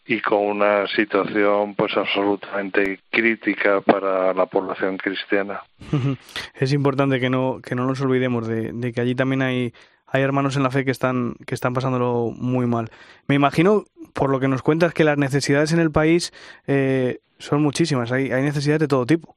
y 0.07 0.21
con 0.21 0.39
una 0.39 0.87
situación 0.87 1.75
pues 1.75 1.95
absolutamente 1.97 2.99
crítica 3.11 3.81
para 3.81 4.33
la 4.33 4.45
población 4.45 4.97
cristiana. 4.97 5.61
Es 6.55 6.71
importante 6.71 7.19
que 7.19 7.29
no 7.29 7.59
que 7.61 7.75
no 7.75 7.85
nos 7.85 7.99
olvidemos 8.01 8.47
de, 8.47 8.71
de 8.71 8.93
que 8.93 9.01
allí 9.01 9.15
también 9.15 9.41
hay 9.41 9.73
hay 10.15 10.23
hermanos 10.23 10.55
en 10.55 10.63
la 10.63 10.71
fe 10.71 10.85
que 10.85 10.91
están 10.91 11.35
que 11.45 11.55
están 11.55 11.73
pasándolo 11.73 12.31
muy 12.35 12.65
mal. 12.65 12.89
Me 13.27 13.35
imagino 13.35 13.83
por 14.13 14.29
lo 14.29 14.39
que 14.39 14.47
nos 14.47 14.61
cuentas 14.61 14.93
que 14.93 15.03
las 15.03 15.17
necesidades 15.17 15.73
en 15.73 15.79
el 15.79 15.91
país 15.91 16.31
eh, 16.67 17.19
son 17.37 17.61
muchísimas, 17.61 18.11
hay, 18.11 18.31
hay 18.31 18.43
necesidades 18.43 18.79
de 18.79 18.87
todo 18.87 19.05
tipo. 19.05 19.35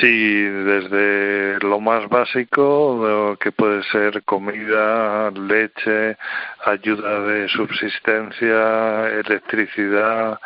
Sí, 0.00 0.42
desde 0.42 1.58
lo 1.58 1.80
más 1.80 2.08
básico, 2.08 3.36
que 3.40 3.50
puede 3.50 3.82
ser 3.84 4.22
comida, 4.22 5.30
leche, 5.32 6.16
ayuda 6.64 7.20
de 7.22 7.48
subsistencia, 7.48 9.08
electricidad, 9.08 10.38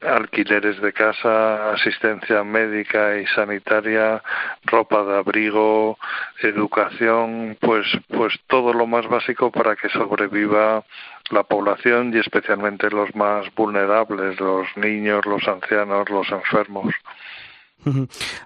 alquileres 0.00 0.80
de 0.80 0.92
casa, 0.92 1.72
asistencia 1.72 2.44
médica 2.44 3.18
y 3.18 3.26
sanitaria, 3.26 4.22
ropa 4.64 5.04
de 5.04 5.18
abrigo, 5.18 5.98
educación, 6.42 7.56
pues 7.60 7.86
pues 8.08 8.34
todo 8.46 8.72
lo 8.72 8.86
más 8.86 9.08
básico 9.08 9.50
para 9.50 9.74
que 9.76 9.88
sobreviva 9.88 10.84
la 11.30 11.42
población 11.42 12.12
y 12.14 12.18
especialmente 12.18 12.90
los 12.90 13.14
más 13.14 13.46
vulnerables, 13.54 14.38
los 14.40 14.66
niños, 14.76 15.26
los 15.26 15.46
ancianos, 15.46 16.08
los 16.10 16.30
enfermos. 16.30 16.94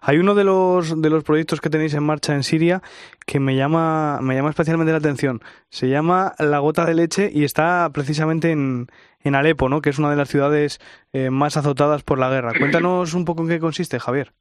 Hay 0.02 0.18
uno 0.18 0.34
de 0.34 0.44
los, 0.44 1.00
de 1.00 1.10
los 1.10 1.24
proyectos 1.24 1.60
que 1.60 1.70
tenéis 1.70 1.94
en 1.94 2.04
marcha 2.04 2.34
en 2.34 2.42
Siria 2.42 2.82
que 3.26 3.40
me 3.40 3.56
llama, 3.56 4.18
me 4.20 4.34
llama 4.34 4.50
especialmente 4.50 4.92
la 4.92 4.98
atención. 4.98 5.40
Se 5.70 5.88
llama 5.88 6.34
La 6.38 6.58
Gota 6.58 6.84
de 6.84 6.94
Leche 6.94 7.30
y 7.32 7.44
está 7.44 7.90
precisamente 7.92 8.50
en, 8.50 8.88
en 9.24 9.34
Alepo, 9.34 9.68
¿no? 9.68 9.82
que 9.82 9.90
es 9.90 9.98
una 9.98 10.10
de 10.10 10.16
las 10.16 10.28
ciudades 10.28 10.80
eh, 11.12 11.30
más 11.30 11.56
azotadas 11.56 12.02
por 12.02 12.18
la 12.18 12.30
guerra. 12.30 12.52
Cuéntanos 12.58 13.14
un 13.14 13.24
poco 13.24 13.42
en 13.42 13.48
qué 13.48 13.60
consiste, 13.60 13.98
Javier. 14.00 14.32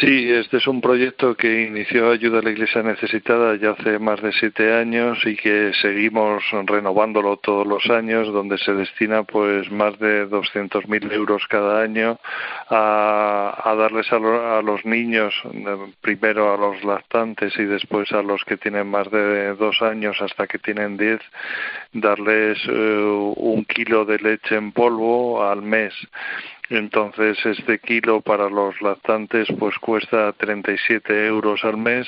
Sí, 0.00 0.30
este 0.30 0.58
es 0.58 0.66
un 0.68 0.80
proyecto 0.80 1.36
que 1.36 1.62
inició 1.62 2.10
Ayuda 2.10 2.38
a 2.38 2.42
la 2.42 2.50
Iglesia 2.50 2.82
Necesitada 2.82 3.56
ya 3.56 3.70
hace 3.70 3.98
más 3.98 4.22
de 4.22 4.32
siete 4.32 4.72
años 4.72 5.18
y 5.26 5.36
que 5.36 5.72
seguimos 5.82 6.42
renovándolo 6.66 7.36
todos 7.36 7.66
los 7.66 7.90
años, 7.90 8.28
donde 8.32 8.58
se 8.58 8.72
destina 8.72 9.24
pues 9.24 9.70
más 9.70 9.98
de 9.98 10.28
200.000 10.28 11.12
euros 11.12 11.46
cada 11.48 11.82
año 11.82 12.18
a, 12.70 13.74
darles 13.76 14.10
a, 14.12 14.18
los 14.62 14.84
niños, 14.84 15.34
primero 16.00 16.54
a 16.54 16.56
los 16.56 16.82
lactantes 16.84 17.56
y 17.58 17.64
después 17.64 18.12
a 18.12 18.22
los 18.22 18.44
que 18.44 18.56
tienen 18.56 18.88
más 18.88 19.10
de 19.10 19.54
dos 19.54 19.82
años 19.82 20.16
hasta 20.20 20.46
que 20.46 20.58
tienen 20.58 20.96
diez, 20.96 21.20
darles 21.92 22.58
eh, 22.68 23.32
un 23.36 23.64
kilo 23.64 24.04
de 24.04 24.18
leche 24.18 24.54
en 24.54 24.72
polvo 24.72 25.44
al 25.44 25.62
mes 25.62 25.92
entonces, 26.76 27.36
este 27.44 27.78
kilo 27.80 28.22
para 28.22 28.48
los 28.48 28.80
lactantes 28.80 29.46
pues 29.58 29.76
cuesta 29.78 30.32
37 30.32 31.26
euros 31.26 31.62
al 31.64 31.76
mes, 31.76 32.06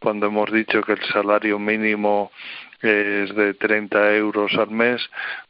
cuando 0.00 0.26
hemos 0.26 0.50
dicho 0.50 0.82
que 0.82 0.94
el 0.94 1.02
salario 1.12 1.60
mínimo 1.60 2.32
es 2.82 3.32
de 3.36 3.54
30 3.54 4.16
euros 4.16 4.52
al 4.54 4.70
mes, 4.70 5.00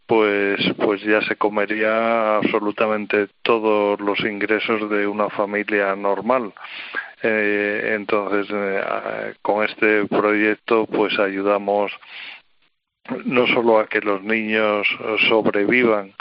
pues, 0.06 0.60
pues 0.76 1.00
ya 1.02 1.22
se 1.22 1.36
comería 1.36 2.36
absolutamente 2.36 3.28
todos 3.42 3.98
los 3.98 4.20
ingresos 4.20 4.90
de 4.90 5.06
una 5.06 5.30
familia 5.30 5.96
normal. 5.96 6.52
Eh, 7.22 7.94
entonces, 7.94 8.46
eh, 8.52 9.34
con 9.40 9.64
este 9.64 10.06
proyecto, 10.06 10.86
pues 10.86 11.18
ayudamos 11.18 11.92
no 13.24 13.46
solo 13.46 13.78
a 13.78 13.86
que 13.86 14.00
los 14.00 14.22
niños 14.22 14.86
sobrevivan, 15.28 16.12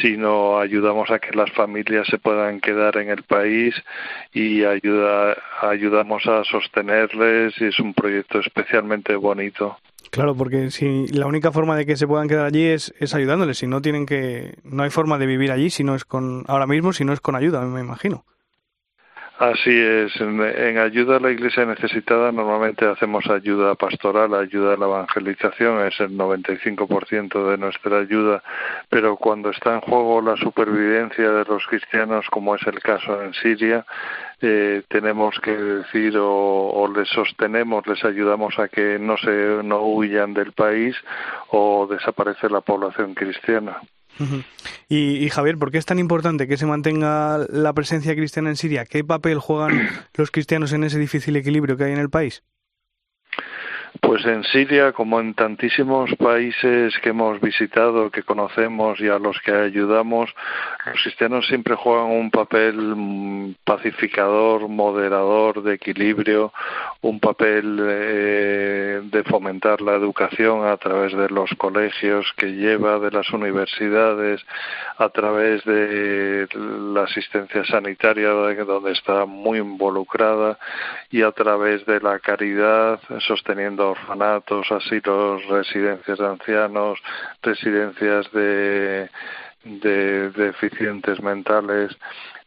sino 0.00 0.58
ayudamos 0.58 1.10
a 1.10 1.18
que 1.18 1.36
las 1.36 1.50
familias 1.52 2.06
se 2.08 2.18
puedan 2.18 2.60
quedar 2.60 2.96
en 2.98 3.10
el 3.10 3.22
país 3.22 3.74
y 4.32 4.64
ayuda, 4.64 5.36
ayudamos 5.62 6.26
a 6.26 6.44
sostenerles 6.44 7.54
y 7.60 7.66
es 7.66 7.78
un 7.78 7.94
proyecto 7.94 8.40
especialmente 8.40 9.14
bonito. 9.16 9.78
Claro, 10.10 10.34
porque 10.34 10.70
si 10.70 11.08
la 11.08 11.26
única 11.26 11.52
forma 11.52 11.76
de 11.76 11.84
que 11.84 11.96
se 11.96 12.06
puedan 12.06 12.28
quedar 12.28 12.46
allí 12.46 12.64
es, 12.64 12.94
es 13.00 13.14
ayudándoles, 13.14 13.58
si 13.58 13.66
no 13.66 13.82
tienen 13.82 14.06
que, 14.06 14.54
no 14.64 14.82
hay 14.82 14.90
forma 14.90 15.18
de 15.18 15.26
vivir 15.26 15.50
allí 15.50 15.70
si 15.70 15.84
no 15.84 15.94
es 15.94 16.04
con, 16.04 16.44
ahora 16.48 16.66
mismo 16.66 16.92
si 16.92 17.04
no 17.04 17.12
es 17.12 17.20
con 17.20 17.36
ayuda, 17.36 17.60
me 17.62 17.80
imagino. 17.80 18.24
Así 19.38 19.70
es, 19.70 20.18
en, 20.18 20.78
ayuda 20.78 21.18
a 21.18 21.20
la 21.20 21.30
iglesia 21.30 21.66
necesitada 21.66 22.32
normalmente 22.32 22.86
hacemos 22.86 23.26
ayuda 23.26 23.74
pastoral, 23.74 24.32
ayuda 24.32 24.72
a 24.72 24.76
la 24.78 24.86
evangelización, 24.86 25.86
es 25.86 26.00
el 26.00 26.16
95% 26.16 27.50
de 27.50 27.58
nuestra 27.58 27.98
ayuda, 27.98 28.42
pero 28.88 29.16
cuando 29.16 29.50
está 29.50 29.74
en 29.74 29.82
juego 29.82 30.22
la 30.22 30.36
supervivencia 30.38 31.30
de 31.30 31.44
los 31.44 31.66
cristianos, 31.66 32.24
como 32.30 32.54
es 32.54 32.66
el 32.66 32.80
caso 32.80 33.22
en 33.22 33.34
Siria, 33.34 33.84
eh, 34.40 34.84
tenemos 34.88 35.38
que 35.40 35.54
decir 35.54 36.16
o, 36.16 36.70
o, 36.70 36.88
les 36.90 37.08
sostenemos, 37.10 37.86
les 37.86 38.02
ayudamos 38.06 38.58
a 38.58 38.68
que 38.68 38.98
no 38.98 39.18
se 39.18 39.62
no 39.62 39.82
huyan 39.82 40.32
del 40.32 40.52
país 40.52 40.96
o 41.50 41.86
desaparece 41.86 42.48
la 42.48 42.62
población 42.62 43.12
cristiana 43.12 43.82
y, 44.88 45.28
Javier, 45.30 45.58
¿por 45.58 45.70
qué 45.70 45.78
es 45.78 45.86
tan 45.86 45.98
importante 45.98 46.46
que 46.46 46.56
se 46.56 46.66
mantenga 46.66 47.38
la 47.50 47.72
presencia 47.72 48.14
cristiana 48.14 48.50
en 48.50 48.56
Siria? 48.56 48.84
¿Qué 48.84 49.04
papel 49.04 49.38
juegan 49.38 49.88
los 50.14 50.30
cristianos 50.30 50.72
en 50.72 50.84
ese 50.84 50.98
difícil 50.98 51.36
equilibrio 51.36 51.76
que 51.76 51.84
hay 51.84 51.92
en 51.92 51.98
el 51.98 52.10
país? 52.10 52.42
Pues 54.00 54.24
en 54.26 54.42
Siria, 54.44 54.92
como 54.92 55.20
en 55.20 55.34
tantísimos 55.34 56.10
países 56.16 56.98
que 57.02 57.10
hemos 57.10 57.40
visitado, 57.40 58.10
que 58.10 58.24
conocemos 58.24 59.00
y 59.00 59.08
a 59.08 59.18
los 59.18 59.38
que 59.40 59.52
ayudamos, 59.52 60.34
los 60.86 61.02
cristianos 61.02 61.46
siempre 61.46 61.76
juegan 61.76 62.10
un 62.10 62.30
papel 62.30 62.76
mm, 62.76 63.54
pacificador, 63.64 64.68
moderador, 64.68 65.62
de 65.62 65.74
equilibrio, 65.74 66.52
un 67.02 67.20
papel 67.20 67.78
eh, 67.80 69.00
de 69.04 69.24
fomentar 69.24 69.80
la 69.80 69.94
educación 69.94 70.66
a 70.66 70.76
través 70.76 71.16
de 71.16 71.28
los 71.28 71.50
colegios 71.56 72.26
que 72.36 72.52
lleva, 72.52 72.98
de 72.98 73.10
las 73.12 73.30
universidades, 73.30 74.44
a 74.98 75.08
través 75.10 75.64
de 75.64 76.48
la 76.54 77.04
asistencia 77.04 77.64
sanitaria 77.64 78.30
donde 78.30 78.92
está 78.92 79.26
muy 79.26 79.58
involucrada 79.58 80.58
y 81.10 81.22
a 81.22 81.32
través 81.32 81.84
de 81.86 82.00
la 82.00 82.18
caridad 82.18 83.00
sosteniendo 83.20 83.85
orfanatos, 83.90 84.70
asilos, 84.70 85.44
residencias 85.46 86.18
de 86.18 86.26
ancianos, 86.26 86.98
residencias 87.42 88.30
de, 88.32 89.08
de 89.64 90.30
deficientes 90.30 91.20
mentales, 91.20 91.96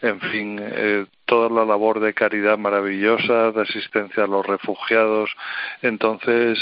en 0.02 0.19
fin, 0.21 0.60
eh, 0.62 1.06
toda 1.25 1.49
la 1.49 1.65
labor 1.65 1.99
de 1.99 2.13
caridad 2.13 2.58
maravillosa, 2.58 3.52
de 3.52 3.62
asistencia 3.62 4.23
a 4.23 4.28
los 4.28 4.45
refugiados. 4.45 5.30
Entonces, 5.82 6.58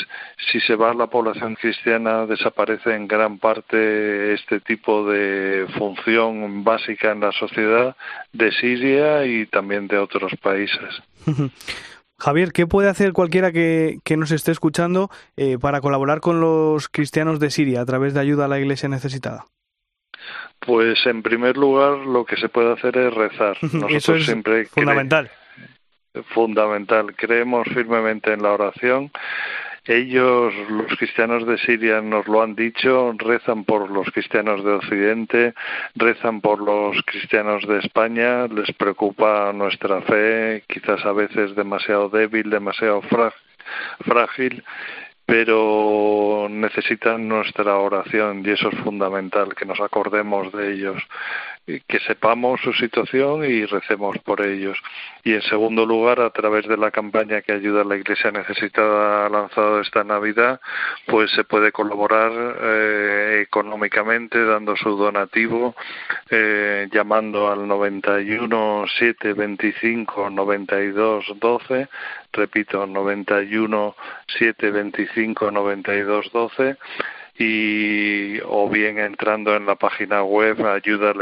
si 0.52 0.60
se 0.60 0.76
va 0.76 0.92
a 0.92 0.96
la 0.96 1.08
población 1.08 1.56
cristiana, 1.56 2.26
desaparece 2.26 2.96
en 2.96 3.08
gran 3.08 3.38
parte 3.38 4.34
este 4.34 4.60
tipo 4.60 5.08
de 5.08 5.68
función 5.78 6.64
básica 6.64 7.12
en 7.12 7.20
la 7.20 7.32
sociedad 7.32 7.96
de 8.34 8.52
Siria 8.52 9.26
y 9.26 9.46
también 9.46 9.88
de 9.88 10.00
otros 10.00 10.34
países. 10.42 11.02
Javier, 12.20 12.52
¿qué 12.52 12.66
puede 12.66 12.90
hacer 12.90 13.14
cualquiera 13.14 13.52
que, 13.52 14.00
nos 14.18 14.32
esté 14.32 14.52
escuchando 14.52 15.10
eh, 15.36 15.58
para 15.60 15.82
colaborar 15.82 16.20
con 16.20 16.42
los 16.42 16.90
cristianos 16.90 17.40
de 17.40 17.52
Siria 17.52 17.82
a 17.82 17.86
través 17.86 18.14
de 18.14 18.20
ayuda 18.20 18.46
a 18.46 18.48
la 18.48 18.60
iglesia 18.60 18.90
necesitada? 18.90 19.46
Pues 20.60 21.06
en 21.06 21.22
primer 21.22 21.58
lugar 21.58 22.00
lo 22.00 22.26
que 22.26 22.36
se 22.38 22.50
puede 22.50 22.74
hacer 22.74 22.98
es 22.98 23.14
rezar. 23.14 23.58
Nosotros 23.62 23.92
Eso 23.92 24.16
es 24.16 24.26
siempre 24.26 24.66
fundamental. 24.66 25.30
fundamental. 26.34 27.16
Creemos 27.16 27.68
firmemente 27.68 28.34
en 28.34 28.42
la 28.42 28.52
oración. 28.52 29.12
Ellos, 29.88 30.54
los 30.70 30.98
cristianos 30.98 31.48
de 31.48 31.58
Siria, 31.60 32.02
nos 32.02 32.28
lo 32.28 32.42
han 32.42 32.56
dicho, 32.56 33.14
rezan 33.18 33.64
por 33.64 33.90
los 33.90 34.12
cristianos 34.12 34.64
de 34.66 34.74
Occidente, 34.74 35.54
rezan 35.96 36.42
por 36.42 36.60
los 36.60 37.02
cristianos 37.06 37.66
de 37.66 37.80
España, 37.80 38.48
les 38.48 38.70
preocupa 38.74 39.54
nuestra 39.54 40.02
fe, 40.02 40.64
quizás 40.68 41.06
a 41.06 41.14
veces 41.14 41.56
demasiado 41.56 42.10
débil, 42.10 42.50
demasiado 42.50 43.02
frágil, 44.00 44.64
pero 45.28 46.48
necesitan 46.50 47.28
nuestra 47.28 47.76
oración 47.76 48.44
y 48.46 48.52
eso 48.52 48.70
es 48.70 48.80
fundamental, 48.80 49.54
que 49.56 49.66
nos 49.66 49.82
acordemos 49.82 50.54
de 50.54 50.72
ellos, 50.72 51.04
que 51.66 52.00
sepamos 52.00 52.62
su 52.62 52.72
situación 52.72 53.44
y 53.44 53.66
recemos 53.66 54.18
por 54.20 54.40
ellos. 54.42 54.78
Y 55.26 55.34
en 55.34 55.42
segundo 55.42 55.86
lugar, 55.86 56.22
a 56.22 56.30
través 56.30 56.66
de 56.66 56.78
la 56.78 56.92
campaña 56.92 57.42
que 57.42 57.52
ayuda 57.52 57.82
a 57.82 57.84
la 57.84 57.98
Iglesia 57.98 58.32
Necesitada 58.32 59.28
lanzado 59.28 59.82
esta 59.82 60.06
Navidad, 60.06 60.62
pues 61.08 61.30
se 61.32 61.44
puede 61.44 61.74
colaborar 61.74 62.32
eh, 62.62 63.44
económicamente 63.46 64.46
dando 64.46 64.78
su 64.78 64.96
donativo, 64.96 65.76
eh, 66.30 66.88
llamando 66.90 67.52
al 67.52 67.68
91 67.68 68.86
725 68.98 70.30
92 70.30 71.26
12 71.38 71.90
repito, 72.32 72.86
91 72.86 73.96
725 74.28 75.52
92 75.52 76.32
12 76.32 76.78
y 77.40 78.40
o 78.46 78.68
bien 78.70 78.98
entrando 78.98 79.56
en 79.56 79.66
la 79.66 79.76
página 79.76 80.24
web 80.24 80.66
ayuda 80.66 81.14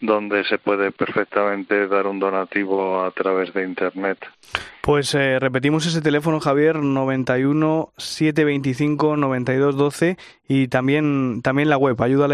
donde 0.00 0.44
se 0.44 0.58
puede 0.58 0.90
perfectamente 0.90 1.86
dar 1.86 2.06
un 2.06 2.18
donativo 2.18 3.04
a 3.04 3.10
través 3.12 3.54
de 3.54 3.64
internet. 3.64 4.18
Pues 4.80 5.14
eh, 5.14 5.38
repetimos 5.38 5.86
ese 5.86 6.02
teléfono 6.02 6.40
Javier 6.40 6.76
91 6.76 7.92
725 7.96 9.16
92 9.16 9.76
12 9.76 10.16
y 10.48 10.68
también 10.68 11.40
también 11.42 11.68
la 11.68 11.76
web 11.76 12.00
ayuda. 12.02 12.26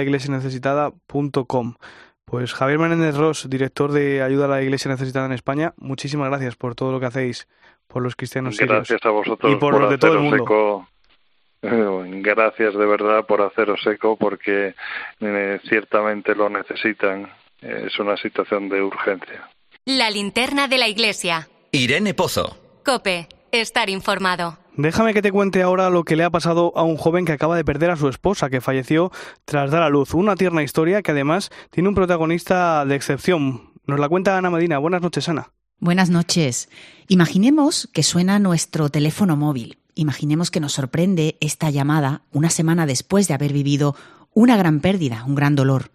Pues 2.30 2.54
Javier 2.54 2.78
Menéndez 2.78 3.16
Ross, 3.16 3.50
director 3.50 3.90
de 3.90 4.22
Ayuda 4.22 4.44
a 4.44 4.48
la 4.48 4.62
Iglesia 4.62 4.88
Necesitada 4.88 5.26
en 5.26 5.32
España, 5.32 5.74
muchísimas 5.78 6.28
gracias 6.28 6.54
por 6.54 6.76
todo 6.76 6.92
lo 6.92 7.00
que 7.00 7.06
hacéis 7.06 7.48
por 7.88 8.04
los 8.04 8.14
cristianos 8.14 8.56
Gracias 8.56 9.04
a 9.04 9.10
vosotros 9.10 9.52
y 9.52 9.56
por, 9.56 9.80
los 9.80 9.90
de 9.90 9.98
todo 9.98 10.12
el 10.12 10.20
mundo. 10.20 10.86
Gracias 12.22 12.74
de 12.74 12.86
verdad 12.86 13.26
por 13.26 13.42
haceros 13.42 13.84
eco 13.84 14.16
porque 14.16 14.74
eh, 15.20 15.60
ciertamente 15.68 16.36
lo 16.36 16.48
necesitan. 16.48 17.28
Es 17.60 17.98
una 17.98 18.16
situación 18.16 18.68
de 18.68 18.80
urgencia. 18.80 19.50
La 19.84 20.08
linterna 20.08 20.68
de 20.68 20.78
la 20.78 20.86
iglesia. 20.86 21.48
Irene 21.72 22.14
Pozo. 22.14 22.56
Cope, 22.84 23.26
estar 23.50 23.90
informado. 23.90 24.59
Déjame 24.76 25.12
que 25.12 25.22
te 25.22 25.32
cuente 25.32 25.62
ahora 25.62 25.90
lo 25.90 26.04
que 26.04 26.16
le 26.16 26.24
ha 26.24 26.30
pasado 26.30 26.72
a 26.76 26.82
un 26.82 26.96
joven 26.96 27.24
que 27.24 27.32
acaba 27.32 27.56
de 27.56 27.64
perder 27.64 27.90
a 27.90 27.96
su 27.96 28.08
esposa, 28.08 28.50
que 28.50 28.60
falleció 28.60 29.10
tras 29.44 29.70
dar 29.70 29.82
a 29.82 29.90
luz. 29.90 30.14
Una 30.14 30.36
tierna 30.36 30.62
historia 30.62 31.02
que 31.02 31.10
además 31.10 31.50
tiene 31.70 31.88
un 31.88 31.94
protagonista 31.94 32.84
de 32.84 32.94
excepción. 32.94 33.72
Nos 33.86 33.98
la 33.98 34.08
cuenta 34.08 34.38
Ana 34.38 34.50
Medina. 34.50 34.78
Buenas 34.78 35.02
noches, 35.02 35.28
Ana. 35.28 35.52
Buenas 35.80 36.10
noches. 36.10 36.68
Imaginemos 37.08 37.88
que 37.92 38.02
suena 38.02 38.38
nuestro 38.38 38.90
teléfono 38.90 39.36
móvil. 39.36 39.78
Imaginemos 39.94 40.50
que 40.50 40.60
nos 40.60 40.72
sorprende 40.72 41.36
esta 41.40 41.70
llamada 41.70 42.22
una 42.32 42.50
semana 42.50 42.86
después 42.86 43.28
de 43.28 43.34
haber 43.34 43.52
vivido 43.52 43.96
una 44.32 44.56
gran 44.56 44.80
pérdida, 44.80 45.24
un 45.26 45.34
gran 45.34 45.56
dolor, 45.56 45.90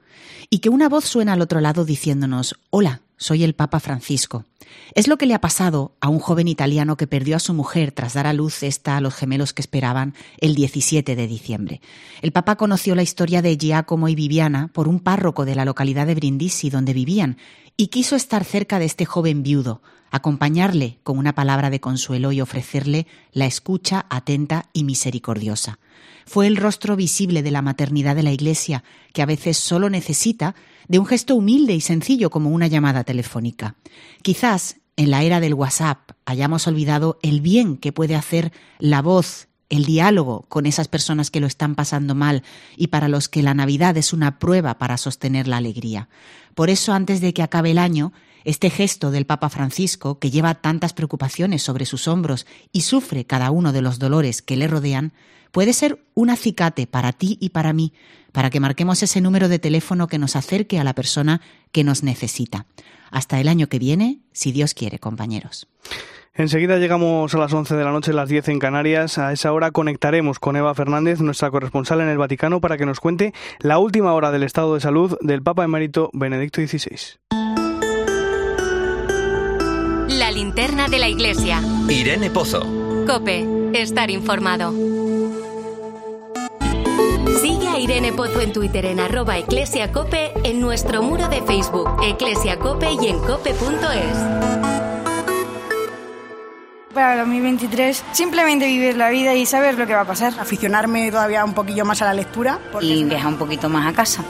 y 0.50 0.60
que 0.60 0.70
una 0.70 0.90
voz 0.90 1.06
suena 1.06 1.34
al 1.34 1.42
otro 1.42 1.62
lado 1.62 1.86
diciéndonos, 1.86 2.60
Hola, 2.70 3.02
soy 3.17 3.43
el 3.43 3.56
Papa 3.56 3.80
Francisco. 3.80 4.45
Es 4.93 5.08
lo 5.08 5.17
que 5.17 5.25
le 5.25 5.34
ha 5.34 5.41
pasado 5.41 5.95
a 6.01 6.10
un 6.10 6.19
joven 6.19 6.47
italiano 6.47 6.97
que 6.97 7.08
perdió 7.08 7.36
a 7.36 7.39
su 7.39 7.54
mujer 7.54 7.91
tras 7.91 8.13
dar 8.13 8.28
a 8.28 8.34
luz 8.34 8.63
esta 8.63 8.97
a 8.97 9.01
los 9.01 9.15
gemelos 9.15 9.54
que 9.54 9.62
esperaban 9.62 10.13
el 10.39 10.56
17 10.56 11.15
de 11.15 11.28
diciembre. 11.28 11.82
El 12.21 12.32
Papa 12.32 12.56
conoció 12.56 12.95
la 12.95 13.04
historia 13.04 13.41
de 13.41 13.58
Giacomo 13.58 14.08
y 14.08 14.15
Viviana 14.15 14.69
por 14.73 14.88
un 14.88 14.99
párroco 14.99 15.45
de 15.45 15.56
la 15.56 15.65
localidad 15.65 16.08
de 16.08 16.15
Brindisi 16.15 16.69
donde 16.69 16.93
vivían 16.93 17.38
y 17.78 17.88
quiso 17.88 18.15
estar 18.15 18.43
cerca 18.43 18.80
de 18.80 18.86
este 18.86 19.06
joven 19.06 19.43
viudo, 19.43 19.82
acompañarle 20.12 20.99
con 21.04 21.17
una 21.17 21.36
palabra 21.36 21.69
de 21.69 21.82
consuelo 21.82 22.32
y 22.32 22.41
ofrecerle 22.41 23.06
la 23.34 23.45
escucha 23.45 24.06
atenta 24.10 24.69
y 24.71 24.84
misericordiosa. 24.84 25.80
Fue 26.25 26.47
el 26.47 26.58
rostro 26.58 26.95
visible 26.95 27.43
de 27.43 27.51
la 27.51 27.62
maternidad 27.62 28.15
de 28.15 28.23
la 28.23 28.32
Iglesia, 28.32 28.84
que 29.13 29.21
a 29.21 29.25
veces 29.25 29.58
solo 29.58 29.89
necesita 29.89 30.56
de 30.88 31.00
un 31.00 31.06
gesto 31.06 31.36
humilde 31.36 31.74
y 31.74 31.82
sencillo 31.82 32.30
como 32.30 32.50
una 32.50 32.67
llamada 32.67 33.04
telefónica. 33.04 33.76
Quizás 34.21 34.78
en 34.98 35.12
la 35.12 35.24
era 35.24 35.39
del 35.39 35.54
WhatsApp 35.54 36.12
hayamos 36.26 36.67
olvidado 36.67 37.19
el 37.21 37.41
bien 37.41 37.78
que 37.78 37.91
puede 37.91 38.15
hacer 38.15 38.52
la 38.80 39.02
voz, 39.02 39.48
el 39.69 39.86
diálogo 39.86 40.45
con 40.48 40.65
esas 40.65 40.88
personas 40.88 41.32
que 41.32 41.39
lo 41.39 41.48
están 41.48 41.76
pasando 41.76 42.15
mal 42.15 42.43
y 42.78 42.88
para 42.88 43.08
los 43.10 43.28
que 43.28 43.43
la 43.43 43.54
Navidad 43.54 43.98
es 43.98 44.13
una 44.13 44.39
prueba 44.39 44.78
para 44.78 44.98
sostener 44.98 45.48
la 45.48 45.58
alegría. 45.58 46.08
Por 46.54 46.69
eso, 46.69 46.93
antes 46.93 47.19
de 47.19 47.34
que 47.34 47.43
acabe 47.43 47.71
el 47.71 47.78
año, 47.78 48.13
este 48.45 48.69
gesto 48.69 49.12
del 49.12 49.26
Papa 49.26 49.50
Francisco, 49.50 50.19
que 50.19 50.30
lleva 50.32 50.56
tantas 50.56 50.93
preocupaciones 50.93 51.63
sobre 51.63 51.86
sus 51.86 52.08
hombros 52.08 52.45
y 52.71 52.82
sufre 52.82 53.26
cada 53.26 53.52
uno 53.52 53.74
de 53.74 53.82
los 53.82 54.00
dolores 54.00 54.41
que 54.41 54.56
le 54.56 54.67
rodean, 54.67 55.13
puede 55.56 55.72
ser 55.72 56.00
un 56.15 56.30
acicate 56.30 56.86
para 56.86 57.13
ti 57.13 57.38
y 57.39 57.52
para 57.52 57.72
mí, 57.72 57.94
para 58.34 58.50
que 58.50 58.60
marquemos 58.60 59.02
ese 59.02 59.22
número 59.22 59.48
de 59.48 59.58
teléfono 59.58 60.08
que 60.08 60.18
nos 60.18 60.36
acerque 60.36 60.80
a 60.80 60.84
la 60.84 60.94
persona 60.94 61.39
que 61.72 61.86
nos 61.86 62.04
necesita. 62.04 62.65
Hasta 63.10 63.39
el 63.39 63.48
año 63.48 63.68
que 63.68 63.80
viene, 63.80 64.20
si 64.34 64.52
Dios 64.52 64.74
quiere, 64.74 65.00
compañeros. 65.00 65.70
Enseguida 66.34 66.78
llegamos 66.78 67.34
a 67.34 67.38
las 67.38 67.54
11 67.54 67.74
de 67.74 67.84
la 67.86 67.94
noche, 67.94 68.12
las 68.12 68.28
10 68.28 68.50
en 68.50 68.60
Canarias. 68.60 69.18
A 69.18 69.32
esa 69.32 69.54
hora 69.54 69.72
conectaremos 69.72 70.39
con 70.39 70.58
Eva 70.58 70.76
Fernández, 70.76 71.22
nuestra 71.22 71.50
corresponsal 71.52 72.02
en 72.02 72.10
el 72.10 72.18
Vaticano, 72.18 72.60
para 72.60 72.78
que 72.78 72.86
nos 72.86 73.00
cuente 73.00 73.34
la 73.62 73.78
última 73.78 74.13
hora 74.13 74.32
del 74.32 74.44
estado 74.44 74.74
de 74.74 74.82
salud 74.82 75.18
del 75.22 75.41
Papa 75.41 75.63
emérito 75.63 76.10
Benedicto 76.12 76.60
XVI. 76.60 76.98
La 80.10 80.32
linterna 80.32 80.89
de 80.89 81.00
la 81.00 81.08
iglesia. 81.08 81.62
Irene 81.88 82.30
Pozo. 82.30 83.06
Cope, 83.08 83.48
estar 83.74 84.12
informado. 84.12 84.74
Irene 87.86 88.13
Pozo 88.13 88.41
en 88.41 88.52
Twitter 88.52 88.84
en 88.88 89.00
arroba 89.00 89.38
eclesiacope, 89.38 90.34
en 90.43 90.60
nuestro 90.60 91.04
muro 91.04 91.30
de 91.30 91.43
Facebook, 91.43 91.88
eclesiacope 92.04 92.91
y 93.00 93.10
en 93.10 93.19
cope.es. 93.19 94.17
Para 96.95 97.17
2023, 97.17 98.04
simplemente 98.12 98.65
vivir 98.65 98.98
la 98.98 99.12
vida 99.12 99.36
y 99.36 99.45
saber 99.45 99.78
lo 99.78 99.86
que 99.86 99.93
va 99.93 100.02
a 100.02 100.06
pasar. 100.06 100.34
Aficionarme 100.39 101.12
todavía 101.12 101.45
un 101.45 101.54
poquillo 101.54 101.86
más 101.86 102.02
a 102.02 102.06
la 102.06 102.15
lectura. 102.15 102.60
Y 102.82 103.04
viajar 103.04 103.28
un 103.28 103.38
poquito 103.38 103.69
más 103.69 103.88
a 103.88 103.93
casa. 103.93 104.24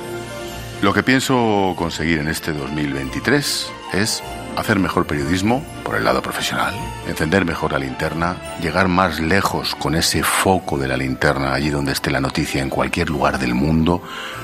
Lo 0.81 0.93
que 0.93 1.03
pienso 1.03 1.75
conseguir 1.77 2.19
en 2.19 2.27
este 2.27 2.51
2023 2.51 3.71
es 3.93 4.21
hacer 4.55 4.79
mejor 4.79 5.05
periodismo 5.05 5.63
por 5.83 5.95
el 5.95 6.03
lado 6.03 6.21
profesional, 6.21 6.73
encender 7.07 7.45
mejor 7.45 7.73
la 7.73 7.79
linterna, 7.79 8.37
llegar 8.61 8.87
más 8.87 9.19
lejos 9.19 9.75
con 9.75 9.95
ese 9.95 10.23
foco 10.23 10.77
de 10.77 10.87
la 10.87 10.97
linterna 10.97 11.53
allí 11.53 11.69
donde 11.69 11.91
esté 11.91 12.11
la 12.11 12.21
noticia 12.21 12.61
en 12.61 12.69
cualquier 12.69 13.09
lugar 13.09 13.39
del 13.39 13.53
mundo, 13.53 14.01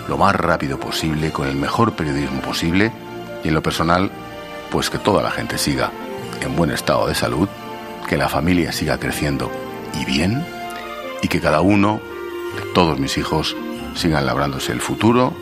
lo 0.08 0.18
más 0.18 0.36
rápido 0.36 0.80
posible, 0.80 1.32
con 1.32 1.48
el 1.48 1.56
mejor 1.56 1.94
periodismo 1.94 2.42
posible 2.42 2.92
y 3.44 3.48
en 3.48 3.54
lo 3.54 3.64
personal, 3.64 4.12
pues 4.70 4.90
que 4.90 4.98
toda 4.98 5.24
la 5.24 5.32
gente 5.32 5.58
siga 5.58 5.92
en 6.42 6.56
buen 6.56 6.72
estado 6.72 7.08
de 7.08 7.16
salud, 7.16 7.48
que 8.08 8.18
la 8.18 8.30
familia 8.30 8.72
siga 8.72 9.00
creciendo 9.00 9.52
y 10.00 10.06
bien 10.06 10.46
y 11.22 11.28
que 11.28 11.40
cada 11.40 11.62
uno 11.62 12.02
de 12.56 12.74
todos 12.74 13.00
mis 13.00 13.18
hijos 13.18 13.56
sigan 13.96 14.26
labrándose 14.26 14.72
el 14.72 14.82
futuro, 14.82 15.34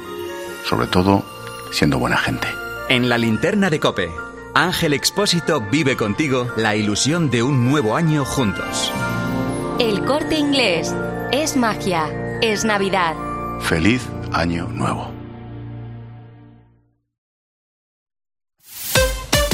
sobre 0.65 0.87
todo 0.87 1.23
siendo 1.71 1.99
buena 1.99 2.17
gente. 2.17 2.47
En 2.89 3.09
la 3.09 3.17
linterna 3.17 3.69
de 3.69 3.79
Cope 3.79 4.28
Ángel 4.55 4.93
Expósito 4.93 5.61
vive 5.61 5.95
contigo 5.95 6.47
la 6.57 6.75
ilusión 6.75 7.29
de 7.29 7.43
un 7.43 7.69
nuevo 7.69 7.95
año 7.95 8.25
juntos. 8.25 8.91
El 9.79 10.03
corte 10.05 10.37
inglés 10.37 10.93
es 11.31 11.55
magia, 11.55 12.39
es 12.41 12.65
Navidad. 12.65 13.15
Feliz 13.61 14.07
año 14.33 14.67
nuevo. 14.67 15.11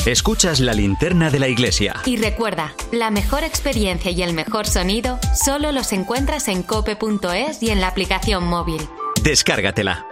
Escuchas 0.05 0.59
la 0.59 0.73
linterna 0.73 1.31
de 1.31 1.39
la 1.39 1.47
iglesia. 1.47 1.95
Y 2.05 2.17
recuerda, 2.17 2.73
la 2.91 3.09
mejor 3.09 3.43
experiencia 3.43 4.11
y 4.11 4.21
el 4.21 4.33
mejor 4.33 4.67
sonido 4.67 5.19
solo 5.33 5.71
los 5.71 5.91
encuentras 5.93 6.47
en 6.47 6.61
cope.es 6.61 7.61
y 7.63 7.71
en 7.71 7.81
la 7.81 7.87
aplicación 7.87 8.45
móvil. 8.45 8.81
Descárgatela. 9.23 10.05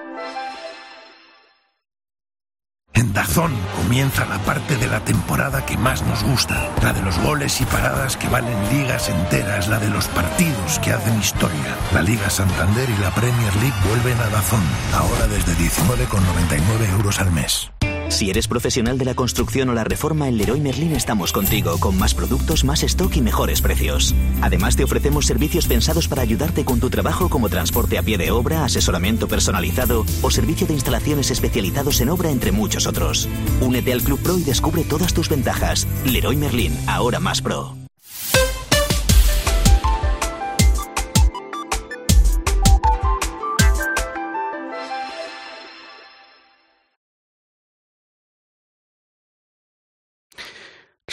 Dazón 3.13 3.53
comienza 3.77 4.25
la 4.25 4.39
parte 4.39 4.75
de 4.75 4.87
la 4.87 4.99
temporada 5.01 5.63
que 5.65 5.77
más 5.77 6.01
nos 6.03 6.23
gusta, 6.23 6.67
la 6.81 6.93
de 6.93 7.01
los 7.03 7.19
goles 7.19 7.61
y 7.61 7.65
paradas 7.65 8.17
que 8.17 8.27
valen 8.27 8.57
ligas 8.71 9.07
enteras, 9.07 9.67
la 9.67 9.77
de 9.77 9.89
los 9.89 10.07
partidos 10.07 10.79
que 10.79 10.93
hacen 10.93 11.19
historia. 11.19 11.77
La 11.93 12.01
Liga 12.01 12.29
Santander 12.31 12.89
y 12.89 13.01
la 13.01 13.11
Premier 13.11 13.55
League 13.57 13.75
vuelven 13.87 14.19
a 14.19 14.29
Dazón, 14.29 14.63
ahora 14.93 15.27
desde 15.27 15.53
19,99 15.53 16.89
euros 16.97 17.19
al 17.19 17.31
mes. 17.31 17.71
Si 18.09 18.29
eres 18.29 18.47
profesional 18.47 18.97
de 18.97 19.05
la 19.05 19.15
construcción 19.15 19.69
o 19.69 19.73
la 19.73 19.83
reforma, 19.83 20.27
en 20.27 20.37
Leroy 20.37 20.61
Merlin 20.61 20.93
estamos 20.93 21.31
contigo, 21.31 21.79
con 21.79 21.97
más 21.97 22.13
productos, 22.13 22.63
más 22.63 22.83
stock 22.83 23.15
y 23.15 23.21
mejores 23.21 23.61
precios. 23.61 24.13
Además, 24.41 24.75
te 24.75 24.83
ofrecemos 24.83 25.25
servicios 25.25 25.67
pensados 25.67 26.07
para 26.07 26.21
ayudarte 26.21 26.63
con 26.63 26.79
tu 26.79 26.89
trabajo 26.89 27.29
como 27.29 27.49
transporte 27.49 27.97
a 27.97 28.03
pie 28.03 28.17
de 28.17 28.31
obra, 28.31 28.65
asesoramiento 28.65 29.27
personalizado 29.27 30.05
o 30.21 30.31
servicio 30.31 30.67
de 30.67 30.73
instalaciones 30.73 31.31
especializados 31.31 32.01
en 32.01 32.09
obra, 32.09 32.29
entre 32.29 32.51
muchos 32.51 32.87
otros. 32.87 33.27
Únete 33.61 33.93
al 33.93 34.03
Club 34.03 34.19
Pro 34.21 34.37
y 34.37 34.43
descubre 34.43 34.83
todas 34.83 35.13
tus 35.13 35.29
ventajas. 35.29 35.87
Leroy 36.05 36.35
Merlin, 36.35 36.77
ahora 36.87 37.19
más 37.19 37.41
pro. 37.41 37.82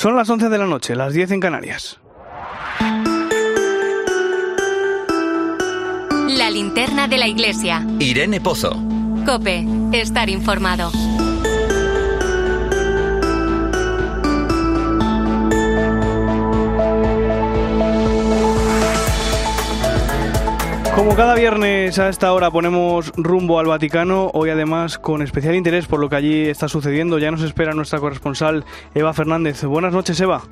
Son 0.01 0.17
las 0.17 0.31
11 0.31 0.49
de 0.49 0.57
la 0.57 0.67
noche, 0.67 0.97
las 0.97 1.13
10 1.13 1.33
en 1.33 1.41
Canarias. 1.41 2.01
La 6.27 6.51
linterna 6.51 7.07
de 7.07 7.19
la 7.19 7.29
iglesia. 7.29 7.87
Irene 7.99 8.41
Pozo. 8.41 8.83
Cope, 9.27 9.67
estar 9.93 10.31
informado. 10.31 10.91
Como 21.01 21.17
cada 21.17 21.35
viernes 21.35 21.99
a 21.99 22.11
esta 22.11 22.31
hora 22.31 22.51
ponemos 22.51 23.11
rumbo 23.17 23.59
al 23.59 23.65
Vaticano, 23.65 24.31
hoy 24.35 24.51
además 24.51 24.99
con 24.99 25.23
especial 25.23 25.55
interés 25.55 25.87
por 25.87 25.99
lo 25.99 26.11
que 26.11 26.17
allí 26.17 26.47
está 26.47 26.69
sucediendo, 26.69 27.19
ya 27.19 27.31
nos 27.31 27.41
espera 27.41 27.73
nuestra 27.73 28.01
corresponsal 28.01 28.67
Eva 28.95 29.15
Fernández. 29.15 29.65
Buenas 29.65 29.95
noches, 29.95 30.21
Eva. 30.21 30.43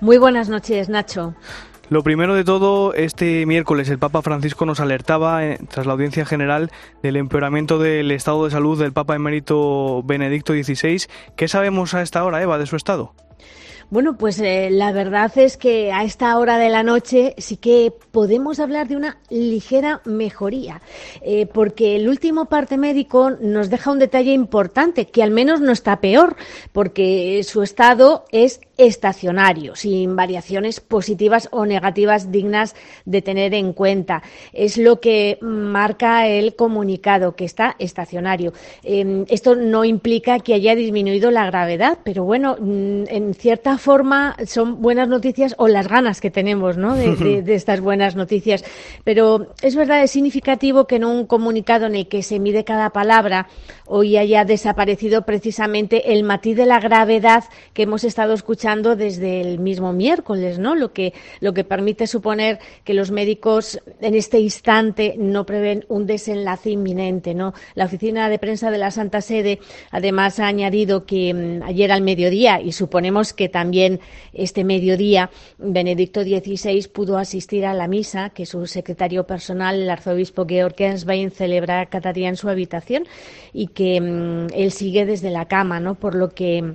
Muy 0.00 0.18
buenas 0.18 0.48
noches, 0.48 0.88
Nacho. 0.88 1.36
Lo 1.90 2.02
primero 2.02 2.34
de 2.34 2.42
todo, 2.42 2.92
este 2.92 3.46
miércoles 3.46 3.88
el 3.88 4.00
Papa 4.00 4.20
Francisco 4.20 4.66
nos 4.66 4.80
alertaba, 4.80 5.46
eh, 5.46 5.60
tras 5.70 5.86
la 5.86 5.92
audiencia 5.92 6.26
general, 6.26 6.72
del 7.04 7.14
empeoramiento 7.14 7.78
del 7.78 8.10
estado 8.10 8.46
de 8.46 8.50
salud 8.50 8.76
del 8.76 8.92
Papa 8.92 9.14
emérito 9.14 10.02
Benedicto 10.02 10.54
XVI. 10.54 11.04
¿Qué 11.36 11.46
sabemos 11.46 11.94
a 11.94 12.02
esta 12.02 12.24
hora, 12.24 12.42
Eva, 12.42 12.58
de 12.58 12.66
su 12.66 12.74
estado? 12.74 13.14
Bueno, 13.90 14.16
pues 14.16 14.40
eh, 14.40 14.70
la 14.70 14.92
verdad 14.92 15.30
es 15.36 15.56
que 15.56 15.92
a 15.92 16.04
esta 16.04 16.36
hora 16.38 16.58
de 16.58 16.68
la 16.68 16.82
noche 16.82 17.34
sí 17.38 17.56
que 17.56 17.92
podemos 18.10 18.58
hablar 18.58 18.88
de 18.88 18.96
una 18.96 19.18
ligera 19.28 20.00
mejoría, 20.04 20.80
eh, 21.22 21.46
porque 21.46 21.96
el 21.96 22.08
último 22.08 22.46
parte 22.46 22.76
médico 22.78 23.30
nos 23.30 23.70
deja 23.70 23.90
un 23.90 23.98
detalle 23.98 24.32
importante, 24.32 25.06
que 25.06 25.22
al 25.22 25.30
menos 25.30 25.60
no 25.60 25.72
está 25.72 26.00
peor, 26.00 26.36
porque 26.72 27.42
su 27.44 27.62
estado 27.62 28.24
es 28.32 28.60
estacionario, 28.76 29.76
sin 29.76 30.16
variaciones 30.16 30.80
positivas 30.80 31.48
o 31.52 31.64
negativas 31.64 32.32
dignas 32.32 32.74
de 33.04 33.22
tener 33.22 33.54
en 33.54 33.72
cuenta. 33.72 34.22
Es 34.52 34.78
lo 34.78 35.00
que 35.00 35.38
marca 35.40 36.26
el 36.26 36.56
comunicado, 36.56 37.36
que 37.36 37.44
está 37.44 37.76
estacionario. 37.78 38.52
Eh, 38.82 39.24
esto 39.28 39.54
no 39.54 39.84
implica 39.84 40.40
que 40.40 40.54
haya 40.54 40.74
disminuido 40.74 41.30
la 41.30 41.46
gravedad, 41.46 41.98
pero 42.04 42.24
bueno, 42.24 42.56
mm, 42.58 43.04
en 43.08 43.34
cierta 43.34 43.73
forma 43.78 44.36
son 44.46 44.80
buenas 44.80 45.08
noticias 45.08 45.54
o 45.58 45.68
las 45.68 45.88
ganas 45.88 46.20
que 46.20 46.30
tenemos 46.30 46.76
¿no? 46.76 46.94
de, 46.94 47.42
de 47.42 47.54
estas 47.54 47.80
buenas 47.80 48.16
noticias. 48.16 48.64
Pero 49.04 49.48
es 49.62 49.76
verdad, 49.76 50.02
es 50.02 50.10
significativo 50.10 50.86
que 50.86 50.96
en 50.96 51.04
un 51.04 51.26
comunicado 51.26 51.86
en 51.86 51.94
el 51.94 52.08
que 52.08 52.22
se 52.22 52.38
mide 52.38 52.64
cada 52.64 52.90
palabra 52.90 53.48
hoy 53.86 54.16
haya 54.16 54.44
desaparecido 54.44 55.22
precisamente 55.22 56.12
el 56.12 56.24
matiz 56.24 56.56
de 56.56 56.66
la 56.66 56.80
gravedad 56.80 57.44
que 57.72 57.82
hemos 57.82 58.04
estado 58.04 58.32
escuchando 58.32 58.96
desde 58.96 59.40
el 59.40 59.58
mismo 59.58 59.92
miércoles, 59.92 60.58
¿no? 60.58 60.74
Lo 60.74 60.92
que, 60.92 61.12
lo 61.40 61.52
que 61.52 61.64
permite 61.64 62.06
suponer 62.06 62.58
que 62.84 62.94
los 62.94 63.10
médicos 63.10 63.80
en 64.00 64.14
este 64.14 64.38
instante 64.38 65.14
no 65.18 65.44
prevén 65.44 65.84
un 65.88 66.06
desenlace 66.06 66.70
inminente, 66.70 67.34
¿no? 67.34 67.52
La 67.74 67.84
oficina 67.86 68.28
de 68.28 68.38
prensa 68.38 68.70
de 68.70 68.78
la 68.78 68.90
Santa 68.90 69.20
Sede 69.20 69.58
además 69.90 70.38
ha 70.40 70.46
añadido 70.46 71.04
que 71.04 71.34
mm, 71.34 71.62
ayer 71.64 71.92
al 71.92 72.02
mediodía, 72.02 72.60
y 72.60 72.72
suponemos 72.72 73.32
que 73.32 73.48
también 73.48 73.63
este 74.32 74.64
mediodía, 74.64 75.30
Benedicto 75.58 76.22
XVI 76.22 76.88
pudo 76.92 77.18
asistir 77.18 77.66
a 77.66 77.74
la 77.74 77.88
misa 77.88 78.30
que 78.30 78.46
su 78.46 78.66
secretario 78.66 79.26
personal, 79.26 79.80
el 79.82 79.90
arzobispo 79.90 80.46
Georg 80.46 80.76
celebra 81.32 81.86
cada 81.86 82.12
día 82.12 82.28
en 82.28 82.36
su 82.36 82.48
habitación 82.48 83.04
y 83.52 83.68
que 83.68 84.00
mm, 84.00 84.46
él 84.54 84.72
sigue 84.72 85.06
desde 85.06 85.30
la 85.30 85.46
cama, 85.46 85.80
¿no? 85.80 85.94
Por 85.94 86.14
lo 86.14 86.30
que 86.30 86.74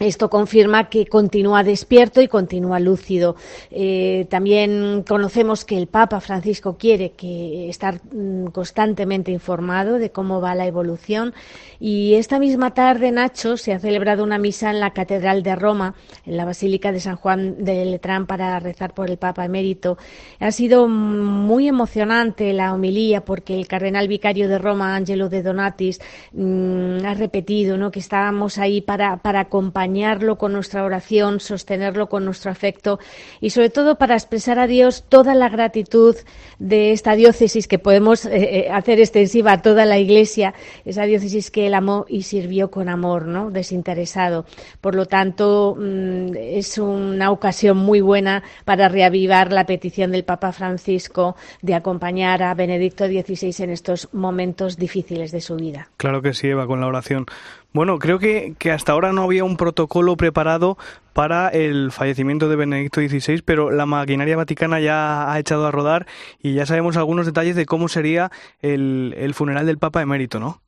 esto 0.00 0.30
confirma 0.30 0.88
que 0.88 1.06
continúa 1.06 1.64
despierto 1.64 2.20
y 2.20 2.28
continúa 2.28 2.78
lúcido. 2.78 3.36
Eh, 3.70 4.26
también 4.30 5.04
conocemos 5.06 5.64
que 5.64 5.76
el 5.76 5.88
Papa 5.88 6.20
Francisco 6.20 6.76
quiere 6.78 7.10
que 7.12 7.68
estar 7.68 8.00
mm, 8.12 8.46
constantemente 8.46 9.32
informado 9.32 9.98
de 9.98 10.10
cómo 10.10 10.40
va 10.40 10.54
la 10.54 10.66
evolución 10.66 11.34
y 11.80 12.14
esta 12.14 12.40
misma 12.40 12.74
tarde, 12.74 13.12
Nacho, 13.12 13.56
se 13.56 13.72
ha 13.72 13.78
celebrado 13.78 14.24
una 14.24 14.38
misa 14.38 14.70
en 14.70 14.80
la 14.80 14.92
Catedral 14.92 15.42
de 15.44 15.54
Roma, 15.54 15.94
en 16.26 16.36
la 16.36 16.44
Basílica 16.44 16.90
de 16.90 16.98
San 16.98 17.16
Juan 17.16 17.64
de 17.64 17.84
Letrán 17.84 18.26
para 18.26 18.58
rezar 18.58 18.94
por 18.94 19.10
el 19.10 19.16
Papa 19.16 19.44
emérito. 19.44 19.96
Ha 20.40 20.50
sido 20.50 20.88
muy 20.88 21.68
emocionante 21.68 22.52
la 22.52 22.74
homilía 22.74 23.24
porque 23.24 23.56
el 23.56 23.68
cardenal 23.68 24.08
vicario 24.08 24.48
de 24.48 24.58
Roma, 24.58 24.96
Angelo 24.96 25.28
de 25.28 25.42
Donatis, 25.42 26.00
mm, 26.32 27.04
ha 27.04 27.14
repetido 27.14 27.76
¿no? 27.76 27.90
que 27.92 28.00
estábamos 28.00 28.58
ahí 28.58 28.80
para, 28.80 29.18
para 29.18 29.44
acompañarlo 29.88 30.36
con 30.36 30.52
nuestra 30.52 30.84
oración, 30.84 31.40
sostenerlo 31.40 32.08
con 32.08 32.24
nuestro 32.24 32.50
afecto 32.50 32.98
y 33.40 33.50
sobre 33.50 33.70
todo 33.70 33.96
para 33.96 34.14
expresar 34.14 34.58
a 34.58 34.66
Dios 34.66 35.04
toda 35.08 35.34
la 35.34 35.48
gratitud 35.48 36.14
de 36.58 36.92
esta 36.92 37.14
diócesis 37.14 37.66
que 37.66 37.78
podemos 37.78 38.26
eh, 38.26 38.66
eh, 38.66 38.70
hacer 38.70 39.00
extensiva 39.00 39.52
a 39.52 39.62
toda 39.62 39.86
la 39.86 39.98
Iglesia, 39.98 40.52
esa 40.84 41.04
diócesis 41.04 41.50
que 41.50 41.66
él 41.66 41.74
amó 41.74 42.04
y 42.06 42.22
sirvió 42.22 42.70
con 42.70 42.90
amor, 42.90 43.26
¿no? 43.26 43.50
Desinteresado. 43.50 44.44
Por 44.82 44.94
lo 44.94 45.06
tanto, 45.06 45.74
mm, 45.78 46.36
es 46.36 46.76
una 46.76 47.30
ocasión 47.30 47.78
muy 47.78 48.02
buena 48.02 48.42
para 48.66 48.88
reavivar 48.88 49.52
la 49.52 49.64
petición 49.64 50.12
del 50.12 50.24
Papa 50.24 50.52
Francisco 50.52 51.34
de 51.62 51.74
acompañar 51.74 52.42
a 52.42 52.52
Benedicto 52.52 53.06
XVI 53.06 53.64
en 53.64 53.70
estos 53.70 54.08
momentos 54.12 54.76
difíciles 54.76 55.32
de 55.32 55.40
su 55.40 55.56
vida. 55.56 55.88
Claro 55.96 56.20
que 56.20 56.34
sí, 56.34 56.48
Eva, 56.48 56.66
con 56.66 56.80
la 56.80 56.88
oración. 56.88 57.24
Bueno, 57.72 57.98
creo 57.98 58.18
que, 58.18 58.54
que, 58.58 58.72
hasta 58.72 58.92
ahora 58.92 59.12
no 59.12 59.22
había 59.22 59.44
un 59.44 59.56
protocolo 59.58 60.16
preparado 60.16 60.78
para 61.12 61.48
el 61.48 61.92
fallecimiento 61.92 62.48
de 62.48 62.56
Benedicto 62.56 63.00
XVI, 63.00 63.42
pero 63.44 63.70
la 63.70 63.84
maquinaria 63.84 64.36
vaticana 64.36 64.80
ya 64.80 65.30
ha 65.30 65.38
echado 65.38 65.66
a 65.66 65.70
rodar 65.70 66.06
y 66.42 66.54
ya 66.54 66.64
sabemos 66.64 66.96
algunos 66.96 67.26
detalles 67.26 67.56
de 67.56 67.66
cómo 67.66 67.88
sería 67.88 68.30
el, 68.60 69.14
el 69.18 69.34
funeral 69.34 69.66
del 69.66 69.78
Papa 69.78 70.00
emérito, 70.00 70.40
¿no? 70.40 70.62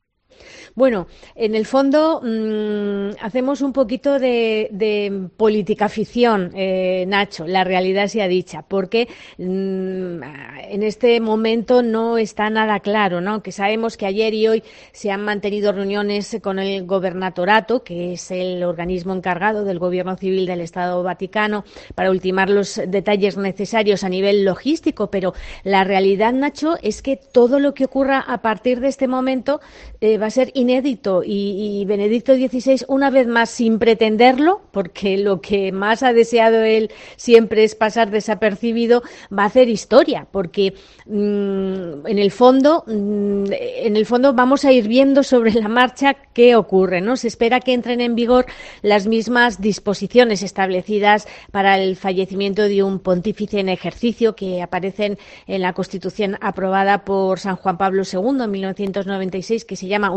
Bueno, 0.73 1.07
en 1.35 1.55
el 1.55 1.65
fondo 1.65 2.21
mmm, 2.23 3.17
hacemos 3.21 3.61
un 3.61 3.73
poquito 3.73 4.19
de, 4.19 5.29
política 5.35 5.89
ficción, 5.89 6.51
eh, 6.55 7.05
Nacho, 7.07 7.45
la 7.45 7.63
realidad 7.63 8.07
sea 8.07 8.27
dicha, 8.27 8.63
porque 8.67 9.07
mmm, 9.37 10.23
en 10.23 10.83
este 10.83 11.19
momento 11.19 11.83
no 11.83 12.17
está 12.17 12.49
nada 12.49 12.79
claro, 12.79 13.19
¿no? 13.19 13.43
Que 13.43 13.51
sabemos 13.51 13.97
que 13.97 14.05
ayer 14.05 14.33
y 14.33 14.47
hoy 14.47 14.63
se 14.93 15.11
han 15.11 15.23
mantenido 15.23 15.73
reuniones 15.73 16.37
con 16.41 16.59
el 16.59 16.85
gobernatorato, 16.85 17.83
que 17.83 18.13
es 18.13 18.31
el 18.31 18.63
organismo 18.63 19.13
encargado 19.13 19.65
del 19.65 19.79
gobierno 19.79 20.15
civil 20.15 20.45
del 20.45 20.61
Estado 20.61 21.03
Vaticano, 21.03 21.65
para 21.95 22.11
ultimar 22.11 22.49
los 22.49 22.79
detalles 22.87 23.35
necesarios 23.37 24.03
a 24.03 24.09
nivel 24.09 24.45
logístico, 24.45 25.11
pero 25.11 25.33
la 25.63 25.83
realidad, 25.83 26.31
Nacho, 26.33 26.77
es 26.81 27.01
que 27.01 27.17
todo 27.17 27.59
lo 27.59 27.73
que 27.73 27.85
ocurra 27.85 28.19
a 28.19 28.41
partir 28.41 28.79
de 28.79 28.87
este 28.87 29.07
momento 29.07 29.59
eh, 29.99 30.17
va 30.17 30.27
a 30.27 30.31
ser 30.31 30.51
inédito 30.61 31.23
y, 31.25 31.83
Benedicto 31.85 32.33
XVI, 32.35 32.85
una 32.87 33.09
vez 33.09 33.27
más, 33.27 33.49
sin 33.49 33.79
pretenderlo, 33.79 34.61
porque 34.71 35.17
lo 35.17 35.41
que 35.41 35.71
más 35.71 36.03
ha 36.03 36.13
deseado 36.13 36.63
él 36.63 36.91
siempre 37.17 37.63
es 37.63 37.75
pasar 37.75 38.11
desapercibido, 38.11 39.03
va 39.37 39.43
a 39.43 39.47
hacer 39.47 39.69
historia, 39.69 40.27
porque 40.31 40.73
mm, 41.05 42.07
en 42.07 42.19
el 42.19 42.31
fondo, 42.31 42.83
mm, 42.87 43.45
en 43.51 43.97
el 43.97 44.05
fondo 44.05 44.33
vamos 44.33 44.65
a 44.65 44.71
ir 44.71 44.87
viendo 44.87 45.23
sobre 45.23 45.53
la 45.53 45.67
marcha 45.67 46.15
qué 46.33 46.55
ocurre, 46.55 47.01
¿no? 47.01 47.17
Se 47.17 47.27
espera 47.27 47.59
que 47.59 47.73
entren 47.73 48.01
en 48.01 48.15
vigor 48.15 48.45
las 48.81 49.07
mismas 49.07 49.61
disposiciones 49.61 50.43
establecidas 50.43 51.27
para 51.51 51.77
el 51.77 51.95
fallecimiento 51.95 52.63
de 52.63 52.83
un 52.83 52.99
pontífice 52.99 53.59
en 53.59 53.69
ejercicio 53.69 54.35
que 54.35 54.61
aparecen 54.61 55.17
en 55.47 55.61
la 55.61 55.73
Constitución 55.73 56.37
aprobada 56.41 57.03
por 57.03 57.39
San 57.39 57.55
Juan 57.55 57.77
Pablo 57.77 58.03
II 58.11 58.43
en 58.43 58.51
1996, 58.51 59.65
que 59.65 59.75
se 59.75 59.87
llama 59.87 60.11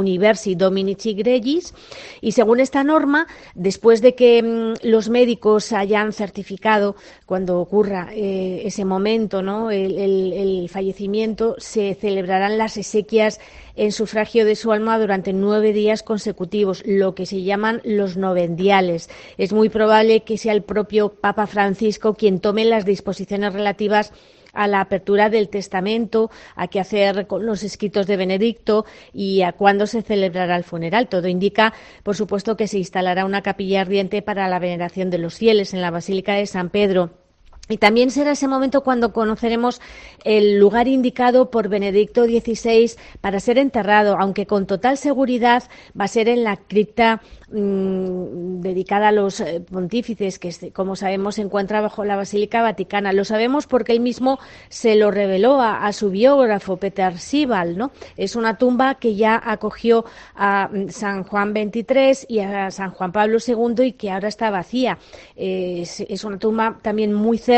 Dominici 0.57 1.14
Gregis. 1.14 1.74
Y 2.20 2.32
según 2.32 2.61
esta 2.61 2.85
norma, 2.85 3.26
después 3.55 4.03
de 4.03 4.14
que 4.14 4.43
mm, 4.43 4.87
los 4.87 5.09
médicos 5.09 5.72
hayan 5.72 6.12
certificado 6.12 6.97
cuando 7.26 7.61
ocurra 7.61 8.09
eh, 8.12 8.62
ese 8.64 8.85
momento, 8.85 9.43
¿no? 9.43 9.70
el 9.70 10.68
fallecimiento, 10.70 11.57
se 11.59 11.95
celebrarán 11.95 12.59
las 12.59 12.76
exequias 12.76 13.41
en 13.76 13.93
sufragio 13.93 14.45
de 14.45 14.57
su 14.57 14.72
alma 14.72 14.99
durante 14.99 15.32
nueve 15.32 15.72
días 15.72 16.03
consecutivos, 16.03 16.82
lo 16.87 17.14
que 17.14 17.26
se 17.26 17.43
llaman 17.43 17.80
los 17.85 18.16
novendiales. 18.16 19.11
Es 19.37 19.53
muy 19.53 19.68
probable 19.68 20.20
que 20.20 20.39
sea 20.39 20.53
el 20.53 20.62
propio 20.62 21.14
Papa 21.14 21.47
Francisco 21.47 22.14
quien 22.14 22.41
tome 22.41 22.64
las 22.64 22.85
disposiciones 22.85 23.53
relativas 23.53 24.12
a 24.55 24.67
la 24.67 24.81
apertura 24.81 25.31
del 25.31 25.49
testamento, 25.49 26.31
a 26.57 26.69
qué 26.69 26.81
hacer 26.81 27.27
con 27.27 27.45
los 27.47 27.63
escritos 27.63 28.07
de 28.07 28.17
Benedicto 28.17 28.85
y 29.13 29.43
a 29.43 29.53
cuándo 29.53 29.87
se 29.87 30.03
celebrará 30.03 30.57
el 30.57 30.65
funeral. 30.65 31.09
Todo 31.09 31.29
indica, 31.29 31.75
por 32.03 32.17
supuesto, 32.17 32.57
que 32.57 32.69
se 32.69 32.79
instalará 32.79 33.25
una 33.25 33.43
capilla 33.43 33.81
ardiente 33.81 34.23
para 34.23 34.49
la 34.49 34.59
veneración 34.59 35.11
de 35.11 35.19
los 35.19 35.37
fieles 35.37 35.75
en 35.75 35.81
la 35.81 35.91
Basílica 35.91 36.35
de 36.35 36.47
San 36.47 36.71
Pedro. 36.71 37.24
Y 37.69 37.79
también 37.79 38.11
será 38.11 38.33
ese 38.33 38.47
momento 38.47 38.83
cuando 38.83 39.15
conoceremos 39.15 39.81
el 40.23 40.59
lugar 40.59 40.87
indicado 40.87 41.51
por 41.51 41.69
Benedicto 41.69 42.25
XVI 42.25 42.93
para 43.23 43.41
ser 43.41 43.57
enterrado, 43.57 44.17
aunque 44.19 44.47
con 44.47 44.67
total 44.67 44.99
seguridad 44.99 45.62
va 45.99 46.05
a 46.05 46.09
ser 46.09 46.29
en 46.29 46.45
la 46.45 46.59
cripta 46.59 47.23
Mm, 47.57 48.62
dedicada 48.62 49.09
a 49.09 49.12
los 49.12 49.39
eh, 49.39 49.61
pontífices, 49.61 50.41
que 50.41 50.73
como 50.73 50.97
sabemos 50.97 51.37
se 51.37 51.43
encuentra 51.43 51.81
bajo 51.81 52.05
la 52.05 52.17
Basílica 52.17 52.62
Vaticana. 52.62 53.12
Lo 53.12 53.25
sabemos 53.25 53.69
porque 53.69 53.93
él 53.93 54.01
mismo 54.01 54.41
se 54.71 54.97
lo 54.97 55.12
reveló 55.12 55.61
a, 55.61 55.93
su 55.93 56.11
biógrafo, 56.11 56.79
Peter 56.79 57.17
Sibal. 57.19 57.79
¿no? 57.79 57.93
Es 58.17 58.35
una 58.35 58.59
tumba 58.59 58.97
que 58.97 59.15
ya 59.15 59.41
acogió 59.45 60.05
a 60.35 60.69
mm, 60.73 60.89
San 60.89 61.23
Juan 61.23 61.53
XXIII 61.53 62.27
y 62.29 62.41
a 62.41 62.73
San 62.73 62.91
Juan 62.91 63.12
Pablo 63.12 63.39
II 63.47 63.85
y 63.85 63.93
que 63.93 64.11
ahora 64.11 64.27
está 64.27 64.51
vacía. 64.51 64.99
es, 65.37 66.25
una 66.25 66.39
tumba 66.39 66.79
también 66.83 67.12
muy 67.12 67.39
cerca 67.39 67.54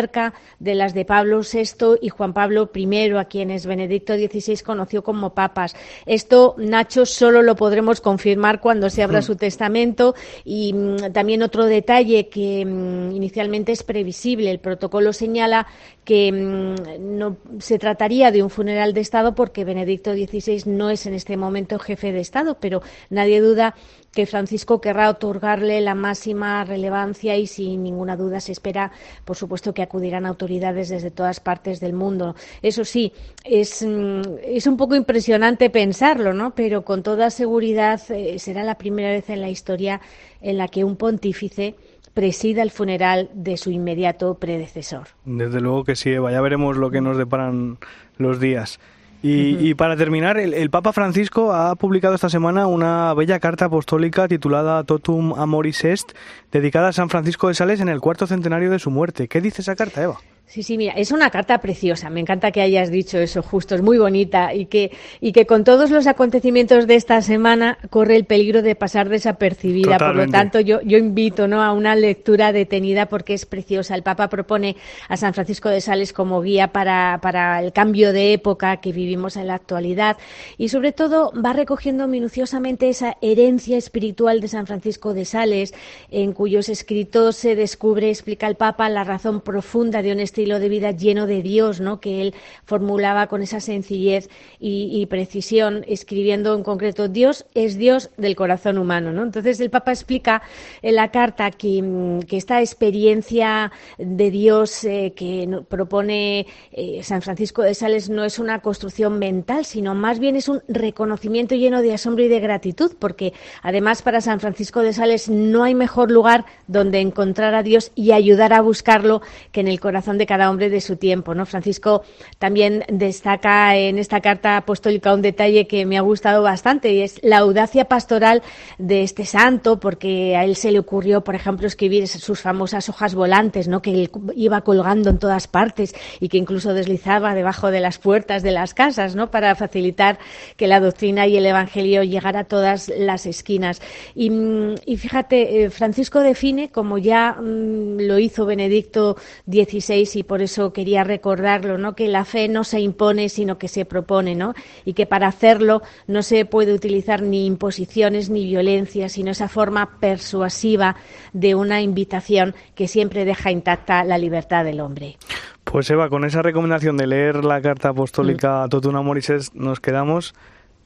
de 0.59 0.75
las 0.75 0.95
de 0.95 1.05
Pablo 1.05 1.41
VI 1.41 1.99
y 2.01 2.09
Juan 2.11 2.33
Pablo 2.33 2.71
I, 2.75 3.11
a 3.17 3.25
quienes 3.25 3.67
Benedicto 3.67 4.15
XVI 4.15 4.59
conoció 4.59 5.03
como 5.03 5.35
papas. 5.35 5.75
Esto, 6.05 6.55
Nacho, 6.59 7.07
solo 7.07 7.43
lo 7.43 7.57
podremos 7.57 8.01
confirmar 8.01 8.61
cuando 8.61 8.91
se 8.91 9.03
abra 9.03 9.21
hmm. 9.21 9.23
su 9.23 9.37
testamento 9.37 10.15
y 10.45 10.73
mm, 10.73 11.13
también 11.13 11.43
otro 11.43 11.65
detalle 11.65 12.29
que 12.29 12.65
mm, 12.65 13.13
inicialmente 13.13 13.73
es 13.73 13.83
previsible. 13.83 14.51
El 14.51 14.61
protocolo 14.61 15.13
señala 15.13 15.67
que 16.05 16.31
mm, 16.31 17.17
no 17.17 17.37
se 17.59 17.79
trataría 17.79 18.31
de 18.31 18.43
un 18.43 18.51
funeral 18.51 18.93
de 18.93 19.01
Estado 19.01 19.35
porque 19.35 19.65
Benedicto 19.65 20.13
XVI 20.13 20.63
no 20.67 20.91
es 20.91 21.07
en 21.07 21.15
este 21.15 21.37
momento 21.37 21.79
jefe 21.79 22.13
de 22.13 22.21
Estado, 22.21 22.59
pero 22.61 22.83
nadie 23.11 23.41
duda 23.41 23.75
que 24.17 24.25
Francisco 24.25 24.81
querrá 24.81 25.11
otorgarle 25.11 25.83
la 25.83 25.95
máxima 25.95 26.65
relevancia 26.65 27.37
y 27.37 27.47
sin 27.47 27.83
ninguna 27.83 28.17
duda 28.17 28.41
se 28.41 28.51
espera, 28.51 28.91
por 29.27 29.37
supuesto, 29.37 29.75
que 29.75 29.83
acudirán 29.83 30.25
autoridades 30.25 30.89
desde 30.89 31.11
todas 31.11 31.39
partes 31.39 31.81
del 31.81 31.93
mundo. 31.93 32.35
Eso 32.63 32.83
sí, 32.87 33.13
es, 33.45 33.83
es 33.83 34.67
un 34.67 34.77
poco 34.79 34.97
impresionante 34.97 35.69
pensarlo, 35.69 36.33
¿no? 36.33 36.55
Pero 36.55 36.83
con 36.83 37.03
toda 37.03 37.29
seguridad 37.29 38.01
eh, 38.09 38.39
será 38.39 38.65
la 38.65 38.79
primera 38.79 39.11
vez 39.11 39.29
en 39.29 39.43
la 39.43 39.51
historia 39.51 40.01
en 40.41 40.57
la 40.57 40.69
que 40.69 40.83
un 40.83 40.97
pontífice 40.97 41.75
presida 42.15 42.63
el 42.63 42.71
funeral 42.71 43.29
de 43.35 43.59
su 43.59 43.71
inmediato 43.71 44.37
predecesor. 44.37 45.09
Desde 45.27 45.61
luego 45.61 45.85
que 45.85 45.95
sí, 45.95 46.09
Eva, 46.09 46.33
ya 46.33 46.41
veremos 46.41 46.79
lo 46.79 46.91
que 46.91 47.03
nos 47.03 47.19
deparan 47.19 47.77
los 48.17 48.41
días. 48.41 48.81
Y, 49.29 49.75
para 49.75 49.97
terminar, 49.97 50.39
el, 50.39 50.71
Papa 50.71 50.93
Francisco 50.93 51.53
ha 51.53 51.75
publicado 51.75 52.15
esta 52.15 52.31
semana 52.31 52.67
una 52.67 53.13
bella 53.15 53.41
carta 53.41 53.65
apostólica 53.65 54.29
titulada 54.29 54.85
Totum 54.85 55.35
Amoris 55.37 55.85
Est, 55.85 56.13
dedicada 56.53 56.89
a 56.89 56.93
San 56.93 57.11
Francisco 57.11 57.49
de 57.49 57.55
Sales 57.55 57.81
en 57.81 57.89
el 57.89 58.01
cuarto 58.01 58.27
centenario 58.27 58.71
de 58.71 58.79
su 58.79 58.91
muerte. 58.91 59.27
¿Qué 59.27 59.41
dice 59.41 59.63
esa 59.63 59.75
carta, 59.75 60.03
Eva? 60.03 60.21
Sí, 60.49 60.63
sí, 60.63 60.79
mira, 60.79 60.93
es 60.93 61.11
una 61.11 61.29
carta 61.31 61.59
preciosa. 61.59 62.09
Me 62.09 62.21
encanta 62.21 62.53
que 62.53 62.61
hayas 62.61 62.89
dicho 62.89 63.19
eso 63.19 63.43
justo, 63.43 63.75
es 63.75 63.83
muy 63.83 63.99
bonita 63.99 64.55
y 64.55 64.67
que, 64.67 64.93
y 65.21 65.33
que 65.33 65.45
con 65.45 65.65
todos 65.65 65.91
los 65.91 66.07
acontecimientos 66.07 66.87
de 66.87 66.95
esta 66.95 67.21
semana 67.21 67.79
corre 67.91 68.15
el 68.15 68.27
peligro 68.27 68.63
de 68.63 68.77
pasar 68.77 69.09
desapercibida. 69.09 69.99
Por 69.99 70.15
lo 70.15 70.29
tanto, 70.29 70.61
yo, 70.61 70.81
yo 70.83 70.99
invito 70.99 71.49
¿no? 71.49 71.65
a 71.65 71.73
una 71.73 71.97
lectura 71.97 72.53
detenida 72.53 73.07
porque 73.07 73.35
es 73.35 73.45
preciosa. 73.45 73.97
El 73.97 74.05
Papa 74.05 74.29
propone 74.29 74.77
a 75.09 75.17
San 75.17 75.35
Francisco 75.35 75.69
de 75.69 75.81
Sales 75.81 76.13
como 76.13 76.41
guía 76.41 76.69
para, 76.69 77.19
para 77.21 77.61
el 77.61 77.73
cambio 77.73 78.13
de 78.13 78.33
época 78.33 78.77
que 78.77 78.93
vivimos 78.93 79.37
en 79.37 79.49
la 79.49 79.55
actualidad 79.55 80.17
y 80.59 80.69
sobre 80.69 80.93
todo 80.93 81.33
va 81.33 81.55
recogiendo 81.55 82.07
minuciosamente 82.07 82.89
esa 82.89 83.17
herencia 83.21 83.77
espiritual 83.77 84.41
de 84.41 84.47
San 84.47 84.69
Francisco 84.69 85.13
de 85.13 85.25
Sales, 85.25 85.75
en 86.09 86.33
cuyos 86.33 86.69
escritos 86.69 87.35
se 87.35 87.57
descubre, 87.57 88.11
explica 88.11 88.47
el 88.47 88.55
Papa, 88.55 88.89
la 88.89 89.03
razón 89.03 89.41
profunda 89.41 90.03
de 90.03 90.13
un 90.13 90.21
estilo 90.37 90.61
de 90.61 90.69
vida 90.69 90.91
lleno 90.91 91.27
de 91.27 91.41
Dios, 91.41 91.81
¿no? 91.81 91.99
Que 91.99 92.21
él 92.21 92.35
formulaba 92.67 93.27
con 93.27 93.41
esa 93.41 93.59
sencillez 93.59 94.29
y, 94.61 95.07
precisión, 95.07 95.83
escribiendo 95.89 96.55
en 96.55 96.63
concreto 96.63 97.09
Dios 97.09 97.47
es 97.55 97.79
Dios 97.79 98.11
del 98.19 98.37
corazón 98.37 98.77
humano, 98.77 99.13
¿no? 99.13 99.23
Entonces 99.23 99.61
el 99.61 99.71
Papa 99.71 99.93
explica 99.93 100.43
en 100.83 100.97
la 100.97 101.11
carta 101.11 101.51
que, 101.51 101.81
mm, 101.81 102.21
esta 102.37 102.61
experiencia 102.61 103.73
de 103.97 104.31
Dios 104.31 104.85
eh, 104.85 105.15
que 105.17 105.49
propone 105.71 106.47
eh, 106.71 107.03
San 107.03 107.23
Francisco 107.23 107.63
de 107.63 107.73
Sales 107.73 108.11
no 108.11 108.23
es 108.23 108.39
una 108.39 108.61
construcción 108.61 109.19
mental, 109.19 109.65
sino 109.65 109.95
más 109.95 110.19
bien 110.19 110.37
es 110.37 110.51
un 110.51 110.61
reconocimiento 110.69 111.55
lleno 111.55 111.81
de 111.81 111.95
asombro 111.95 112.25
y 112.25 112.29
de 112.29 112.41
gratitud, 112.41 112.93
porque 112.99 113.33
además 113.63 114.03
para 114.03 114.21
San 114.21 114.39
Francisco 114.39 114.83
de 114.83 114.93
Sales 114.93 115.31
no 115.31 115.65
hay 115.65 115.75
mejor 115.75 116.11
lugar 116.11 116.45
donde 116.67 117.01
encontrar 117.01 117.55
a 117.55 117.63
Dios 117.63 117.91
y 117.95 118.13
ayudar 118.13 118.53
a 118.53 118.61
buscarlo 118.61 119.23
que 119.51 119.61
en 119.61 119.69
el 119.69 119.81
corazón 119.81 120.19
de 120.19 120.26
cada 120.27 120.51
hombre 120.51 120.71
de 120.71 120.81
su 120.81 120.97
tiempo. 120.97 121.35
¿no? 121.35 121.47
Francisco 121.47 122.03
también 122.39 122.85
destaca 122.89 123.77
en 123.77 123.99
esta 123.99 124.21
carta 124.21 124.57
apostólica 124.57 125.15
un 125.15 125.23
detalle 125.23 125.67
que 125.67 125.87
me 125.87 125.99
ha 125.99 126.03
gustado 126.03 126.43
bastante 126.43 126.93
y 126.93 127.03
es 127.03 127.21
la 127.23 127.39
audacia 127.39 127.87
pastoral 127.87 128.43
de 128.79 129.03
este 129.03 129.25
santo, 129.25 129.81
porque 129.81 130.37
a 130.37 130.45
él 130.45 130.57
se 130.57 130.71
le 130.71 130.79
ocurrió, 130.79 131.23
por 131.23 131.35
ejemplo, 131.35 131.67
escribir 131.67 132.09
sus 132.09 132.41
famosas 132.41 132.89
hojas 132.89 133.15
volantes, 133.15 133.69
¿no? 133.69 133.83
que 133.83 133.91
él 133.91 134.11
iba 134.35 134.61
colgando 134.63 135.11
en 135.11 135.19
todas 135.19 135.47
partes 135.47 135.95
y 136.21 136.29
que 136.29 136.39
incluso 136.39 136.75
deslizaba 136.75 137.35
debajo 137.35 137.71
de 137.71 137.81
las 137.81 137.99
puertas 137.99 138.43
de 138.43 138.51
las 138.51 138.75
casas 138.75 139.15
¿no? 139.15 139.31
para 139.31 139.55
facilitar 139.55 140.19
que 140.57 140.67
la 140.67 140.81
doctrina 140.81 141.27
y 141.27 141.37
el 141.37 141.47
Evangelio 141.47 142.03
llegara 142.03 142.41
a 142.41 142.45
todas 142.45 142.93
las 142.97 143.27
esquinas. 143.27 143.81
Y, 144.15 144.97
fíjate, 144.97 145.65
eh, 145.65 145.71
Francisco 145.71 146.21
define, 146.21 146.71
como 146.71 146.99
ya 146.99 147.33
mm, 147.33 148.01
lo 148.01 148.19
hizo 148.19 148.47
Benedicto 148.47 149.17
XVI 149.47 150.16
y 150.17 150.23
por 150.23 150.43
eso 150.43 150.73
quería 150.73 151.05
recordarlo, 151.05 151.79
¿no? 151.79 151.95
Que 151.95 152.09
la 152.09 152.25
fe 152.25 152.49
no 152.49 152.65
se 152.65 152.81
impone, 152.81 153.29
sino 153.29 153.59
que 153.59 153.69
se 153.69 153.85
propone, 153.85 154.35
¿no? 154.35 154.55
Y 154.85 154.95
que 154.95 155.07
para 155.07 155.29
hacerlo 155.29 155.83
no 156.07 156.23
se 156.23 156.45
puede 156.45 156.73
utilizar 156.73 157.23
ni 157.23 157.47
imposiciones 157.47 158.31
ni 158.31 158.45
violencia, 158.45 159.09
sino 159.09 159.31
esa 159.31 159.49
forma 159.49 159.99
persuasiva 160.01 160.97
de 161.33 161.55
una 161.55 161.83
invitación 161.83 162.55
que 162.75 162.89
siempre 162.89 163.25
deja 163.25 163.51
intacta 163.51 164.05
la 164.05 164.19
libertad 164.19 164.65
del 164.65 164.81
hombre. 164.81 165.17
Pues 165.65 165.91
Eva, 165.91 166.09
con 166.09 166.25
esa 166.25 166.43
recomendación 166.43 166.97
de 166.97 167.07
leer 167.07 167.45
la 167.45 167.61
carta 167.61 167.91
apostólica 167.91 168.67
mm. 168.67 168.71
Totuna 168.71 169.03
Morises 169.03 169.55
nos 169.55 169.81
quedamos. 169.81 170.35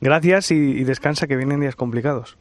Gracias 0.00 0.50
y 0.50 0.82
descansa 0.84 1.26
que 1.26 1.36
vienen 1.36 1.60
días 1.60 1.76
complicados. 1.76 2.38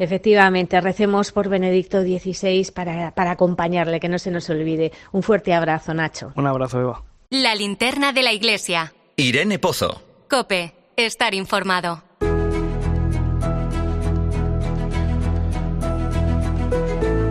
Efectivamente, 0.00 0.80
recemos 0.80 1.30
por 1.30 1.50
Benedicto 1.50 2.00
XVI 2.00 2.72
para, 2.74 3.10
para 3.14 3.32
acompañarle, 3.32 4.00
que 4.00 4.08
no 4.08 4.18
se 4.18 4.30
nos 4.30 4.48
olvide. 4.48 4.92
Un 5.12 5.22
fuerte 5.22 5.52
abrazo, 5.52 5.92
Nacho. 5.92 6.32
Un 6.36 6.46
abrazo, 6.46 6.80
Eva. 6.80 7.02
La 7.28 7.54
linterna 7.54 8.14
de 8.14 8.22
la 8.22 8.32
iglesia. 8.32 8.94
Irene 9.16 9.58
Pozo. 9.58 10.00
Cope, 10.30 10.72
estar 10.96 11.34
informado. 11.34 12.02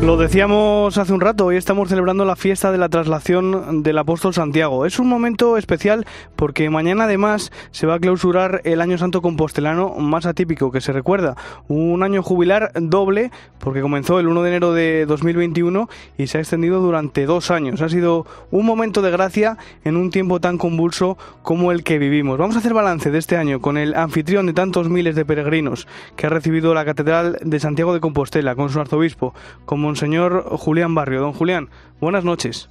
Lo 0.01 0.15
decíamos 0.15 0.97
hace 0.97 1.11
un 1.11 1.19
rato, 1.19 1.45
hoy 1.45 1.57
estamos 1.57 1.89
celebrando 1.89 2.23
la 2.23 2.37
fiesta 2.37 2.71
de 2.71 2.77
la 2.77 2.87
traslación 2.87 3.83
del 3.83 3.97
apóstol 3.97 4.33
Santiago. 4.33 4.85
Es 4.85 4.97
un 4.97 5.09
momento 5.09 5.57
especial 5.57 6.07
porque 6.37 6.69
mañana 6.69 7.03
además 7.03 7.51
se 7.71 7.85
va 7.85 7.95
a 7.95 7.99
clausurar 7.99 8.61
el 8.63 8.79
año 8.79 8.97
santo 8.97 9.21
compostelano 9.21 9.95
más 9.95 10.25
atípico 10.25 10.71
que 10.71 10.79
se 10.79 10.93
recuerda. 10.93 11.35
Un 11.67 12.01
año 12.01 12.23
jubilar 12.23 12.71
doble 12.75 13.29
porque 13.59 13.81
comenzó 13.81 14.21
el 14.21 14.29
1 14.29 14.41
de 14.41 14.49
enero 14.49 14.73
de 14.73 15.05
2021 15.05 15.89
y 16.17 16.27
se 16.27 16.37
ha 16.37 16.41
extendido 16.41 16.79
durante 16.79 17.25
dos 17.25 17.51
años. 17.51 17.81
Ha 17.81 17.89
sido 17.89 18.25
un 18.51 18.65
momento 18.65 19.01
de 19.01 19.11
gracia 19.11 19.57
en 19.83 19.97
un 19.97 20.11
tiempo 20.11 20.39
tan 20.39 20.57
convulso 20.57 21.17
como 21.41 21.73
el 21.73 21.83
que 21.83 21.99
vivimos. 21.99 22.37
Vamos 22.37 22.55
a 22.55 22.59
hacer 22.59 22.73
balance 22.73 23.11
de 23.11 23.17
este 23.17 23.35
año 23.35 23.59
con 23.59 23.77
el 23.77 23.93
anfitrión 23.95 24.45
de 24.45 24.53
tantos 24.53 24.87
miles 24.87 25.15
de 25.15 25.25
peregrinos 25.25 25.87
que 26.15 26.25
ha 26.25 26.29
recibido 26.29 26.73
la 26.73 26.85
Catedral 26.85 27.37
de 27.41 27.59
Santiago 27.59 27.93
de 27.93 27.99
Compostela 27.99 28.55
con 28.55 28.69
su 28.69 28.79
arzobispo, 28.79 29.33
como 29.65 29.88
Monseñor 29.89 30.43
Julián 30.51 30.93
Barrio. 30.93 31.19
Don 31.19 31.33
Julián, 31.33 31.67
buenas 31.99 32.23
noches. 32.23 32.69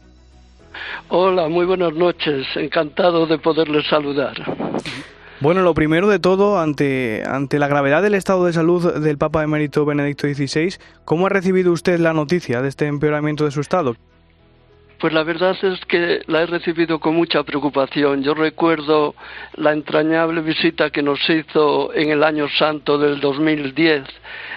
Hola, 1.08 1.48
muy 1.48 1.66
buenas 1.66 1.92
noches. 1.92 2.46
Encantado 2.54 3.26
de 3.26 3.38
poderles 3.38 3.88
saludar. 3.88 4.36
Bueno, 5.40 5.62
lo 5.62 5.74
primero 5.74 6.06
de 6.06 6.20
todo, 6.20 6.60
ante, 6.60 7.24
ante 7.26 7.58
la 7.58 7.66
gravedad 7.66 8.02
del 8.02 8.14
estado 8.14 8.46
de 8.46 8.52
salud 8.52 9.00
del 9.00 9.18
Papa 9.18 9.42
emérito 9.42 9.84
Benedicto 9.84 10.28
XVI, 10.28 10.74
¿cómo 11.04 11.26
ha 11.26 11.28
recibido 11.28 11.72
usted 11.72 11.98
la 11.98 12.12
noticia 12.12 12.62
de 12.62 12.68
este 12.68 12.86
empeoramiento 12.86 13.44
de 13.44 13.50
su 13.50 13.60
estado? 13.60 13.96
Pues 14.98 15.12
la 15.12 15.22
verdad 15.22 15.56
es 15.62 15.78
que 15.86 16.22
la 16.26 16.42
he 16.42 16.46
recibido 16.46 16.98
con 16.98 17.14
mucha 17.14 17.44
preocupación. 17.44 18.24
Yo 18.24 18.34
recuerdo 18.34 19.14
la 19.54 19.70
entrañable 19.70 20.40
visita 20.40 20.90
que 20.90 21.02
nos 21.04 21.20
hizo 21.30 21.94
en 21.94 22.10
el 22.10 22.24
año 22.24 22.48
santo 22.48 22.98
del 22.98 23.20
2010, 23.20 24.02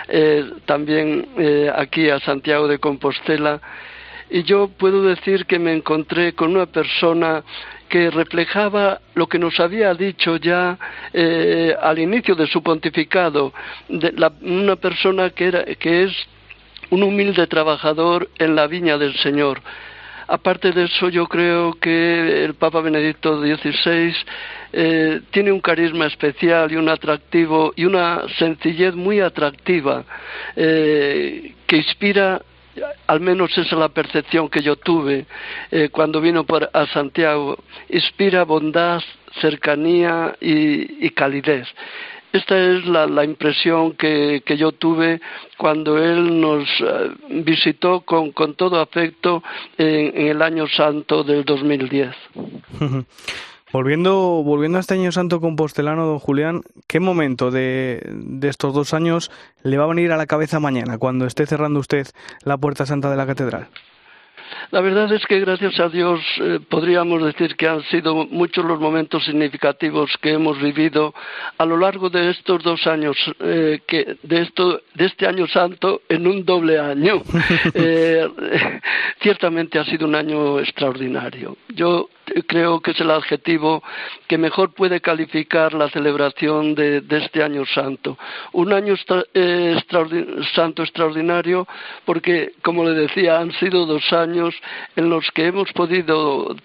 eh, 0.08 0.52
también 0.66 1.28
eh, 1.38 1.72
aquí 1.76 2.10
a 2.10 2.20
Santiago 2.22 2.68
de 2.68 2.80
Compostela, 2.80 3.62
y 4.32 4.42
yo 4.42 4.70
puedo 4.70 5.04
decir 5.04 5.46
que 5.46 5.60
me 5.60 5.74
encontré 5.74 6.34
con 6.34 6.56
una 6.56 6.66
persona 6.66 7.44
que 7.88 8.10
reflejaba 8.10 9.00
lo 9.14 9.28
que 9.28 9.38
nos 9.38 9.60
había 9.60 9.94
dicho 9.94 10.38
ya 10.38 10.76
eh, 11.14 11.76
al 11.80 12.00
inicio 12.00 12.34
de 12.34 12.48
su 12.48 12.64
pontificado, 12.64 13.54
de 13.90 14.12
una 14.42 14.76
persona 14.76 15.30
que, 15.30 15.46
era, 15.46 15.66
que 15.66 16.06
es 16.06 16.28
un 16.90 17.04
humilde 17.04 17.46
trabajador 17.46 18.28
en 18.40 18.56
la 18.56 18.66
viña 18.66 18.98
del 18.98 19.14
Señor 19.18 19.62
Aparte 20.34 20.72
de 20.72 20.86
eso, 20.86 21.10
yo 21.10 21.28
creo 21.28 21.74
que 21.74 22.46
el 22.46 22.54
Papa 22.54 22.80
Benedicto 22.80 23.42
XVI 23.42 24.16
eh, 24.72 25.20
tiene 25.30 25.52
un 25.52 25.60
carisma 25.60 26.06
especial 26.06 26.72
y 26.72 26.78
un 26.78 26.88
atractivo 26.88 27.74
y 27.76 27.84
una 27.84 28.22
sencillez 28.40 28.96
muy 28.96 29.20
atractiva 29.20 30.06
eh, 30.56 31.54
que 31.68 31.76
inspira 31.76 32.42
al 33.08 33.20
menos 33.20 33.52
esa 33.52 33.62
es 33.64 33.72
la 33.74 33.90
percepción 33.90 34.48
que 34.48 34.62
yo 34.62 34.78
tuve 34.78 35.26
eh, 35.70 35.90
cuando 35.92 36.22
vino 36.22 36.46
por, 36.46 36.70
a 36.72 36.88
Santiago, 36.88 37.58
inspira 37.90 38.46
bondad, 38.46 39.02
cercanía 39.42 40.38
y 40.40 41.10
calidez. 41.10 41.68
Esta 42.34 42.58
es 42.58 42.86
la, 42.86 43.26
impresión 43.26 43.94
que, 43.94 44.42
yo 44.58 44.72
tuve 44.72 45.20
cuando 45.58 45.98
él 45.98 46.40
nos 46.40 46.64
eh, 46.80 47.12
visitó 47.44 48.02
con, 48.02 48.34
todo 48.56 48.80
afecto 48.80 49.44
en, 49.78 50.28
el 50.28 50.42
año 50.42 50.66
santo 50.68 51.24
del 51.24 51.44
2010. 51.44 52.16
Volviendo, 53.74 54.44
volviendo 54.44 54.78
a 54.78 54.82
este 54.82 54.96
año 54.96 55.14
santo 55.14 55.40
compostelano, 55.40 56.06
don 56.06 56.20
Julián, 56.20 56.62
¿qué 56.88 57.00
momento 57.00 57.52
de, 57.52 58.02
de, 58.06 58.50
estos 58.50 58.74
dos 58.74 58.94
años 58.94 59.32
le 59.64 59.78
va 59.78 59.86
a 59.86 59.88
venir 59.88 60.12
a 60.12 60.18
la 60.18 60.26
cabeza 60.26 60.60
mañana, 60.60 60.98
cuando 60.98 61.26
esté 61.26 61.46
cerrando 61.46 61.80
usted 61.80 62.06
la 62.44 62.58
puerta 62.58 62.86
santa 62.86 63.10
de 63.10 63.16
la 63.16 63.26
catedral? 63.26 63.70
La 64.72 64.82
verdad 64.82 65.12
es 65.12 65.26
que 65.26 65.40
gracias 65.40 65.80
a 65.80 65.90
Dios 65.90 66.20
eh, 66.40 66.60
podríamos 66.68 67.24
decir 67.24 67.56
que 67.56 67.68
han 67.68 67.84
sido 67.84 68.28
muchos 68.28 68.66
los 68.66 68.80
momentos 68.80 69.24
significativos 69.26 70.12
que 70.22 70.32
hemos 70.32 70.62
vivido 70.62 71.14
a 71.58 71.66
lo 71.66 71.78
largo 71.78 72.10
de 72.10 72.30
estos 72.30 72.64
dos 72.64 72.86
años, 72.88 73.18
eh, 73.40 73.82
que 73.88 74.18
de, 74.24 74.42
esto, 74.42 74.82
de 74.94 75.06
este 75.06 75.28
año 75.28 75.48
santo 75.48 76.02
en 76.10 76.28
un 76.28 76.46
doble 76.46 76.80
año. 76.80 77.22
Eh, 77.74 78.28
ciertamente 79.22 79.80
ha 79.80 79.86
sido 79.86 80.06
un 80.08 80.16
año 80.16 80.60
extraordinario. 80.60 81.58
Yo 81.70 82.10
creo 82.48 82.80
que 82.80 82.92
es 82.92 83.00
el 83.00 83.12
adjetivo 83.12 83.84
que 84.28 84.38
mejor 84.38 84.74
puede 84.74 85.02
calificar 85.02 85.74
la 85.74 85.90
celebración 85.90 86.76
de, 86.76 87.04
este 87.10 87.44
año 87.44 87.66
santo. 87.66 88.18
Un 88.54 88.74
año 88.74 88.96
santo 90.56 90.84
extraordinario 90.84 91.68
porque, 92.06 92.54
como 92.62 92.84
le 92.84 92.92
decía, 92.92 93.40
han 93.40 93.52
sido 93.54 93.86
dos 93.86 94.12
años 94.14 94.41
en 94.96 95.10
los 95.10 95.30
que 95.32 95.48
hemos 95.48 95.72
podido 95.74 96.56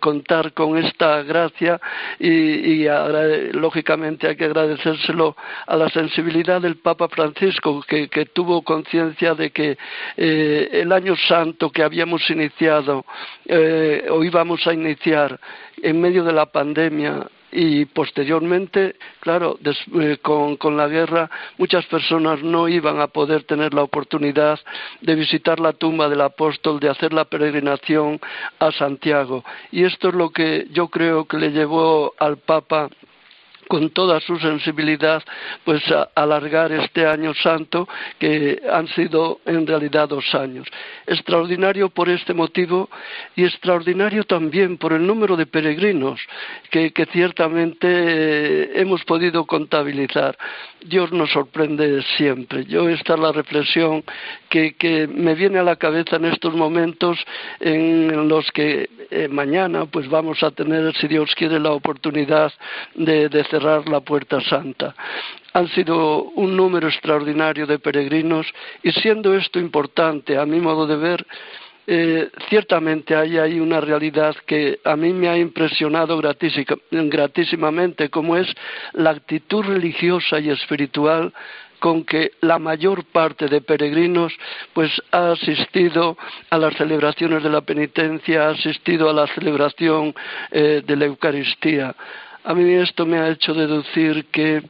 contar 0.00 0.52
con 0.52 0.76
esta 0.78 1.22
gracia 1.22 1.80
y, 2.18 2.86
lógicamente 3.52 4.28
hay 4.28 4.36
que 4.36 4.44
agradecérselo 4.44 5.36
a 5.66 5.76
la 5.76 5.88
sensibilidad 5.88 6.60
del 6.60 6.76
Papa 6.76 7.08
Francisco 7.08 7.82
que, 7.86 8.08
tuvo 8.32 8.62
conciencia 8.62 9.34
de 9.34 9.50
que 9.50 9.76
eh, 10.16 10.68
el 10.72 10.92
año 10.92 11.16
santo 11.16 11.70
que 11.70 11.82
habíamos 11.82 12.28
iniciado 12.30 13.04
eh, 13.46 14.06
o 14.10 14.22
íbamos 14.24 14.66
a 14.66 14.72
iniciar 14.72 15.38
en 15.82 16.00
medio 16.00 16.24
de 16.24 16.32
la 16.32 16.46
pandemia 16.46 17.26
y 17.52 17.84
posteriormente, 17.84 18.96
claro, 19.20 19.58
eh, 20.00 20.18
con, 20.22 20.76
la 20.76 20.88
guerra, 20.88 21.30
muchas 21.58 21.84
personas 21.86 22.42
no 22.42 22.66
iban 22.66 23.00
a 23.00 23.08
poder 23.08 23.44
tener 23.44 23.74
la 23.74 23.82
oportunidad 23.82 24.58
de 25.02 25.14
visitar 25.14 25.60
la 25.60 25.74
tumba 25.74 26.08
del 26.08 26.22
apóstol, 26.22 26.80
de 26.80 26.88
hacer 26.88 27.12
la 27.12 27.26
peregrinación 27.26 28.18
a 28.58 28.72
Santiago. 28.72 29.44
Y 29.70 29.84
esto 29.84 30.08
es 30.08 30.14
lo 30.14 30.30
que 30.30 30.66
yo 30.70 30.88
creo 30.88 31.26
que 31.26 31.36
le 31.36 31.50
llevó 31.50 32.14
al 32.18 32.38
Papa 32.38 32.88
con 33.72 33.88
toda 33.88 34.20
su 34.20 34.38
sensibilidad, 34.38 35.22
pues 35.64 35.82
alargar 36.14 36.70
este 36.72 37.06
año 37.06 37.32
santo, 37.32 37.88
que 38.18 38.60
han 38.70 38.86
sido 38.88 39.40
en 39.46 39.66
realidad 39.66 40.10
dos 40.10 40.34
años. 40.34 40.68
Extraordinario 41.06 41.88
por 41.88 42.10
este 42.10 42.34
motivo 42.34 42.90
y 43.34 43.44
extraordinario 43.44 44.24
también 44.24 44.76
por 44.76 44.92
el 44.92 45.06
número 45.06 45.38
de 45.38 45.46
peregrinos 45.46 46.20
que, 46.70 46.92
ciertamente 47.12 47.88
eh, 47.88 48.72
hemos 48.74 49.04
podido 49.04 49.46
contabilizar. 49.46 50.36
Dios 50.84 51.10
nos 51.10 51.30
sorprende 51.30 52.02
siempre. 52.18 52.66
Yo 52.66 52.90
esta 52.90 53.14
es 53.14 53.20
la 53.20 53.32
reflexión 53.32 54.04
que, 54.50 55.08
me 55.14 55.34
viene 55.34 55.58
a 55.60 55.62
la 55.62 55.76
cabeza 55.76 56.16
en 56.16 56.26
estos 56.26 56.54
momentos 56.54 57.18
en 57.58 58.28
los 58.28 58.50
que 58.52 58.90
eh, 59.10 59.28
mañana 59.28 59.86
pues 59.86 60.10
vamos 60.10 60.42
a 60.42 60.50
tener, 60.50 60.94
si 60.96 61.08
Dios 61.08 61.34
quiere, 61.34 61.58
la 61.58 61.72
oportunidad 61.72 62.52
de 62.94 63.44
cerrar 63.44 63.61
la 63.62 64.00
puerta 64.00 64.40
santa 64.40 64.94
han 65.52 65.68
sido 65.68 66.22
un 66.22 66.56
número 66.56 66.88
extraordinario 66.88 67.66
de 67.66 67.78
peregrinos 67.78 68.46
y 68.82 68.90
siendo 68.92 69.34
esto 69.34 69.58
importante 69.58 70.36
a 70.36 70.46
mi 70.46 70.60
modo 70.60 70.86
de 70.86 70.96
ver 70.96 71.26
eh, 71.86 72.30
ciertamente 72.48 73.16
hay 73.16 73.38
ahí 73.38 73.58
una 73.58 73.80
realidad 73.80 74.36
que 74.46 74.78
a 74.84 74.94
mí 74.94 75.12
me 75.12 75.28
ha 75.28 75.36
impresionado 75.36 76.20
gratísimamente, 76.20 78.08
como 78.08 78.36
es 78.36 78.46
la 78.92 79.10
actitud 79.10 79.64
religiosa 79.64 80.38
y 80.38 80.50
espiritual 80.50 81.32
con 81.80 82.04
que 82.04 82.30
la 82.42 82.60
mayor 82.60 83.04
parte 83.06 83.48
de 83.48 83.60
peregrinos 83.60 84.32
pues 84.72 85.02
ha 85.10 85.32
asistido 85.32 86.16
a 86.50 86.56
las 86.56 86.76
celebraciones 86.76 87.42
de 87.42 87.50
la 87.50 87.62
penitencia, 87.62 88.46
ha 88.46 88.50
asistido 88.50 89.10
a 89.10 89.12
la 89.12 89.26
celebración 89.26 90.14
eh, 90.52 90.82
de 90.86 90.96
la 90.96 91.06
Eucaristía. 91.06 91.96
A 92.44 92.54
mí 92.54 92.72
esto 92.74 93.06
me 93.06 93.18
ha 93.18 93.28
hecho 93.28 93.54
deducir 93.54 94.26
que 94.26 94.62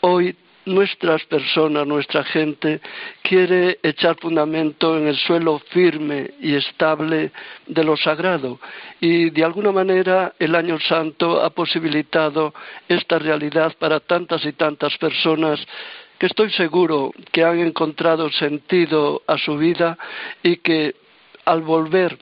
hoy 0.00 0.36
nuestras 0.66 1.24
personas, 1.24 1.86
nuestra 1.86 2.24
gente, 2.24 2.80
quiere 3.22 3.78
echar 3.82 4.16
fundamento 4.20 4.98
en 4.98 5.06
el 5.06 5.16
suelo 5.16 5.60
firme 5.70 6.32
y 6.40 6.54
estable 6.54 7.30
de 7.66 7.84
lo 7.84 7.96
sagrado. 7.96 8.60
Y 9.00 9.30
de 9.30 9.44
alguna 9.44 9.72
manera 9.72 10.34
el 10.38 10.54
Año 10.54 10.78
Santo 10.80 11.40
ha 11.42 11.50
posibilitado 11.50 12.52
esta 12.88 13.18
realidad 13.18 13.74
para 13.78 14.00
tantas 14.00 14.44
y 14.44 14.52
tantas 14.52 14.98
personas 14.98 15.64
que 16.18 16.26
estoy 16.26 16.50
seguro 16.50 17.12
que 17.32 17.44
han 17.44 17.60
encontrado 17.60 18.30
sentido 18.30 19.22
a 19.26 19.38
su 19.38 19.56
vida 19.56 19.96
y 20.42 20.56
que 20.58 20.94
al 21.44 21.62
volver 21.62 22.18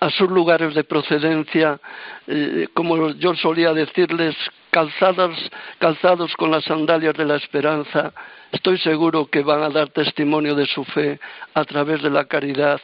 a 0.00 0.10
sus 0.10 0.30
lugares 0.30 0.74
de 0.74 0.84
procedencia, 0.84 1.80
eh, 2.26 2.68
como 2.74 3.10
yo 3.12 3.34
solía 3.34 3.72
decirles, 3.72 4.36
calzados 4.70 6.36
con 6.36 6.50
las 6.50 6.64
sandalias 6.64 7.14
de 7.14 7.24
la 7.24 7.36
esperanza, 7.36 8.12
estoy 8.52 8.78
seguro 8.78 9.26
que 9.26 9.42
van 9.42 9.62
a 9.62 9.70
dar 9.70 9.88
testimonio 9.88 10.54
de 10.54 10.66
su 10.66 10.84
fe 10.84 11.18
a 11.54 11.64
través 11.64 12.02
de 12.02 12.10
la 12.10 12.26
caridad 12.26 12.80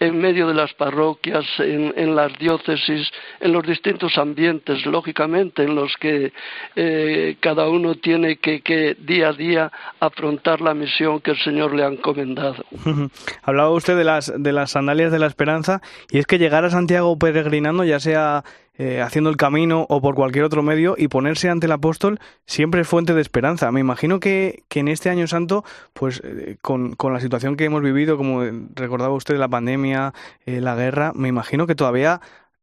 en 0.00 0.18
medio 0.18 0.48
de 0.48 0.54
las 0.54 0.72
parroquias, 0.72 1.44
en, 1.58 2.16
las 2.16 2.36
diócesis, 2.38 3.10
en 3.38 3.52
los 3.52 3.66
distintos 3.66 4.16
ambientes, 4.16 4.86
lógicamente, 4.86 5.62
en 5.62 5.74
los 5.74 5.94
que 5.98 6.32
eh, 6.74 7.36
cada 7.38 7.68
uno 7.68 7.94
tiene 7.96 8.36
que, 8.36 8.62
que, 8.62 8.96
día 8.98 9.28
a 9.28 9.32
día 9.34 9.70
afrontar 10.00 10.62
la 10.62 10.72
misión 10.72 11.20
que 11.20 11.32
el 11.32 11.38
Señor 11.38 11.74
le 11.74 11.84
ha 11.84 11.88
encomendado. 11.88 12.64
Hablaba 13.42 13.70
usted 13.70 13.96
de 13.96 14.04
las, 14.04 14.32
de 14.34 14.52
las 14.52 14.70
sandalias 14.70 15.12
de 15.12 15.18
la 15.18 15.26
esperanza, 15.26 15.82
y 16.10 16.18
es 16.18 16.26
que 16.26 16.38
llegar 16.38 16.64
a 16.64 16.70
Santiago 16.70 17.18
peregrinando, 17.18 17.84
ya 17.84 18.00
sea 18.00 18.42
eh, 18.74 19.02
haciendo 19.02 19.28
el 19.30 19.36
camino 19.36 19.84
o 19.88 20.00
por 20.00 20.14
cualquier 20.14 20.44
otro 20.44 20.62
medio 20.62 20.94
y 20.96 21.08
ponerse 21.08 21.50
ante 21.50 21.66
el 21.66 21.72
apóstol 21.72 22.18
siempre 22.46 22.80
es 22.80 22.88
fuente 22.88 23.12
de 23.12 23.20
esperanza. 23.20 23.70
Me 23.72 23.80
imagino 23.80 24.20
que, 24.20 24.64
que 24.68 24.80
en 24.80 24.88
este 24.88 25.10
año 25.10 25.26
santo, 25.26 25.64
pues 25.92 26.22
eh, 26.24 26.56
con, 26.62 26.94
con, 26.94 27.12
la 27.12 27.20
situación 27.20 27.56
que 27.56 27.64
hemos 27.64 27.82
vivido, 27.82 28.16
como 28.16 28.42
recordaba 28.74 29.14
usted, 29.14 29.36
la 29.36 29.48
pandemia, 29.48 30.14
eh, 30.46 30.60
la 30.60 30.76
guerra, 30.76 31.12
me 31.14 31.28
imagino 31.28 31.66
que 31.66 31.74
todavía 31.74 32.20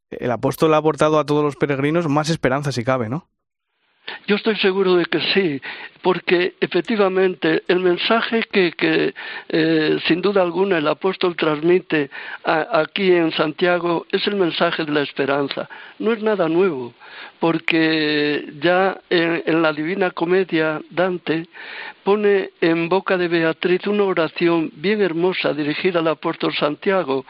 el 0.09 0.31
apóstol 0.31 0.73
ha 0.73 0.77
aportado 0.77 1.19
a 1.19 1.25
todos 1.25 1.43
los 1.43 1.55
peregrinos 1.55 2.07
más 2.07 2.29
esperanza 2.29 2.71
si 2.71 2.83
cabe, 2.83 3.09
¿no? 3.09 3.27
Yo 4.27 4.35
estoy 4.35 4.55
seguro 4.57 4.95
de 4.95 5.05
que 5.05 5.19
sí, 5.33 5.61
porque 6.01 6.55
efectivamente 6.59 7.63
el 7.67 7.79
mensaje 7.79 8.43
que, 8.51 9.13
eh, 9.49 9.97
sin 10.05 10.21
duda 10.21 10.41
alguna 10.41 10.77
el 10.77 10.87
apóstol 10.87 11.35
transmite 11.35 12.09
aquí 12.43 13.11
en 13.11 13.31
Santiago 13.31 14.05
es 14.11 14.25
el 14.27 14.35
mensaje 14.35 14.85
de 14.85 14.91
la 14.91 15.01
esperanza. 15.01 15.69
No 15.99 16.13
es 16.13 16.21
nada 16.21 16.47
nuevo, 16.47 16.93
porque 17.39 18.53
ya 18.61 18.99
en, 19.09 19.61
la 19.61 19.73
Divina 19.73 20.11
Comedia 20.11 20.81
Dante 20.89 21.47
pone 22.03 22.51
en 22.61 22.89
boca 22.89 23.17
de 23.17 23.27
Beatriz 23.27 23.85
una 23.87 24.03
oración 24.03 24.71
bien 24.75 25.01
hermosa 25.01 25.53
dirigida 25.53 25.99
al 25.99 26.07
apóstol 26.07 26.53
Santiago, 26.53 27.25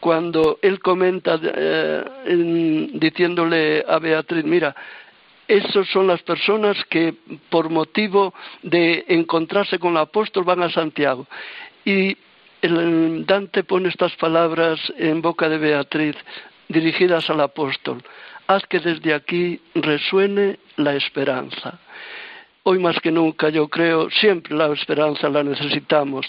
cuando 0.00 0.58
él 0.62 0.80
comenta 0.80 1.38
eh, 1.42 2.90
diciéndole 2.94 3.84
a 3.86 3.98
Beatriz, 3.98 4.44
mira, 4.44 4.74
esas 5.48 5.88
son 5.88 6.06
las 6.06 6.22
personas 6.22 6.76
que 6.88 7.14
por 7.50 7.68
motivo 7.68 8.32
de 8.62 9.04
encontrarse 9.08 9.78
con 9.78 9.92
el 9.92 9.98
apóstol 9.98 10.44
van 10.44 10.62
a 10.62 10.70
Santiago. 10.70 11.26
Y 11.84 12.16
el 12.62 13.26
Dante 13.26 13.64
pone 13.64 13.88
estas 13.88 14.14
palabras 14.16 14.80
en 14.96 15.20
boca 15.20 15.48
de 15.48 15.58
Beatriz 15.58 16.16
dirigidas 16.68 17.28
al 17.28 17.40
apóstol. 17.40 18.02
Haz 18.46 18.64
que 18.66 18.78
desde 18.78 19.14
aquí 19.14 19.60
resuene 19.74 20.58
la 20.76 20.94
esperanza. 20.94 21.78
Hoy 22.64 22.78
más 22.78 22.98
que 23.00 23.10
nunca 23.10 23.48
yo 23.48 23.68
creo, 23.68 24.10
siempre 24.10 24.54
la 24.54 24.72
esperanza 24.72 25.28
la 25.28 25.42
necesitamos 25.42 26.26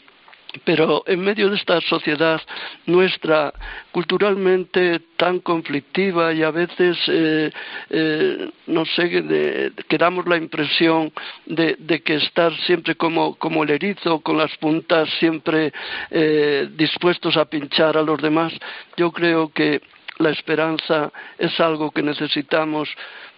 pero 0.64 1.04
en 1.08 1.22
medio 1.22 1.50
de 1.50 1.56
esta 1.56 1.82
sociedad 1.82 2.42
nuestra 2.86 3.54
culturalmente 3.92 5.02
tan 5.18 5.40
conflictiva 5.40 6.34
y 6.34 6.44
a 6.44 6.52
veces 6.52 6.98
eh, 7.08 7.52
eh, 7.90 8.52
no 8.68 8.86
sé 8.86 9.10
que 9.10 9.98
damos 9.98 10.28
la 10.28 10.38
impresión 10.38 11.12
de, 11.46 12.02
que 12.04 12.16
estar 12.16 12.54
siempre 12.62 12.96
como, 12.96 13.64
el 13.64 13.70
erizo 13.70 14.20
con 14.20 14.38
las 14.38 14.56
puntas 14.58 15.10
siempre 15.20 15.74
eh, 16.12 16.70
dispuestos 16.76 17.38
a 17.38 17.46
pinchar 17.46 17.98
a 17.98 18.02
los 18.02 18.22
demás 18.22 18.54
yo 18.98 19.12
creo 19.12 19.50
que 19.50 19.82
la 20.20 20.30
esperanza 20.30 21.12
es 21.38 21.60
algo 21.60 21.92
que 21.92 22.04
necesitamos 22.04 22.90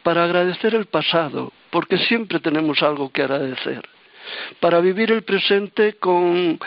para 0.03 0.25
agradecer 0.25 0.75
el 0.75 0.85
pasado 0.85 1.51
porque 1.69 1.97
siempre 1.97 2.39
tenemos 2.39 2.83
algo 2.83 3.09
que 3.11 3.23
agradecer 3.23 3.94
para 4.59 4.79
vivir 4.79 5.11
el 5.11 5.23
presente 5.23 5.93
con, 5.93 6.59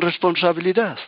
responsabilidad 0.00 0.98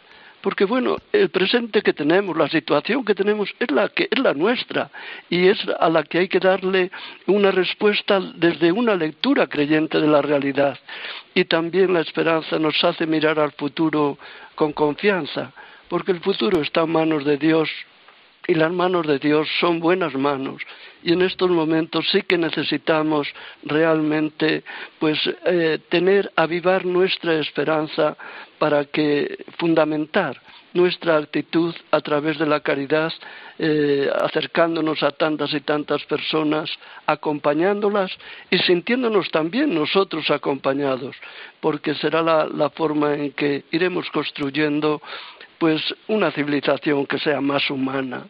porque 0.42 0.64
bueno, 0.64 0.96
el 1.12 1.30
presente 1.30 1.82
que 1.82 1.92
tenemos, 1.92 2.36
la 2.36 2.48
situación 2.48 3.04
que 3.04 3.16
tenemos 3.16 3.52
es 3.58 3.68
la 3.72 3.88
que 3.88 4.06
es 4.08 4.18
la 4.20 4.32
nuestra 4.32 4.90
y 5.28 5.48
es 5.48 5.58
a 5.80 5.88
la 5.88 6.04
que 6.04 6.18
hay 6.18 6.28
que 6.28 6.38
darle 6.38 6.92
una 7.26 7.50
respuesta 7.50 8.20
desde 8.20 8.70
una 8.70 8.94
lectura 8.94 9.48
creyente 9.48 10.00
de 10.00 10.06
la 10.06 10.22
realidad. 10.22 10.78
Y 11.34 11.46
también 11.46 11.92
la 11.92 12.00
esperanza 12.00 12.60
nos 12.60 12.84
hace 12.84 13.08
mirar 13.08 13.40
al 13.40 13.52
futuro 13.52 14.18
con 14.54 14.72
confianza, 14.72 15.50
porque 15.88 16.12
el 16.12 16.20
futuro 16.20 16.60
está 16.60 16.82
en 16.82 16.92
manos 16.92 17.24
de 17.24 17.38
Dios 17.38 17.68
y 18.46 18.54
las 18.54 18.72
manos 18.72 19.06
de 19.06 19.18
Dios 19.18 19.48
son 19.60 19.80
buenas 19.80 20.14
manos. 20.14 20.62
Y 21.02 21.12
en 21.12 21.22
estos 21.22 21.50
momentos 21.50 22.08
sí 22.10 22.22
que 22.22 22.38
necesitamos 22.38 23.28
realmente 23.64 24.64
pues 24.98 25.18
eh, 25.44 25.78
tener 25.88 26.32
avivar 26.36 26.84
nuestra 26.84 27.34
esperanza 27.34 28.16
para 28.58 28.84
que 28.84 29.44
fundamentar 29.58 30.40
nuestra 30.76 31.16
actitud 31.16 31.74
a 31.90 32.00
través 32.00 32.38
de 32.38 32.46
la 32.46 32.60
caridad, 32.60 33.12
eh, 33.58 34.10
acercándonos 34.20 35.02
a 35.02 35.10
tantas 35.10 35.52
y 35.54 35.60
tantas 35.60 36.04
personas, 36.04 36.70
acompañándolas 37.06 38.10
y 38.50 38.58
sintiéndonos 38.58 39.30
también 39.30 39.74
nosotros 39.74 40.30
acompañados, 40.30 41.16
porque 41.60 41.94
será 41.94 42.20
la, 42.22 42.46
la 42.46 42.68
forma 42.70 43.14
en 43.14 43.32
que 43.32 43.64
iremos 43.70 44.08
construyendo 44.10 45.00
pues 45.58 45.82
una 46.08 46.30
civilización 46.30 47.06
que 47.06 47.18
sea 47.18 47.40
más 47.40 47.70
humana, 47.70 48.26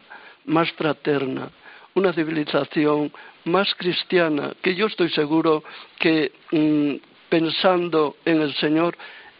más 0.47 0.71
fraterna, 0.71 1.49
una 1.93 2.13
civilización 2.13 3.11
más 3.45 3.73
cristiana, 3.75 4.53
que 4.61 4.75
yo 4.75 4.87
estoy 4.87 5.09
seguro 5.09 5.63
que 5.99 6.31
mm, 6.51 6.95
pensando 7.29 8.17
en 8.25 8.41
el 8.41 8.53
Señor, 8.55 8.97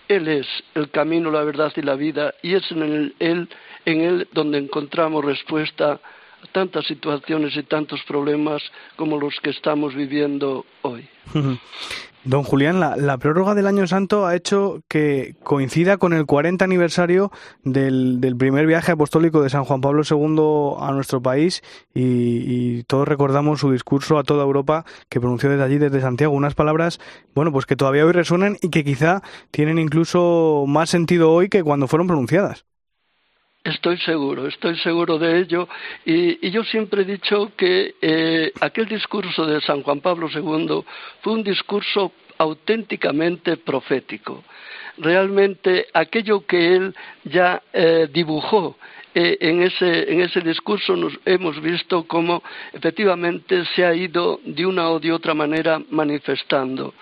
Él 0.08 0.28
es 0.28 0.48
el 0.76 0.90
camino, 0.90 1.32
la 1.32 1.44
verdad 1.44 1.74
y 1.76 1.82
la 1.82 1.96
vida, 1.96 2.34
y 2.42 2.54
es 2.54 2.72
en 2.72 3.14
él, 3.20 3.50
en 3.86 4.02
él 4.02 4.28
donde 4.32 4.58
encontramos 4.58 5.26
respuesta 5.26 6.00
tantas 6.52 6.86
situaciones 6.86 7.56
y 7.56 7.64
tantos 7.64 8.02
problemas 8.08 8.62
como 8.96 9.18
los 9.20 9.36
que 9.42 9.50
estamos 9.52 9.96
viviendo 9.96 10.66
hoy. 10.82 11.08
Don 12.28 12.44
Julián, 12.44 12.82
la, 12.82 13.18
prórroga 13.20 13.56
del 13.56 13.68
Año 13.68 13.88
Santo 13.88 14.26
ha 14.26 14.36
hecho 14.36 14.82
que 14.90 15.36
coincida 15.44 15.96
con 15.96 16.12
el 16.12 16.26
40 16.26 16.66
aniversario 16.66 17.32
del, 17.64 18.20
primer 18.38 18.68
viaje 18.68 18.92
apostólico 18.92 19.42
de 19.42 19.50
San 19.50 19.64
Juan 19.64 19.80
Pablo 19.80 20.04
II 20.04 20.76
a 20.86 20.92
nuestro 20.92 21.22
país 21.22 21.64
y, 21.94 22.84
todos 22.84 23.08
recordamos 23.08 23.62
su 23.62 23.72
discurso 23.72 24.18
a 24.18 24.24
toda 24.24 24.44
Europa 24.44 24.84
que 25.08 25.22
pronunció 25.22 25.50
desde 25.50 25.64
allí, 25.64 25.78
desde 25.78 26.02
Santiago, 26.02 26.34
unas 26.34 26.54
palabras, 26.54 27.00
bueno, 27.34 27.54
pues 27.54 27.66
que 27.66 27.78
todavía 27.78 28.06
hoy 28.06 28.12
resuenan 28.12 28.58
y 28.62 28.72
que 28.72 28.84
quizá 28.84 29.22
tienen 29.52 29.80
incluso 29.80 30.66
más 30.68 30.90
sentido 30.90 31.32
hoy 31.32 31.48
que 31.48 31.64
cuando 31.64 31.88
fueron 31.88 32.08
pronunciadas. 32.08 32.66
Estoy 33.68 33.98
seguro, 33.98 34.48
estoy 34.48 34.78
seguro 34.78 35.20
de 35.20 35.40
ello. 35.40 35.68
Y, 36.06 36.50
yo 36.52 36.64
siempre 36.64 37.02
he 37.02 37.06
dicho 37.06 37.52
que 37.58 37.96
eh, 38.02 38.54
aquel 38.62 38.86
discurso 38.86 39.46
de 39.46 39.60
San 39.60 39.84
Juan 39.84 40.00
Pablo 40.00 40.30
II 40.34 40.86
fue 41.20 41.34
un 41.34 41.44
discurso 41.44 42.14
auténticamente 42.38 43.58
profético. 43.58 44.46
Realmente 45.00 45.88
aquello 45.94 46.46
que 46.46 46.76
él 46.76 46.96
ya 47.26 47.62
eh, 47.74 48.08
dibujó 48.10 48.78
eh, 49.14 49.38
en, 49.42 49.62
ese, 49.62 50.14
en 50.14 50.22
ese 50.22 50.40
discurso 50.40 50.96
nos 50.96 51.20
hemos 51.26 51.62
visto 51.62 52.08
cómo 52.08 52.42
efectivamente 52.72 53.66
se 53.76 53.84
ha 53.84 53.94
ido 53.94 54.40
de 54.46 54.66
una 54.66 54.90
o 54.92 55.00
de 55.02 55.12
otra 55.12 55.34
manera 55.34 55.82
manifestando. 55.90 56.94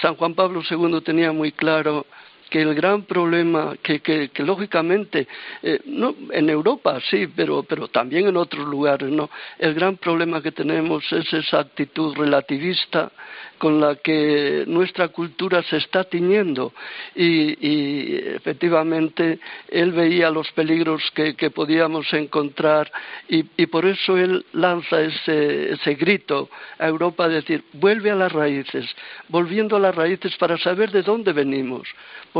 San 0.00 0.16
Juan 0.16 0.34
Pablo 0.34 0.62
II 0.70 1.00
tenía 1.02 1.32
muy 1.32 1.52
claro 1.52 2.06
que 2.50 2.60
el 2.60 2.74
gran 2.74 3.04
problema 3.04 3.76
que, 3.82 4.00
que, 4.00 4.30
lógicamente 4.42 5.26
eh, 5.62 5.80
no 5.86 6.14
en 6.32 6.50
Europa 6.50 6.98
sí 7.08 7.28
pero 7.28 7.62
pero 7.62 7.88
también 7.88 8.26
en 8.26 8.36
otros 8.36 8.66
lugares 8.66 9.10
no 9.10 9.30
el 9.58 9.72
gran 9.74 9.96
problema 9.96 10.42
que 10.42 10.52
tenemos 10.52 11.10
es 11.12 11.32
esa 11.32 11.60
actitud 11.60 12.14
relativista 12.16 13.12
con 13.60 13.78
la 13.78 13.96
que 13.96 14.64
nuestra 14.66 15.08
cultura 15.08 15.62
se 15.62 15.76
está 15.76 16.04
tiñendo. 16.04 16.72
Y, 17.14 18.16
efectivamente 18.40 19.38
él 19.68 19.92
veía 19.92 20.30
los 20.30 20.50
peligros 20.52 21.02
que, 21.14 21.50
podíamos 21.50 22.10
encontrar 22.14 22.90
y, 23.28 23.42
por 23.66 23.84
eso 23.84 24.16
él 24.16 24.44
lanza 24.52 25.02
ese, 25.02 25.72
ese 25.72 25.94
grito 25.94 26.48
a 26.78 26.86
Europa 26.88 27.28
decir 27.28 27.62
vuelve 27.74 28.10
a 28.10 28.14
las 28.14 28.32
raíces 28.32 28.86
volviendo 29.28 29.76
a 29.76 29.80
las 29.80 29.94
raíces 29.94 30.34
para 30.36 30.56
saber 30.56 30.90
de 30.90 31.02
dónde 31.02 31.32
venimos 31.32 31.86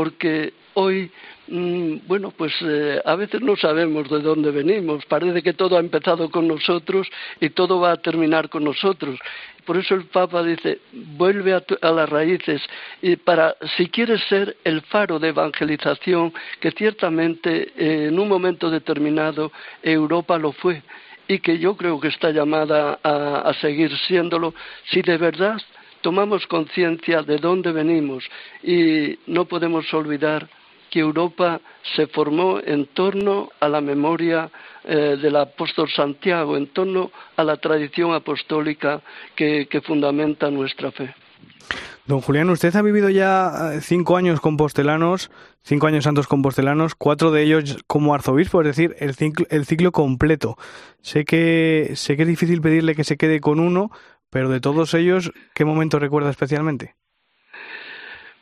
porque 0.01 0.51
hoy 0.73 1.11
mm, 1.47 2.07
bueno, 2.07 2.33
pues 2.35 2.51
eh, 2.61 2.99
a 3.05 3.15
veces 3.15 3.39
no 3.39 3.55
sabemos 3.55 4.09
de 4.09 4.19
dónde 4.19 4.49
venimos. 4.49 5.05
Parece 5.05 5.43
que 5.43 5.53
todo 5.53 5.77
ha 5.77 5.79
empezado 5.79 6.31
con 6.31 6.47
nosotros 6.47 7.07
y 7.39 7.51
todo 7.51 7.79
va 7.79 7.91
a 7.91 8.01
terminar 8.01 8.49
con 8.49 8.63
nosotros. 8.63 9.19
Por 9.63 9.77
eso 9.77 9.93
el 9.93 10.05
Papa 10.05 10.41
dice, 10.41 10.79
vuelve 10.91 11.53
a, 11.53 11.91
las 11.91 12.09
raíces 12.09 12.63
y 12.99 13.15
para, 13.15 13.55
si 13.77 13.89
quieres 13.89 14.23
ser 14.23 14.57
el 14.63 14.81
faro 14.81 15.19
de 15.19 15.27
evangelización, 15.27 16.33
que 16.59 16.71
ciertamente 16.71 17.73
eh, 17.77 18.07
en 18.07 18.17
un 18.17 18.27
momento 18.27 18.71
determinado 18.71 19.51
Europa 19.83 20.39
lo 20.39 20.51
fue 20.51 20.81
y 21.27 21.37
que 21.37 21.59
yo 21.59 21.77
creo 21.77 21.99
que 21.99 22.07
está 22.07 22.31
llamada 22.31 22.99
a 23.03 23.53
seguir 23.61 23.95
siéndolo, 24.07 24.55
si 24.85 25.03
de 25.03 25.17
verdad 25.17 25.61
tomamos 26.01 26.45
conciencia 26.47 27.21
de 27.23 27.37
dónde 27.37 27.71
venimos 27.71 28.23
y 28.63 29.17
no 29.27 29.45
podemos 29.45 29.91
olvidar 29.93 30.49
que 30.91 30.99
Europa 30.99 31.61
se 31.95 32.05
formó 32.07 32.59
en 32.63 32.87
torno 32.87 33.49
a 33.59 33.69
la 33.69 33.81
memoria 33.81 34.51
eh, 34.83 35.17
del 35.19 35.37
apóstol 35.37 35.89
Santiago, 35.89 36.57
en 36.57 36.67
torno 36.67 37.11
a 37.37 37.43
la 37.43 37.57
tradición 37.57 38.13
apostólica 38.13 39.01
que, 39.35 39.67
fundamenta 39.85 40.51
nuestra 40.51 40.91
fe. 40.91 41.15
Don 42.05 42.19
Julián, 42.19 42.49
usted 42.49 42.75
ha 42.75 42.81
vivido 42.81 43.09
ya 43.09 43.73
eh, 43.73 43.81
cinco 43.81 44.17
años 44.17 44.41
compostelanos, 44.41 45.31
cinco 45.63 45.87
años 45.87 46.03
santos 46.03 46.27
compostelanos, 46.27 46.93
cuatro 46.93 47.31
de 47.31 47.43
ellos 47.43 47.77
como 47.87 48.13
arzobispo, 48.13 48.61
es 48.61 48.67
decir, 48.67 48.95
el 48.99 49.15
ciclo, 49.15 49.45
el 49.49 49.65
ciclo 49.65 49.93
completo. 49.93 50.57
Sé 51.01 51.23
que, 51.23 51.91
sé 51.95 52.17
que 52.17 52.23
es 52.23 52.27
difícil 52.27 52.59
pedirle 52.59 52.95
que 52.95 53.05
se 53.05 53.15
quede 53.15 53.39
con 53.39 53.61
uno, 53.61 53.91
pero 54.31 54.49
de 54.49 54.59
todos 54.59 54.93
ellos, 54.95 55.31
¿qué 55.53 55.65
momento 55.65 55.99
recuerda 55.99 56.31
especialmente? 56.31 56.95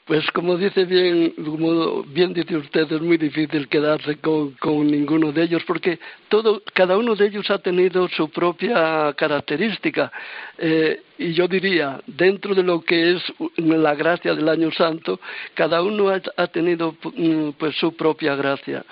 Pues 0.06 0.26
como 0.32 0.58
dice 0.58 0.86
bien, 0.86 1.34
como 1.46 2.02
bien 2.02 2.34
dice 2.34 2.58
usted, 2.58 2.92
es 2.92 3.00
muy 3.00 3.18
difícil 3.18 3.68
quedarse 3.68 4.18
con, 4.18 4.56
ninguno 4.88 5.32
de 5.32 5.44
ellos 5.44 5.62
porque 5.68 6.00
todo, 6.30 6.64
cada 6.74 6.98
uno 6.98 7.16
de 7.16 7.28
ellos 7.28 7.48
ha 7.52 7.60
tenido 7.60 8.08
su 8.08 8.28
propia 8.32 9.14
característica. 9.14 10.12
Eh, 10.58 11.04
y 11.20 11.34
yo 11.34 11.48
diría, 11.48 12.02
dentro 12.08 12.56
de 12.56 12.64
lo 12.64 12.82
que 12.82 13.12
es 13.12 13.24
la 13.58 13.94
gracia 13.94 14.34
del 14.34 14.50
año 14.50 14.72
santo, 14.72 15.20
cada 15.54 15.84
uno 15.84 16.10
ha, 16.10 16.48
tenido 16.48 16.96
mm, 17.04 17.52
pues 17.52 17.76
su 17.76 17.96
propia 17.96 18.36
gracia. 18.36 18.84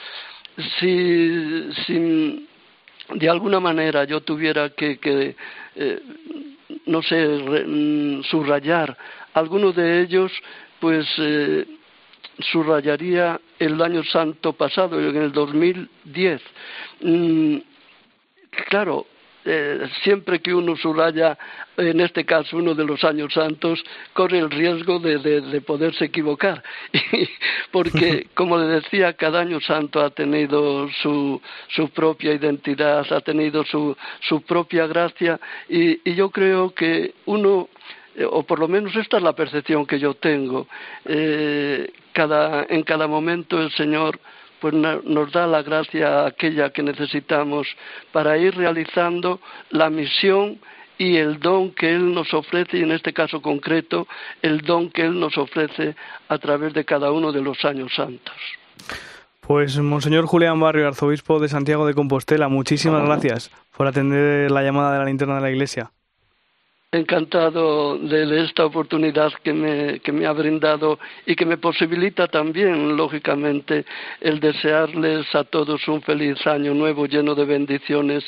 Si, 0.79 1.73
si 1.87 2.47
de 3.15 3.29
alguna 3.29 3.59
manera 3.59 4.03
yo 4.03 4.21
tuviera 4.21 4.69
que, 4.69 4.99
eh, 5.75 5.99
no 6.85 7.01
sé, 7.01 7.25
mm, 7.25 8.23
subrayar 8.23 8.97
alguno 9.33 9.71
de 9.71 10.01
ellos, 10.01 10.31
pues 10.79 11.07
eh, 11.19 11.65
subrayaría 12.39 13.39
el 13.59 13.81
año 13.81 14.03
santo 14.03 14.53
pasado, 14.53 14.99
en 14.99 15.15
el 15.15 15.31
2010. 15.31 16.41
Mm, 17.01 17.57
claro, 18.69 19.05
eh, 19.47 19.89
siempre 20.03 20.39
que 20.39 20.53
uno 20.53 20.75
subraya, 20.75 21.37
en 21.77 22.01
este 22.01 22.25
caso 22.25 22.57
uno 22.57 22.75
de 22.75 22.85
los 22.85 23.03
años 23.03 23.33
santos, 23.33 23.83
corre 24.13 24.39
el 24.39 24.51
riesgo 24.51 24.99
de, 24.99 25.19
de, 25.19 25.61
poderse 25.61 26.05
equivocar. 26.05 26.61
Porque, 27.71 28.27
como 28.35 28.57
le 28.57 28.67
decía, 28.67 29.13
cada 29.13 29.39
año 29.39 29.59
santo 29.61 30.01
ha 30.01 30.09
tenido 30.09 30.89
su, 31.01 31.41
su 31.69 31.89
propia 31.89 32.33
identidad, 32.33 33.05
ha 33.11 33.21
tenido 33.21 33.63
su, 33.63 33.95
su 34.21 34.41
propia 34.41 34.85
gracia, 34.85 35.39
y 35.69 36.13
yo 36.13 36.29
creo 36.29 36.73
que 36.73 37.13
uno 37.25 37.69
eh, 38.17 38.25
o 38.25 38.43
por 38.43 38.59
lo 38.59 38.67
menos 38.67 38.95
esta 38.95 39.17
es 39.17 39.23
la 39.23 39.33
percepción 39.33 39.85
que 39.85 39.99
yo 39.99 40.15
tengo. 40.15 40.67
Eh, 41.05 41.91
en 42.15 42.81
cada 42.81 43.07
momento 43.07 43.61
el 43.61 43.71
Señor 43.73 44.19
pues 44.59 44.73
nos 44.73 45.31
da 45.31 45.47
la 45.47 45.61
gracia 45.61 46.25
aquella 46.25 46.71
que 46.71 46.83
necesitamos 46.83 47.67
para 48.11 48.37
ir 48.37 48.55
realizando 48.55 49.39
la 49.69 49.89
misión 49.89 50.59
y 50.97 51.17
el 51.17 51.39
don 51.39 51.71
que 51.71 51.93
Él 51.93 52.13
nos 52.13 52.33
ofrece, 52.33 52.77
y 52.77 52.83
en 52.83 52.91
este 52.91 53.13
caso 53.13 53.41
concreto, 53.41 54.07
el 54.41 54.61
don 54.61 54.89
que 54.89 55.03
Él 55.03 55.19
nos 55.19 55.37
ofrece 55.37 55.95
a 56.27 56.37
través 56.39 56.73
de 56.73 56.85
cada 56.85 57.11
uno 57.11 57.31
de 57.31 57.41
los 57.41 57.63
años 57.65 57.93
santos. 57.95 58.35
Pues, 59.41 59.77
Monseñor 59.79 60.25
Julián 60.25 60.59
Barrio, 60.59 60.87
arzobispo 60.87 61.39
de 61.39 61.47
Santiago 61.47 61.85
de 61.85 61.93
Compostela, 61.93 62.47
muchísimas 62.47 63.05
gracias 63.05 63.51
por 63.75 63.87
atender 63.87 64.51
la 64.51 64.63
llamada 64.63 64.93
de 64.93 64.99
la 64.99 65.05
linterna 65.05 65.35
de 65.35 65.41
la 65.41 65.51
Iglesia 65.51 65.91
encantado 66.91 67.97
de 67.97 68.43
esta 68.43 68.65
oportunidad 68.65 69.31
que 69.43 69.51
me, 69.53 69.99
que 69.99 70.11
me 70.11 70.25
ha 70.25 70.31
brindado 70.31 70.99
y 71.25 71.35
que 71.35 71.45
me 71.45 71.57
posibilita 71.57 72.27
también, 72.27 72.95
lógicamente, 72.95 73.85
el 74.21 74.39
desearles 74.39 75.33
a 75.35 75.43
todos 75.43 75.85
un 75.87 76.01
feliz 76.01 76.45
año 76.47 76.73
nuevo 76.73 77.05
lleno 77.05 77.35
de 77.35 77.45
bendiciones 77.45 78.23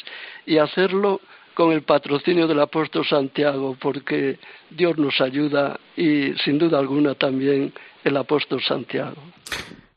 y 0.45 0.57
hacerlo 0.57 1.21
con 1.53 1.71
el 1.71 1.83
patrocinio 1.83 2.47
del 2.47 2.59
apóstol 2.59 3.05
Santiago, 3.05 3.77
porque 3.79 4.39
Dios 4.69 4.97
nos 4.97 5.19
ayuda 5.21 5.79
y 5.95 6.33
sin 6.43 6.57
duda 6.57 6.79
alguna 6.79 7.15
también 7.15 7.73
el 8.03 8.17
apóstol 8.17 8.61
Santiago. 8.61 9.21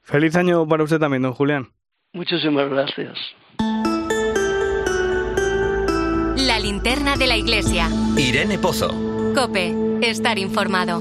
Feliz 0.03 0.37
año 0.37 0.67
para 0.67 0.85
usted 0.85 0.99
también, 0.99 1.23
don 1.23 1.33
Julián. 1.33 1.69
Muchísimas 2.13 2.69
gracias. 2.69 3.19
La 6.47 6.59
linterna 6.59 7.15
de 7.17 7.29
la 7.29 7.37
iglesia. 7.37 7.89
Irene 8.17 8.59
Pozo. 8.59 8.89
Cope, 9.33 9.73
estar 10.03 10.41
informado. 10.41 11.01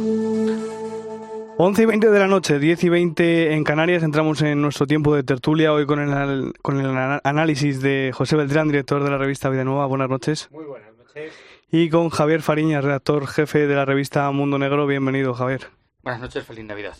11 1.57 1.81
y 1.81 1.85
20 1.85 2.09
de 2.11 2.19
la 2.19 2.27
noche, 2.27 2.59
10 2.59 2.83
y 2.83 2.89
20 2.89 3.53
en 3.53 3.63
Canarias, 3.63 4.03
entramos 4.03 4.43
en 4.43 4.61
nuestro 4.61 4.85
tiempo 4.85 5.15
de 5.15 5.23
tertulia 5.23 5.73
hoy 5.73 5.87
con 5.87 5.99
el, 5.99 6.53
con 6.61 6.79
el 6.79 7.19
análisis 7.23 7.81
de 7.81 8.11
José 8.13 8.35
Beltrán, 8.35 8.67
director 8.67 9.03
de 9.03 9.09
la 9.09 9.17
revista 9.17 9.49
Vida 9.49 9.63
Nueva. 9.63 9.87
Buenas 9.87 10.09
noches. 10.09 10.47
Muy 10.51 10.65
buenas 10.65 10.95
noches. 10.95 11.33
Y 11.71 11.89
con 11.89 12.09
Javier 12.09 12.43
Fariña, 12.43 12.79
redactor 12.79 13.25
jefe 13.25 13.65
de 13.65 13.75
la 13.75 13.85
revista 13.85 14.29
Mundo 14.29 14.59
Negro. 14.59 14.85
Bienvenido, 14.85 15.33
Javier. 15.33 15.69
Buenas 16.03 16.21
noches, 16.21 16.45
feliz 16.45 16.65
Navidad. 16.65 16.95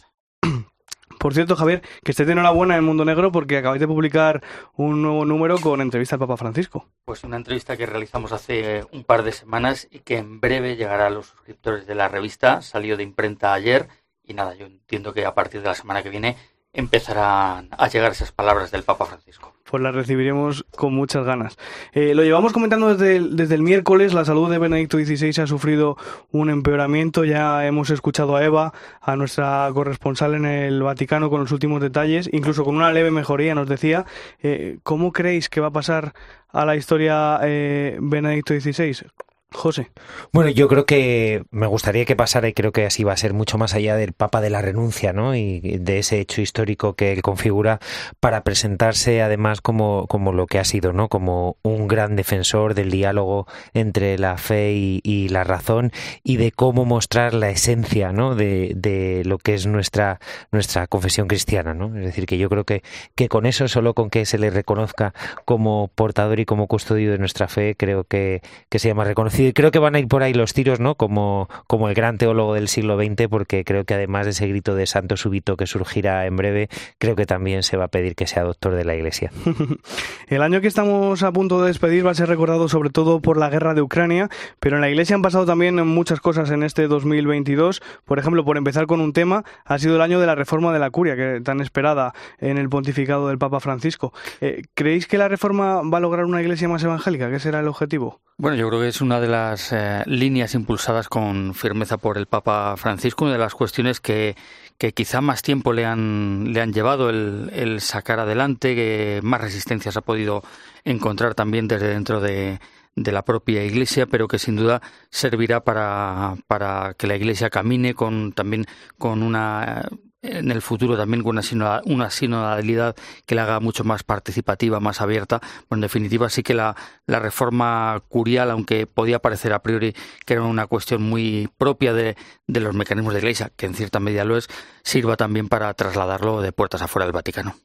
Por 1.22 1.36
cierto, 1.36 1.56
Javier, 1.56 1.84
que 2.04 2.14
esté 2.14 2.26
de 2.26 2.32
enhorabuena 2.32 2.74
en 2.74 2.80
el 2.80 2.86
Mundo 2.86 3.06
Negro 3.06 3.32
porque 3.32 3.56
acabáis 3.56 3.80
de 3.80 3.86
publicar 3.86 4.42
un 4.74 5.04
nuevo 5.04 5.24
número 5.24 5.60
con 5.60 5.80
entrevista 5.80 6.16
al 6.16 6.20
Papa 6.20 6.36
Francisco. 6.36 6.88
Pues 7.06 7.24
una 7.24 7.38
entrevista 7.38 7.78
que 7.78 7.86
realizamos 7.86 8.32
hace 8.32 8.88
un 8.92 9.04
par 9.04 9.22
de 9.22 9.32
semanas 9.32 9.88
y 9.92 10.00
que 10.00 10.18
en 10.18 10.40
breve 10.40 10.78
llegará 10.78 11.06
a 11.06 11.10
los 11.12 11.28
suscriptores 11.28 11.86
de 11.86 11.94
la 11.94 12.08
revista. 12.08 12.64
Salió 12.64 12.98
de 12.98 13.04
imprenta 13.04 13.54
ayer 13.54 13.88
y 14.24 14.34
nada, 14.34 14.56
yo 14.56 14.66
entiendo 14.66 15.14
que 15.14 15.24
a 15.28 15.36
partir 15.36 15.62
de 15.62 15.68
la 15.68 15.76
semana 15.76 16.02
que 16.02 16.10
viene 16.10 16.38
empezarán 16.74 17.68
a 17.72 17.88
llegar 17.90 18.12
esas 18.12 18.32
palabras 18.32 18.72
del 18.72 18.84
Papa 18.84 19.06
Francisco. 19.06 19.54
Pues 19.70 19.82
las 19.84 19.96
recibiremos 19.96 20.66
con 20.76 20.94
muchas 20.94 21.26
ganas. 21.26 21.58
Eh, 21.94 22.14
lo 22.14 22.24
llevamos 22.24 22.52
comentando 22.52 22.94
desde 22.94 23.16
el, 23.16 23.36
desde 23.36 23.56
el 23.56 23.62
miércoles, 23.62 24.14
la 24.14 24.26
salud 24.26 24.50
de 24.50 24.58
Benedicto 24.58 24.98
XVI 24.98 25.42
ha 25.42 25.48
sufrido 25.48 25.98
un 26.32 26.50
empeoramiento, 26.50 27.24
ya 27.24 27.66
hemos 27.66 27.90
escuchado 27.90 28.36
a 28.36 28.44
Eva, 28.44 28.74
a 29.02 29.16
nuestra 29.16 29.70
corresponsal 29.74 30.36
en 30.36 30.46
el 30.46 30.84
Vaticano 30.84 31.30
con 31.30 31.42
los 31.42 31.52
últimos 31.52 31.82
detalles, 31.82 32.30
incluso 32.34 32.66
con 32.66 32.76
una 32.76 32.92
leve 32.92 33.12
mejoría 33.12 33.56
nos 33.56 33.70
decía. 33.70 34.06
Eh, 34.42 34.80
¿Cómo 34.84 35.14
creéis 35.14 35.48
que 35.50 35.62
va 35.62 35.68
a 35.68 35.72
pasar 35.72 36.14
a 36.50 36.66
la 36.66 36.76
historia 36.76 37.40
eh, 37.44 37.98
Benedicto 38.02 38.54
XVI? 38.54 39.08
José. 39.54 39.92
Bueno, 40.32 40.50
yo 40.50 40.70
creo 40.70 40.86
que 40.86 41.44
me 41.52 41.68
gustaría 41.68 42.06
que 42.06 42.16
pasara 42.16 42.48
y 42.48 42.54
creo 42.54 42.72
que 42.72 42.86
así 42.86 43.04
va 43.04 43.12
a 43.12 43.18
ser 43.18 43.34
mucho 43.34 43.58
más 43.58 43.74
allá 43.74 43.98
del 43.98 44.14
Papa 44.14 44.40
de 44.40 44.50
la 44.50 44.62
renuncia, 44.62 45.12
¿no? 45.12 45.36
Y 45.36 45.60
de 45.60 46.00
ese 46.00 46.22
hecho 46.22 46.42
histórico 46.42 46.94
que 46.94 47.12
él 47.12 47.22
configura 47.22 47.80
para 48.22 48.46
presentarse 48.46 49.22
además 49.22 49.60
como, 49.60 50.08
como 50.08 50.32
lo 50.32 50.48
que 50.48 50.58
ha 50.58 50.64
sido, 50.64 50.94
¿no? 50.94 51.10
Como 51.10 51.58
un 51.64 51.90
gran 51.90 52.16
defensor 52.16 52.76
del 52.76 52.92
diálogo 52.92 53.46
entre 53.74 54.18
la 54.18 54.38
fe 54.38 54.72
y, 54.72 55.28
la 55.30 55.44
razón 55.44 55.92
y 56.24 56.38
de 56.38 56.52
cómo 56.52 56.86
mostrar 56.86 57.34
la 57.34 57.50
esencia, 57.50 58.14
¿no? 58.14 58.36
De, 58.36 58.72
de, 58.76 59.24
lo 59.26 59.38
que 59.38 59.54
es 59.54 59.68
nuestra, 59.68 60.20
nuestra 60.52 60.88
confesión 60.88 61.28
cristiana, 61.28 61.74
¿no? 61.74 61.96
Es 61.98 62.06
decir, 62.06 62.26
que 62.26 62.38
yo 62.38 62.50
creo 62.50 62.64
que, 62.64 62.84
que 63.16 63.28
con 63.28 63.46
eso, 63.46 63.68
solo 63.68 63.94
con 63.94 64.10
que 64.10 64.26
se 64.26 64.38
le 64.38 64.50
reconozca 64.50 65.14
como 65.44 65.90
portador 65.94 66.40
y 66.40 66.46
como 66.46 66.68
custodio 66.68 67.12
de 67.12 67.18
nuestra 67.18 67.50
fe, 67.50 67.76
creo 67.78 68.06
que, 68.06 68.42
que 68.70 68.80
se 68.80 68.88
llama 68.88 69.04
reconocido 69.04 69.41
creo 69.54 69.72
que 69.72 69.80
van 69.80 69.96
a 69.96 70.00
ir 70.00 70.08
por 70.08 70.24
ahí 70.24 70.34
los 70.34 70.54
tiros, 70.54 70.80
¿no? 70.80 70.96
Como, 70.96 71.50
como 71.68 71.90
el 71.90 71.96
gran 71.96 72.18
teólogo 72.18 72.54
del 72.54 72.68
siglo 72.68 72.98
XX, 72.98 73.28
porque 73.30 73.64
creo 73.64 73.86
que 73.86 73.94
además 73.94 74.26
de 74.26 74.32
ese 74.32 74.48
grito 74.48 74.76
de 74.76 74.86
santo 74.86 75.18
súbito 75.18 75.58
que 75.58 75.68
surgirá 75.68 76.26
en 76.26 76.38
breve, 76.38 76.70
creo 76.98 77.16
que 77.16 77.26
también 77.26 77.64
se 77.64 77.78
va 77.78 77.86
a 77.86 77.88
pedir 77.88 78.16
que 78.16 78.28
sea 78.28 78.44
doctor 78.44 78.74
de 78.76 78.86
la 78.86 78.96
Iglesia. 78.96 79.32
el 80.28 80.42
año 80.42 80.62
que 80.62 80.68
estamos 80.68 81.24
a 81.24 81.32
punto 81.32 81.62
de 81.62 81.68
despedir 81.68 82.06
va 82.06 82.12
a 82.12 82.16
ser 82.16 82.30
recordado 82.30 82.68
sobre 82.70 82.90
todo 82.90 83.22
por 83.22 83.38
la 83.38 83.50
guerra 83.50 83.74
de 83.74 83.82
Ucrania, 83.82 84.30
pero 84.60 84.78
en 84.78 84.82
la 84.82 84.90
Iglesia 84.90 85.16
han 85.16 85.22
pasado 85.22 85.46
también 85.46 85.76
muchas 85.88 86.20
cosas 86.20 86.52
en 86.52 86.64
este 86.64 86.88
2022. 86.88 87.82
Por 88.06 88.20
ejemplo, 88.20 88.46
por 88.46 88.58
empezar 88.58 88.86
con 88.86 89.02
un 89.02 89.14
tema, 89.14 89.44
ha 89.66 89.80
sido 89.80 89.96
el 89.96 90.02
año 90.02 90.20
de 90.20 90.28
la 90.28 90.36
reforma 90.36 90.74
de 90.74 90.80
la 90.80 90.90
curia, 90.90 91.16
que 91.16 91.42
tan 91.44 91.62
esperada 91.62 92.14
en 92.40 92.58
el 92.58 92.70
pontificado 92.70 93.28
del 93.28 93.38
Papa 93.38 93.60
Francisco. 93.60 94.14
Eh, 94.40 94.64
¿Creéis 94.74 95.08
que 95.08 95.18
la 95.18 95.28
reforma 95.28 95.82
va 95.82 95.98
a 95.98 96.02
lograr 96.02 96.26
una 96.26 96.42
Iglesia 96.42 96.68
más 96.68 96.84
evangélica? 96.84 97.30
¿Qué 97.30 97.40
será 97.40 97.60
el 97.60 97.68
objetivo? 97.68 98.22
Bueno, 98.38 98.58
yo 98.58 98.70
creo 98.70 98.82
que 98.82 98.88
es 98.88 99.02
una 99.02 99.20
de 99.20 99.28
las 99.32 99.72
eh, 99.72 100.04
líneas 100.06 100.54
impulsadas 100.54 101.10
con 101.10 101.54
firmeza 101.54 101.98
por 101.98 102.18
el 102.18 102.28
Papa 102.28 102.76
Francisco, 102.78 103.26
una 103.26 103.34
de 103.34 103.40
las 103.40 103.56
cuestiones 103.56 104.00
que, 104.00 104.36
que 104.78 104.94
quizá 104.94 105.22
más 105.22 105.42
tiempo 105.42 105.74
le 105.74 105.86
han, 105.86 106.54
le 106.54 106.62
han 106.62 106.74
llevado 106.74 107.10
el, 107.10 107.82
sacar 107.82 108.20
adelante, 108.20 108.76
que 108.76 109.20
más 109.24 109.42
resistencias 109.42 109.98
ha 109.98 110.02
podido 110.02 110.44
encontrar 110.84 111.34
también 111.34 111.68
desde 111.68 111.88
dentro 111.88 112.20
de, 112.22 112.60
de 112.96 113.12
la 113.12 113.24
propia 113.24 113.64
Iglesia, 113.64 114.06
pero 114.06 114.28
que 114.28 114.40
sin 114.40 114.56
duda 114.56 114.82
servirá 115.10 115.64
para, 115.64 116.36
para 116.48 116.94
que 116.96 117.08
la 117.08 117.16
Iglesia 117.16 117.50
camine 117.50 117.94
con 117.94 118.34
también 118.34 118.66
con 118.98 119.24
una 119.24 119.88
en 120.22 120.52
el 120.52 120.62
futuro 120.62 120.96
también 120.98 121.24
con 121.24 121.40
una, 121.86 122.10
sinodalidad 122.10 122.96
que 123.26 123.36
la 123.36 123.44
haga 123.44 123.60
mucho 123.60 123.84
más 123.84 124.04
participativa, 124.04 124.80
más 124.80 125.02
abierta. 125.02 125.42
Bueno, 125.70 125.80
en 125.80 125.82
definitiva, 125.82 126.30
sí 126.30 126.44
que 126.44 126.54
la, 126.54 126.76
la 127.08 127.20
reforma 127.20 128.02
curial, 128.08 128.52
aunque 128.52 128.86
podía 128.86 129.20
parecer 129.20 129.54
a 129.54 129.64
priori 129.64 129.96
que 130.26 130.34
era 130.34 130.44
una 130.44 130.68
cuestión 130.68 131.02
muy 131.02 131.50
propia 131.58 131.94
de, 131.94 132.16
de 132.48 132.60
los 132.60 132.76
mecanismos 132.76 133.14
de 133.14 133.20
Iglesia, 133.20 133.52
que 133.56 133.66
en 133.66 133.74
cierta 133.74 134.00
medida 134.00 134.24
lo 134.24 134.38
es, 134.38 134.48
sirva 134.84 135.18
también 135.18 135.48
para 135.48 135.74
trasladarlo 135.74 136.42
de 136.42 136.52
puertas 136.52 136.82
afuera 136.82 137.06
del 137.06 137.14
Vaticano. 137.14 137.56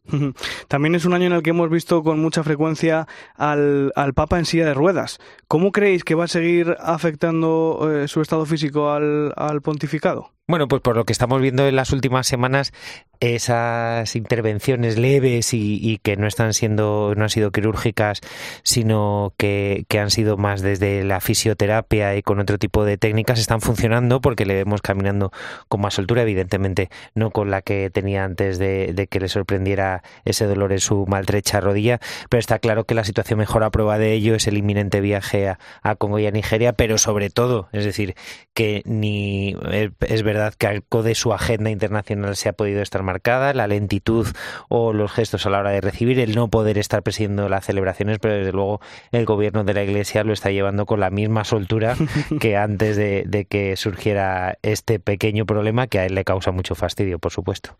También 0.68 0.94
es 0.94 1.04
un 1.04 1.12
año 1.12 1.26
en 1.26 1.32
el 1.32 1.42
que 1.42 1.50
hemos 1.50 1.68
visto 1.68 2.02
con 2.02 2.20
mucha 2.20 2.42
frecuencia 2.42 3.06
al, 3.36 3.92
al 3.96 4.14
Papa 4.14 4.38
en 4.38 4.46
silla 4.46 4.66
de 4.66 4.74
ruedas. 4.74 5.18
¿Cómo 5.48 5.72
creéis 5.72 6.04
que 6.04 6.14
va 6.14 6.24
a 6.24 6.28
seguir 6.28 6.76
afectando 6.80 7.90
eh, 7.92 8.08
su 8.08 8.22
estado 8.22 8.46
físico 8.46 8.90
al, 8.90 9.32
al 9.36 9.60
pontificado? 9.60 10.32
Bueno, 10.48 10.68
pues 10.68 10.80
por 10.80 10.94
lo 10.94 11.04
que 11.04 11.12
estamos 11.12 11.40
viendo 11.40 11.66
en 11.66 11.74
las 11.74 11.92
últimas 11.92 12.28
semanas, 12.28 12.72
esas 13.20 14.14
intervenciones 14.16 14.96
leves 14.96 15.52
y, 15.52 15.98
que 16.02 16.16
no 16.16 16.26
están 16.26 16.54
siendo, 16.54 17.14
no 17.16 17.24
han 17.24 17.30
sido 17.30 17.50
quirúrgicas, 17.50 18.20
sino 18.62 19.34
que, 19.36 19.84
han 19.98 20.10
sido 20.10 20.36
más 20.36 20.60
desde 20.60 21.04
la 21.04 21.20
fisioterapia 21.20 22.16
y 22.16 22.22
con 22.22 22.38
otro 22.38 22.58
tipo 22.58 22.84
de 22.84 22.98
técnicas, 22.98 23.40
están 23.40 23.60
funcionando 23.60 24.20
porque 24.20 24.46
le 24.46 24.54
vemos 24.54 24.82
caminando 24.82 25.32
con 25.68 25.80
más 25.80 25.94
soltura, 25.94 26.22
evidentemente 26.22 26.90
no 27.14 27.30
con 27.30 27.50
la 27.50 27.62
que 27.62 27.90
tenía 27.90 28.24
antes 28.24 28.58
de, 28.58 29.08
que 29.10 29.20
le 29.20 29.28
sorprendiera 29.28 30.02
ese 30.24 30.46
dolor 30.46 30.72
en 30.72 30.80
su 30.80 31.06
maltrecha 31.06 31.60
rodilla, 31.60 31.98
pero 32.28 32.38
está 32.38 32.58
claro 32.58 32.84
que 32.84 32.94
la 32.94 33.04
situación 33.04 33.38
mejor 33.38 33.64
a 33.64 33.70
prueba 33.70 33.98
de 33.98 34.12
ello 34.12 34.34
es 34.34 34.46
el 34.46 34.58
inminente 34.58 35.00
viaje 35.00 35.48
a, 35.48 35.58
Congo 35.96 36.18
y 36.18 36.26
a 36.26 36.30
Nigeria, 36.30 36.74
pero 36.74 36.98
sobre 36.98 37.30
todo, 37.30 37.68
es 37.72 37.84
decir, 37.84 38.14
que 38.52 38.82
ni 38.84 39.56
es 40.00 40.22
verdad 40.22 40.36
verdad 40.36 40.54
que 40.54 40.66
algo 40.66 41.02
de 41.02 41.14
su 41.14 41.32
agenda 41.32 41.70
internacional 41.70 42.36
se 42.36 42.48
ha 42.48 42.52
podido 42.52 42.82
estar 42.82 43.02
marcada, 43.06 43.54
la 43.54 43.66
lentitud 43.66 44.26
o 44.68 44.92
los 44.92 45.10
gestos 45.10 45.46
a 45.46 45.50
la 45.50 45.60
hora 45.60 45.70
de 45.70 45.80
recibir, 45.80 46.20
el 46.20 46.34
no 46.34 46.48
poder 46.48 46.76
estar 46.76 47.02
presidiendo 47.02 47.48
las 47.48 47.64
celebraciones, 47.64 48.18
pero 48.18 48.34
desde 48.34 48.52
luego 48.52 48.80
el 49.12 49.24
gobierno 49.24 49.64
de 49.64 49.72
la 49.72 49.82
Iglesia 49.82 50.24
lo 50.24 50.34
está 50.34 50.50
llevando 50.50 50.84
con 50.84 51.00
la 51.00 51.08
misma 51.08 51.44
soltura 51.44 51.96
que 52.40 52.56
antes 52.56 52.96
de, 52.96 53.46
que 53.48 53.76
surgiera 53.76 54.58
este 54.62 55.00
pequeño 55.00 55.46
problema 55.46 55.86
que 55.86 56.00
a 56.00 56.04
él 56.04 56.14
le 56.14 56.24
causa 56.24 56.50
mucho 56.50 56.74
fastidio, 56.74 57.18
por 57.18 57.32
supuesto. 57.32 57.76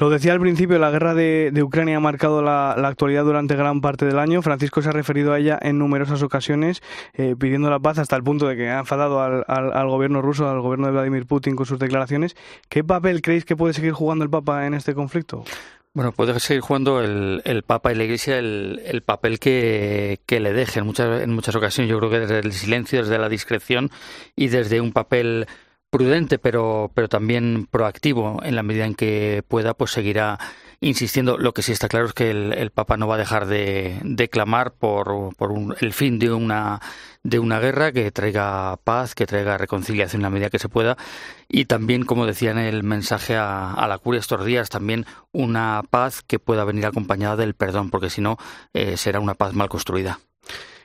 Lo 0.00 0.10
decía 0.10 0.32
al 0.32 0.40
principio, 0.40 0.78
la 0.80 0.90
guerra 0.90 1.14
de, 1.14 1.52
Ucrania 1.62 1.98
ha 1.98 2.00
marcado 2.00 2.42
la, 2.42 2.72
actualidad 2.72 3.22
durante 3.22 3.54
gran 3.54 3.80
parte 3.80 4.04
del 4.06 4.18
año. 4.18 4.42
Francisco 4.42 4.82
se 4.82 4.88
ha 4.88 4.92
referido 4.92 5.32
a 5.32 5.38
ella 5.38 5.58
en 5.62 5.78
numerosas 5.78 6.22
ocasiones, 6.22 6.82
eh, 7.14 7.36
pidiendo 7.38 7.70
la 7.70 7.78
paz 7.78 7.98
hasta 7.98 8.16
el 8.16 8.24
punto 8.24 8.48
de 8.48 8.56
que 8.56 8.68
ha 8.68 8.80
enfadado 8.80 9.20
al, 9.22 9.44
al 9.46 9.88
gobierno 9.88 10.22
ruso, 10.22 10.48
al 10.48 10.60
gobierno 10.60 10.86
de 10.86 10.92
Vladimir 10.92 11.26
Putin 11.26 11.54
con 11.54 11.66
sus 11.66 11.78
declaraciones 11.78 12.00
¿Qué 12.68 12.82
papel 12.82 13.22
creéis 13.22 13.44
que 13.44 13.56
puede 13.56 13.74
seguir 13.74 13.92
jugando 13.92 14.24
el 14.24 14.30
Papa 14.30 14.66
en 14.66 14.69
este 14.74 14.94
conflicto? 14.94 15.44
Bueno, 15.92 16.12
puede 16.12 16.38
seguir 16.38 16.60
jugando 16.60 17.00
el, 17.00 17.64
Papa 17.66 17.90
y 17.90 17.96
la 17.96 18.04
Iglesia 18.04 18.38
el, 18.38 18.80
el 18.84 19.02
papel 19.02 19.40
que, 19.40 20.20
que, 20.24 20.38
le 20.38 20.52
deje 20.52 20.78
en 20.78 20.86
muchas, 20.86 21.22
en 21.22 21.32
muchas 21.34 21.56
ocasiones. 21.56 21.90
Yo 21.90 21.98
creo 21.98 22.10
que 22.10 22.20
desde 22.20 22.38
el 22.38 22.52
silencio, 22.52 23.02
desde 23.02 23.18
la 23.18 23.28
discreción 23.28 23.90
y 24.36 24.48
desde 24.48 24.80
un 24.80 24.92
papel 24.92 25.46
prudente, 25.90 26.38
pero, 26.38 26.92
pero 26.94 27.08
también 27.08 27.66
proactivo 27.68 28.40
en 28.44 28.54
la 28.54 28.62
medida 28.62 28.86
en 28.86 28.94
que 28.94 29.42
pueda, 29.48 29.74
pues 29.74 29.90
seguirá 29.90 30.38
insistiendo. 30.80 31.38
Lo 31.38 31.52
que 31.52 31.62
sí 31.62 31.72
está 31.72 31.88
claro 31.88 32.06
es 32.06 32.12
que 32.12 32.30
el, 32.30 32.70
Papa 32.70 32.96
no 32.96 33.06
va 33.06 33.16
a 33.16 33.18
dejar 33.18 33.46
de, 33.46 34.00
de 34.02 34.28
clamar 34.28 34.72
por, 34.72 35.34
por 35.36 35.76
el 35.80 35.92
fin 35.92 36.18
de 36.18 36.32
una, 36.32 36.80
de 37.22 37.38
una 37.38 37.60
guerra 37.60 37.92
que 37.92 38.10
traiga 38.10 38.78
paz, 38.82 39.14
que 39.14 39.26
traiga 39.26 39.58
reconciliación 39.58 40.20
en 40.20 40.22
la 40.22 40.30
medida 40.30 40.50
que 40.50 40.58
se 40.58 40.68
pueda 40.68 40.96
y 41.48 41.66
también, 41.66 42.04
como 42.04 42.26
decía 42.26 42.50
en 42.52 42.58
el 42.58 42.82
mensaje 42.82 43.36
a, 43.36 43.72
a 43.72 43.88
la 43.88 43.98
curia 43.98 44.20
estos 44.20 44.44
días, 44.44 44.70
también 44.70 45.04
una 45.32 45.82
paz 45.90 46.22
que 46.22 46.38
pueda 46.38 46.64
venir 46.64 46.86
acompañada 46.86 47.36
del 47.36 47.54
perdón, 47.54 47.90
porque 47.90 48.10
si 48.10 48.20
no 48.20 48.38
eh, 48.72 48.96
será 48.96 49.20
una 49.20 49.34
paz 49.34 49.54
mal 49.54 49.68
construida. 49.68 50.20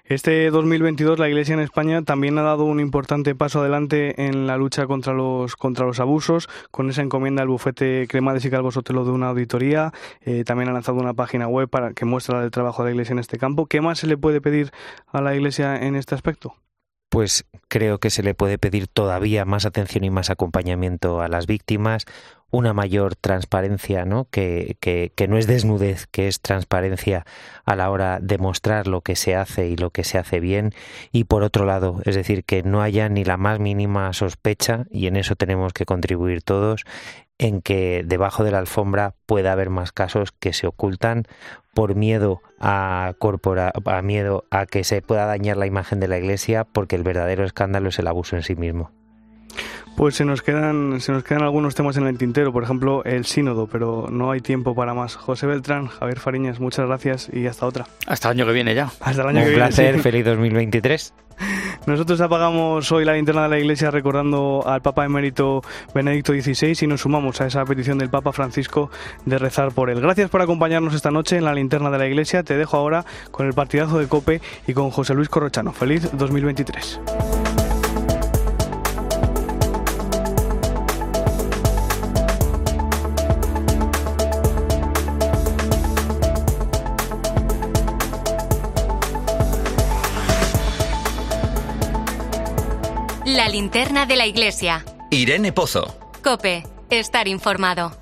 Este 0.08 0.52
2022 0.52 1.18
la 1.18 1.28
Iglesia 1.28 1.56
en 1.56 1.62
España 1.62 2.04
también 2.04 2.38
ha 2.38 2.44
dado 2.44 2.66
un 2.66 2.80
importante 2.80 3.34
paso 3.34 3.62
adelante 3.62 4.28
en 4.28 4.46
la 4.46 4.56
lucha 4.56 4.86
contra 4.86 5.14
los 5.14 5.56
contra 5.56 5.88
los 5.88 6.00
abusos, 6.00 6.48
con 6.70 6.92
esa 6.92 7.02
encomienda 7.02 7.42
al 7.42 7.48
bufete 7.48 8.06
Cremades 8.08 8.46
y 8.46 8.52
Calvo 8.52 8.72
Sotelo 8.72 9.04
de 9.04 9.10
una 9.10 9.30
auditoría. 9.30 9.94
Eh, 10.22 10.44
también 10.44 10.70
ha 10.70 10.74
lanzado 10.74 11.00
una 11.00 11.16
página 11.16 11.48
web 11.48 11.70
para 11.70 11.94
que 11.94 12.06
muestra 12.06 12.44
el 12.44 12.52
trabajo 12.52 12.84
de 12.84 12.92
la 12.92 12.94
Iglesia 12.94 13.14
en 13.14 13.20
este 13.20 13.40
campo. 13.40 13.66
¿Qué 13.66 13.82
más 13.82 13.98
se 13.98 14.06
le 14.06 14.16
puede 14.16 14.42
pedir 14.42 14.72
a 15.08 15.22
la 15.22 15.34
Iglesia 15.34 15.76
en 15.76 15.96
este 15.96 16.14
aspecto? 16.14 16.56
Pues 17.16 17.46
creo 17.70 18.00
que 18.00 18.10
se 18.10 18.24
le 18.24 18.34
puede 18.34 18.58
pedir 18.58 18.90
todavía 18.90 19.46
más 19.46 19.66
atención 19.66 20.04
y 20.04 20.10
más 20.10 20.30
acompañamiento 20.30 21.22
a 21.22 21.30
las 21.30 21.48
víctimas, 21.48 22.06
una 22.52 22.74
mayor 22.74 23.16
transparencia, 23.16 24.04
¿no? 24.04 24.28
Que, 24.30 24.76
que, 24.82 25.14
que, 25.16 25.30
no 25.30 25.38
es 25.38 25.48
desnudez, 25.48 26.08
que 26.08 26.28
es 26.28 26.42
transparencia 26.42 27.26
a 27.64 27.78
la 27.78 27.90
hora 27.90 28.20
de 28.22 28.38
mostrar 28.38 28.88
lo 28.88 29.00
que 29.00 29.16
se 29.16 29.34
hace 29.34 29.70
y 29.70 29.78
lo 29.78 29.92
que 29.92 30.04
se 30.04 30.18
hace 30.18 30.42
bien. 30.42 30.74
Y 31.14 31.24
por 31.24 31.44
otro 31.44 31.66
lado, 31.66 32.02
es 32.04 32.16
decir, 32.16 32.44
que 32.44 32.64
no 32.64 32.82
haya 32.82 33.08
ni 33.08 33.24
la 33.24 33.38
más 33.38 33.62
mínima 33.62 34.12
sospecha, 34.12 34.84
y 34.92 35.08
en 35.08 35.16
eso 35.16 35.38
tenemos 35.38 35.72
que 35.72 35.86
contribuir 35.86 36.42
todos, 36.42 36.84
en 37.38 37.62
que 37.62 38.04
debajo 38.06 38.44
de 38.44 38.52
la 38.52 38.60
alfombra 38.60 39.14
pueda 39.26 39.52
haber 39.52 39.70
más 39.70 39.92
casos 39.92 40.32
que 40.32 40.54
se 40.54 40.68
ocultan 40.68 41.24
por 41.74 41.96
miedo 41.96 42.42
a 42.60 43.14
corpora, 43.20 43.74
a 43.86 44.02
miedo 44.02 44.46
a 44.52 44.66
que 44.66 44.84
se 44.84 45.02
pueda 45.02 45.26
dañar 45.26 45.58
la 45.58 45.66
imagen 45.66 46.00
de 46.00 46.08
la 46.08 46.18
iglesia, 46.18 46.64
porque 46.64 46.96
el 46.96 47.04
verdadero 47.04 47.44
escándalo 47.44 47.90
es 47.90 48.00
el 48.00 48.08
abuso 48.08 48.36
en 48.38 48.44
sí 48.44 48.56
mismo. 48.56 48.92
Pues 49.98 50.16
se 50.16 50.26
nos 50.26 50.42
quedan 50.42 51.00
se 51.00 51.14
nos 51.14 51.24
quedan 51.24 51.44
algunos 51.44 51.74
temas 51.74 51.96
en 51.96 52.06
el 52.06 52.18
tintero, 52.18 52.52
por 52.52 52.64
ejemplo, 52.64 53.04
el 53.06 53.26
sínodo, 53.26 53.68
pero 53.68 54.08
no 54.12 54.32
hay 54.32 54.42
tiempo 54.42 54.76
para 54.76 54.94
más. 54.94 55.16
José 55.16 55.48
Beltrán, 55.48 55.88
Javier 55.88 56.20
Fariñas, 56.20 56.60
muchas 56.60 56.86
gracias 56.86 57.30
y 57.32 57.48
hasta 57.48 57.66
otra. 57.66 57.86
Hasta 58.06 58.30
el 58.30 58.38
año 58.38 58.46
que 58.46 58.52
viene 58.52 58.76
ya. 58.76 58.92
Hasta 59.00 59.22
el 59.22 59.28
año 59.30 59.40
Un 59.40 59.46
que 59.48 59.54
placer, 59.54 59.86
viene. 59.86 59.98
sí. 60.00 60.04
feliz 60.04 60.26
2023. 60.26 61.14
Nosotros 61.86 62.20
apagamos 62.22 62.92
hoy 62.92 63.06
la 63.06 63.14
linterna 63.14 63.44
de 63.44 63.50
la 63.50 63.60
iglesia 63.60 63.92
recordando 63.92 64.64
al 64.66 64.82
Papa 64.82 65.06
emérito 65.06 65.62
Benedicto 65.94 66.34
XVI 66.34 66.78
y 66.82 66.88
nos 66.88 67.02
sumamos 67.02 67.42
a 67.42 67.48
esa 67.48 67.64
petición 67.66 67.98
del 67.98 68.10
Papa 68.10 68.32
Francisco 68.32 68.90
de 69.26 69.38
rezar 69.38 69.72
por 69.72 69.90
él. 69.90 70.02
Gracias 70.02 70.30
por 70.30 70.42
acompañarnos 70.42 70.94
esta 70.94 71.12
noche 71.12 71.38
en 71.38 71.46
la 71.46 71.54
linterna 71.54 71.92
de 71.92 71.98
la 71.98 72.08
iglesia. 72.08 72.44
Te 72.44 72.58
dejo 72.58 72.78
ahora 72.78 73.06
con 73.32 73.46
el 73.46 73.54
partidazo 73.54 74.00
de 74.00 74.08
Cope 74.08 74.42
y 74.68 74.74
con 74.74 74.90
José 74.90 75.14
Luis 75.14 75.30
Corrochano. 75.30 75.74
Feliz 75.74 76.10
2023. 76.14 77.00
Linterna 93.56 94.06
de 94.06 94.18
la 94.18 94.28
iglesia. 94.28 94.84
Irene 95.12 95.54
Pozo. 95.54 95.98
Cope, 96.22 96.64
estar 96.90 97.26
informado. 97.26 97.94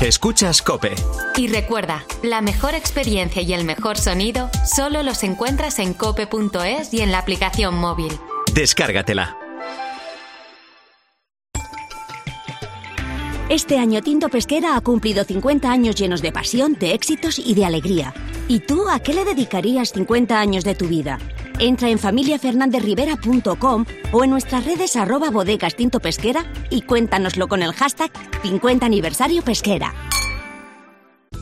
Escuchas 0.00 0.60
Cope. 0.60 0.96
Y 1.36 1.46
recuerda, 1.46 2.04
la 2.24 2.40
mejor 2.40 2.74
experiencia 2.74 3.42
y 3.42 3.52
el 3.52 3.64
mejor 3.64 3.96
sonido 3.96 4.50
solo 4.66 5.04
los 5.04 5.22
encuentras 5.22 5.78
en 5.78 5.94
cope.es 5.94 6.92
y 6.92 7.00
en 7.00 7.12
la 7.12 7.18
aplicación 7.18 7.76
móvil. 7.76 8.18
Descárgatela. 8.52 9.38
Este 13.48 13.78
año 13.78 14.02
Tinto 14.02 14.30
Pesquera 14.30 14.74
ha 14.76 14.80
cumplido 14.80 15.22
50 15.22 15.70
años 15.70 15.94
llenos 15.94 16.22
de 16.22 16.32
pasión, 16.32 16.72
de 16.72 16.92
éxitos 16.92 17.38
y 17.38 17.54
de 17.54 17.64
alegría. 17.66 18.12
¿Y 18.46 18.60
tú 18.60 18.88
a 18.90 19.00
qué 19.00 19.14
le 19.14 19.24
dedicarías 19.24 19.92
50 19.92 20.38
años 20.38 20.64
de 20.64 20.74
tu 20.74 20.86
vida? 20.86 21.18
Entra 21.58 21.88
en 21.88 21.98
familiafernandezrivera.com 21.98 23.86
o 24.12 24.24
en 24.24 24.30
nuestras 24.30 24.66
redes 24.66 24.96
arroba 24.96 25.30
bodegas 25.30 25.76
Tinto 25.76 26.00
Pesquera 26.00 26.44
y 26.68 26.82
cuéntanoslo 26.82 27.48
con 27.48 27.62
el 27.62 27.72
hashtag 27.72 28.10
50 28.42 28.84
aniversario 28.84 29.42
pesquera. 29.42 29.94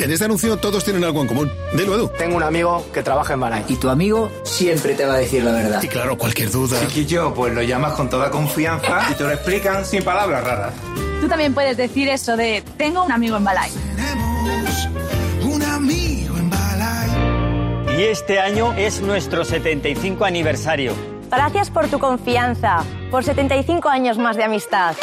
En 0.00 0.10
este 0.10 0.24
anuncio 0.24 0.56
todos 0.56 0.82
tienen 0.82 1.04
algo 1.04 1.20
en 1.20 1.28
común. 1.28 1.52
Dilo, 1.74 1.94
Edu. 1.94 2.08
Tengo 2.16 2.36
un 2.36 2.42
amigo 2.42 2.86
que 2.90 3.02
trabaja 3.02 3.34
en 3.34 3.40
Balay. 3.40 3.64
Y 3.68 3.76
tu 3.76 3.90
amigo 3.90 4.30
siempre 4.44 4.94
te 4.94 5.04
va 5.04 5.14
a 5.14 5.18
decir 5.18 5.44
la 5.44 5.52
verdad. 5.52 5.82
Y 5.82 5.88
claro, 5.88 6.16
cualquier 6.16 6.50
duda. 6.50 6.80
Chiquillo, 6.86 7.34
pues 7.34 7.52
lo 7.52 7.60
llamas 7.62 7.92
con 7.92 8.08
toda 8.08 8.30
confianza 8.30 9.06
y 9.10 9.14
te 9.14 9.24
lo 9.24 9.30
explican 9.30 9.84
sin 9.84 10.02
palabras 10.02 10.42
raras. 10.42 10.72
Tú 11.20 11.28
también 11.28 11.52
puedes 11.52 11.76
decir 11.76 12.08
eso 12.08 12.34
de 12.34 12.64
tengo 12.78 13.04
un 13.04 13.12
amigo 13.12 13.36
en 13.36 13.44
Balay. 13.44 13.70
Un 15.42 15.62
amigo 15.62 16.38
en 16.38 16.48
Balay. 16.48 17.98
Y 17.98 18.04
este 18.04 18.40
año 18.40 18.72
es 18.72 19.02
nuestro 19.02 19.44
75 19.44 20.24
aniversario. 20.24 20.94
Gracias 21.30 21.70
por 21.70 21.88
tu 21.88 21.98
confianza, 21.98 22.84
por 23.10 23.22
75 23.22 23.90
años 23.90 24.16
más 24.16 24.36
de 24.36 24.44
amistad. 24.44 24.96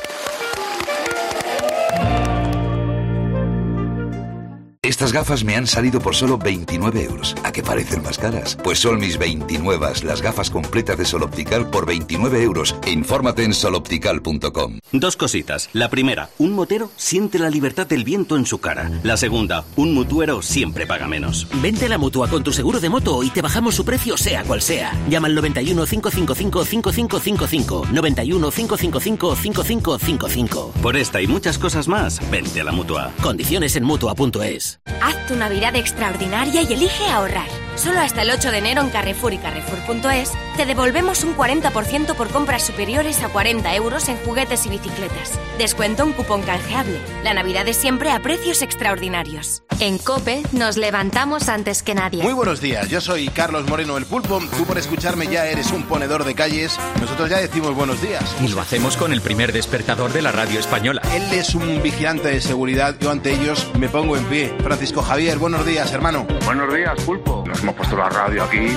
Estas 4.87 5.11
gafas 5.11 5.43
me 5.43 5.57
han 5.57 5.67
salido 5.67 5.99
por 5.99 6.15
solo 6.15 6.37
29 6.37 7.03
euros. 7.03 7.35
¿A 7.43 7.51
qué 7.51 7.61
parecen 7.61 8.01
más 8.03 8.17
caras? 8.17 8.57
Pues 8.63 8.79
son 8.79 8.99
mis 8.99 9.17
29, 9.17 9.85
las 10.05 10.21
gafas 10.21 10.49
completas 10.49 10.97
de 10.97 11.03
Sol 11.03 11.23
Optical 11.23 11.69
por 11.69 11.85
29 11.85 12.41
euros. 12.41 12.73
Infórmate 12.87 13.43
en 13.43 13.53
soloptical.com. 13.53 14.79
Dos 14.93 15.17
cositas. 15.17 15.69
La 15.73 15.89
primera, 15.89 16.29
un 16.37 16.53
motero 16.53 16.89
siente 16.95 17.37
la 17.37 17.49
libertad 17.49 17.85
del 17.85 18.05
viento 18.05 18.37
en 18.37 18.45
su 18.45 18.59
cara. 18.59 18.89
La 19.03 19.17
segunda, 19.17 19.65
un 19.75 19.93
mutuero 19.93 20.41
siempre 20.41 20.87
paga 20.87 21.05
menos. 21.05 21.49
Vente 21.61 21.87
a 21.87 21.89
la 21.89 21.97
mutua 21.97 22.29
con 22.29 22.45
tu 22.45 22.53
seguro 22.53 22.79
de 22.79 22.87
moto 22.87 23.23
y 23.23 23.29
te 23.29 23.41
bajamos 23.41 23.75
su 23.75 23.83
precio 23.83 24.15
sea 24.15 24.45
cual 24.45 24.61
sea. 24.61 24.93
Llama 25.09 25.27
al 25.27 25.35
91 25.35 25.85
555 25.85 26.63
5555. 26.63 27.87
91 27.91 28.51
555 28.51 29.35
5555. 29.35 30.71
Por 30.81 30.95
esta 30.95 31.21
y 31.21 31.27
muchas 31.27 31.57
cosas 31.57 31.89
más, 31.89 32.21
vente 32.31 32.61
a 32.61 32.63
la 32.63 32.71
mutua. 32.71 33.11
Condiciones 33.21 33.75
en 33.75 33.83
mutua.es. 33.83 34.76
Haz 35.01 35.15
tu 35.27 35.35
Navidad 35.35 35.75
extraordinaria 35.75 36.61
y 36.61 36.73
elige 36.73 37.05
ahorrar. 37.07 37.66
Solo 37.77 37.99
hasta 37.99 38.23
el 38.23 38.31
8 38.31 38.49
de 38.49 38.57
enero 38.57 38.81
en 38.81 38.89
Carrefour 38.89 39.33
y 39.33 39.37
Carrefour.es 39.37 40.31
te 40.57 40.65
devolvemos 40.65 41.23
un 41.23 41.37
40% 41.37 42.15
por 42.15 42.29
compras 42.29 42.63
superiores 42.65 43.21
a 43.21 43.29
40 43.29 43.75
euros 43.75 44.09
en 44.09 44.17
juguetes 44.17 44.65
y 44.65 44.69
bicicletas. 44.69 45.39
Descuento 45.59 46.03
un 46.03 46.13
cupón 46.13 46.41
canjeable. 46.41 46.99
La 47.23 47.35
Navidad 47.35 47.67
es 47.67 47.77
siempre 47.77 48.09
a 48.09 48.19
precios 48.19 48.63
extraordinarios. 48.63 49.61
En 49.79 49.99
Cope 49.99 50.41
nos 50.53 50.75
levantamos 50.75 51.49
antes 51.49 51.83
que 51.83 51.93
nadie. 51.93 52.23
Muy 52.23 52.33
buenos 52.33 52.59
días, 52.59 52.89
yo 52.89 52.99
soy 52.99 53.27
Carlos 53.27 53.69
Moreno 53.69 53.95
el 53.97 54.05
Pulpo. 54.05 54.39
Tú 54.57 54.65
por 54.65 54.79
escucharme 54.79 55.27
ya 55.27 55.45
eres 55.45 55.71
un 55.71 55.83
ponedor 55.83 56.23
de 56.23 56.33
calles. 56.33 56.79
Nosotros 56.99 57.29
ya 57.29 57.37
decimos 57.37 57.75
buenos 57.75 58.01
días. 58.01 58.23
Y 58.41 58.47
lo 58.47 58.59
hacemos 58.59 58.97
con 58.97 59.13
el 59.13 59.21
primer 59.21 59.53
despertador 59.53 60.11
de 60.11 60.23
la 60.23 60.31
radio 60.31 60.59
española. 60.59 61.03
Él 61.13 61.31
es 61.31 61.53
un 61.53 61.83
vigilante 61.83 62.29
de 62.29 62.41
seguridad. 62.41 62.95
Yo 62.99 63.11
ante 63.11 63.31
ellos 63.31 63.67
me 63.77 63.87
pongo 63.87 64.17
en 64.17 64.25
pie. 64.25 64.51
Francisco 64.63 65.03
Javier, 65.03 65.37
buenos 65.37 65.63
días, 65.63 65.93
hermano. 65.93 66.25
Buenos 66.45 66.73
días, 66.73 66.99
Pulpo. 67.03 67.43
Nos 67.45 67.63
hemos 67.67 67.75
puesto 67.75 67.97
la 67.97 68.07
radio 68.07 68.43
aquí 68.45 68.69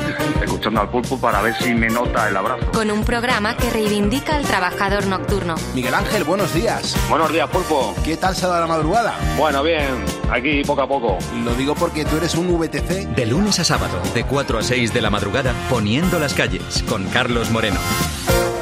escuchando 0.43 0.81
al 0.81 0.91
Pulpo 0.91 1.17
para 1.17 1.41
ver 1.43 1.55
si 1.63 1.73
me 1.75 1.89
nota 1.89 2.29
el 2.29 2.37
abrazo. 2.37 2.73
Con 2.73 2.91
un 2.91 3.05
programa 3.05 3.57
que 3.57 3.71
reivindica 3.71 4.35
al 4.35 4.45
trabajador 4.45 5.07
nocturno. 5.07 5.55
Miguel 5.75 5.95
Ángel, 5.95 6.25
buenos 6.25 6.53
días. 6.53 6.97
Buenos 7.09 7.33
días, 7.33 7.49
Pulpo. 7.51 7.95
¿Qué 8.05 8.17
tal 8.17 8.35
se 8.35 8.49
da 8.49 8.59
la 8.59 8.67
madrugada? 8.67 9.17
Bueno, 9.37 9.63
bien. 9.63 10.05
Aquí 10.31 10.65
poco 10.65 10.83
a 10.83 10.89
poco. 10.89 11.19
Lo 11.45 11.55
digo 11.55 11.77
porque 11.77 12.05
tú 12.05 12.17
eres 12.17 12.35
un 12.35 12.49
VTC. 12.59 13.15
De 13.15 13.27
lunes 13.27 13.61
a 13.61 13.65
sábado, 13.65 14.01
de 14.13 14.25
4 14.25 14.59
a 14.59 14.63
6 14.63 14.93
de 14.93 15.01
la 15.01 15.11
madrugada, 15.11 15.55
poniendo 15.69 16.19
las 16.19 16.35
calles, 16.35 16.83
con 16.89 17.05
Carlos 17.11 17.51
Moreno. 17.51 17.79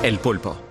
El 0.03 0.19
Pulpo. 0.19 0.68